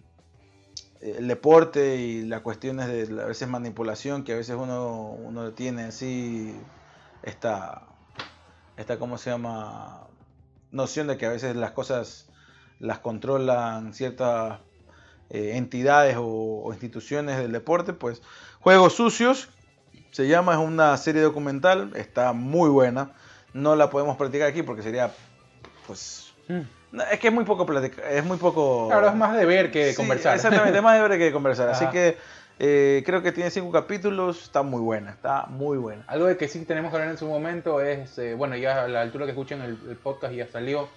deporte 1.28 1.96
y 1.96 2.24
las 2.24 2.40
cuestiones 2.40 2.88
de 2.88 3.22
a 3.22 3.26
veces 3.26 3.46
manipulación, 3.46 4.24
que 4.24 4.32
a 4.32 4.36
veces 4.36 4.56
uno, 4.58 5.10
uno 5.10 5.52
tiene 5.52 5.84
así 5.84 6.58
esta, 7.22 7.82
esta, 8.78 8.98
¿cómo 8.98 9.18
se 9.18 9.30
llama? 9.30 10.06
Noción 10.70 11.08
de 11.08 11.18
que 11.18 11.26
a 11.26 11.30
veces 11.30 11.56
las 11.56 11.72
cosas 11.72 12.30
las 12.78 13.00
controlan 13.00 13.92
ciertas 13.92 14.60
eh, 15.30 15.52
entidades 15.54 16.16
o, 16.16 16.62
o 16.64 16.72
instituciones 16.72 17.38
del 17.38 17.52
deporte, 17.52 17.92
pues 17.92 18.20
Juegos 18.60 18.94
Sucios, 18.94 19.48
se 20.10 20.28
llama, 20.28 20.52
es 20.54 20.58
una 20.58 20.96
serie 20.96 21.22
documental, 21.22 21.92
está 21.94 22.32
muy 22.32 22.68
buena. 22.68 23.12
No 23.52 23.74
la 23.76 23.90
podemos 23.90 24.16
practicar 24.16 24.48
aquí 24.48 24.62
porque 24.62 24.82
sería, 24.82 25.12
pues, 25.86 26.32
mm. 26.48 26.60
no, 26.92 27.02
es 27.04 27.18
que 27.18 27.28
es 27.28 27.34
muy 27.34 27.44
poco 27.44 27.66
platica, 27.66 28.08
es 28.10 28.24
muy 28.24 28.36
poco. 28.36 28.88
Claro, 28.88 29.08
es 29.08 29.14
más 29.14 29.36
de 29.36 29.44
ver 29.44 29.70
que 29.70 29.86
de 29.86 29.90
Sí, 29.92 29.96
conversar. 29.96 30.36
Exactamente, 30.36 30.76
es 30.76 30.82
más 30.82 30.94
de 30.94 31.08
ver 31.08 31.18
que 31.18 31.24
de 31.24 31.32
conversar. 31.32 31.68
Así 31.68 31.86
que 31.86 32.16
eh, 32.58 33.02
creo 33.06 33.22
que 33.22 33.32
tiene 33.32 33.50
cinco 33.50 33.72
capítulos, 33.72 34.42
está 34.42 34.62
muy 34.62 34.80
buena, 34.80 35.10
está 35.10 35.46
muy 35.46 35.78
buena. 35.78 36.04
Algo 36.06 36.26
de 36.26 36.36
que 36.36 36.46
sí 36.46 36.64
tenemos 36.64 36.90
que 36.90 36.96
hablar 36.96 37.10
en 37.10 37.18
su 37.18 37.26
momento 37.26 37.80
es, 37.80 38.18
eh, 38.18 38.34
bueno, 38.34 38.56
ya 38.56 38.84
a 38.84 38.88
la 38.88 39.00
altura 39.00 39.24
que 39.24 39.32
escuchan 39.32 39.62
el, 39.62 39.78
el 39.88 39.96
podcast 39.96 40.34
ya 40.34 40.46
salió, 40.46 40.88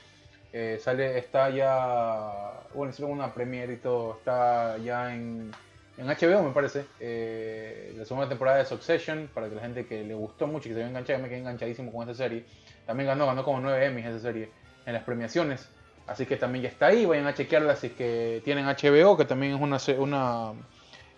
eh, 0.54 0.80
sale, 0.80 1.18
está 1.18 1.49
ya, 1.49 2.62
bueno, 2.74 2.91
hicieron 2.91 3.12
una 3.12 3.34
premiere 3.34 3.74
y 3.74 3.78
todo, 3.78 4.18
está 4.20 4.78
ya 4.78 5.14
en, 5.14 5.51
en 5.97 6.08
HBO 6.08 6.43
me 6.43 6.51
parece, 6.51 6.86
eh, 6.99 7.93
la 7.97 8.06
segunda 8.06 8.30
temporada 8.30 8.60
de 8.60 8.66
Succession, 8.66 9.30
para 9.34 9.49
que 9.49 9.56
la 9.56 9.62
gente 9.62 9.86
que 9.88 10.04
le 10.04 10.14
gustó 10.14 10.45
mucho 10.47 10.68
y 10.68 10.70
que 10.70 10.76
se 10.76 10.80
vio 10.80 10.88
enganchada, 10.88 11.20
me 11.20 11.28
quedé 11.28 11.39
enganchadísimo 11.39 11.91
con 11.91 12.08
esta 12.08 12.24
serie, 12.24 12.45
también 12.86 13.08
ganó, 13.08 13.26
ganó 13.26 13.43
como 13.43 13.60
9 13.62 13.86
Emmys 13.86 14.06
esa 14.06 14.20
serie 14.20 14.49
en 14.86 14.93
las 14.93 15.04
premiaciones, 15.04 15.68
así 16.08 16.26
que 16.26 16.38
también 16.38 16.64
ya 16.64 16.70
está 16.70 16.88
ahí, 16.88 17.06
vayan 17.06 17.28
a 17.28 17.34
chequearla 17.34 17.76
si 17.76 17.88
es 17.88 17.93
que 17.93 18.41
tienen 18.45 18.66
HBO, 18.68 19.18
que 19.18 19.26
también 19.26 19.56
es 19.56 19.62
una, 19.62 19.78
una, 19.97 20.54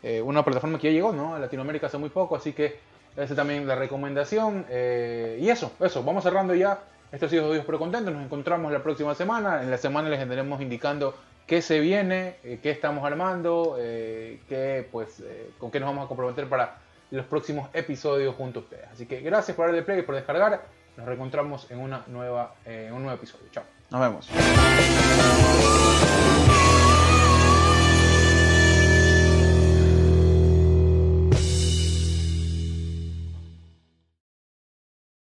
eh, 0.02 0.22
una 0.22 0.46
plataforma 0.46 0.80
que 0.80 0.88
ya 0.88 0.94
llegó, 0.94 1.12
¿no? 1.12 1.36
A 1.36 1.40
Latinoamérica 1.40 1.88
hace 1.88 1.98
muy 1.98 2.10
poco, 2.10 2.36
así 2.36 2.54
que 2.54 2.80
esa 3.18 3.36
también 3.36 3.68
la 3.68 3.76
recomendación. 3.76 4.66
eh, 4.70 5.38
y 5.42 5.50
eso, 5.50 5.72
eso, 5.80 6.04
vamos 6.04 6.24
cerrando 6.24 6.54
ya. 6.54 6.80
Esto 7.16 7.28
ha 7.28 7.30
sido 7.30 7.54
Dios 7.54 7.64
pero 7.66 7.80
contentos. 7.80 8.14
Nos 8.14 8.26
encontramos 8.26 8.74
la 8.74 8.84
próxima 8.84 9.16
semana. 9.16 9.64
En 9.64 9.72
la 9.72 9.78
semana 9.78 10.10
les 10.10 10.20
estaremos 10.20 10.60
indicando 10.60 11.16
qué 11.48 11.62
se 11.62 11.80
viene, 11.80 12.36
eh, 12.44 12.60
qué 12.62 12.72
estamos 12.72 13.06
armando, 13.06 13.78
eh, 13.80 14.42
qué, 14.50 14.86
pues, 14.92 15.22
eh, 15.22 15.52
con 15.58 15.72
qué 15.72 15.80
nos 15.80 15.88
vamos 15.88 16.04
a 16.04 16.08
comprometer 16.10 16.50
para 16.50 16.76
los 17.12 17.26
próximos 17.26 17.70
episodios 17.72 18.36
junto 18.36 18.60
a 18.60 18.64
ustedes. 18.64 18.90
Así 18.92 19.06
que 19.06 19.22
gracias 19.22 19.56
por 19.56 19.68
darle 19.68 19.84
play 19.84 20.00
y 20.00 20.02
por 20.02 20.16
descargar. 20.16 20.66
Nos 20.98 21.06
reencontramos 21.06 21.72
en 21.72 21.80
una 21.80 22.04
nueva, 22.08 22.56
un 22.66 23.04
nuevo 23.04 23.14
episodio. 23.14 23.46
Chao. 23.50 23.64
Nos 23.92 24.02
vemos. 24.02 24.30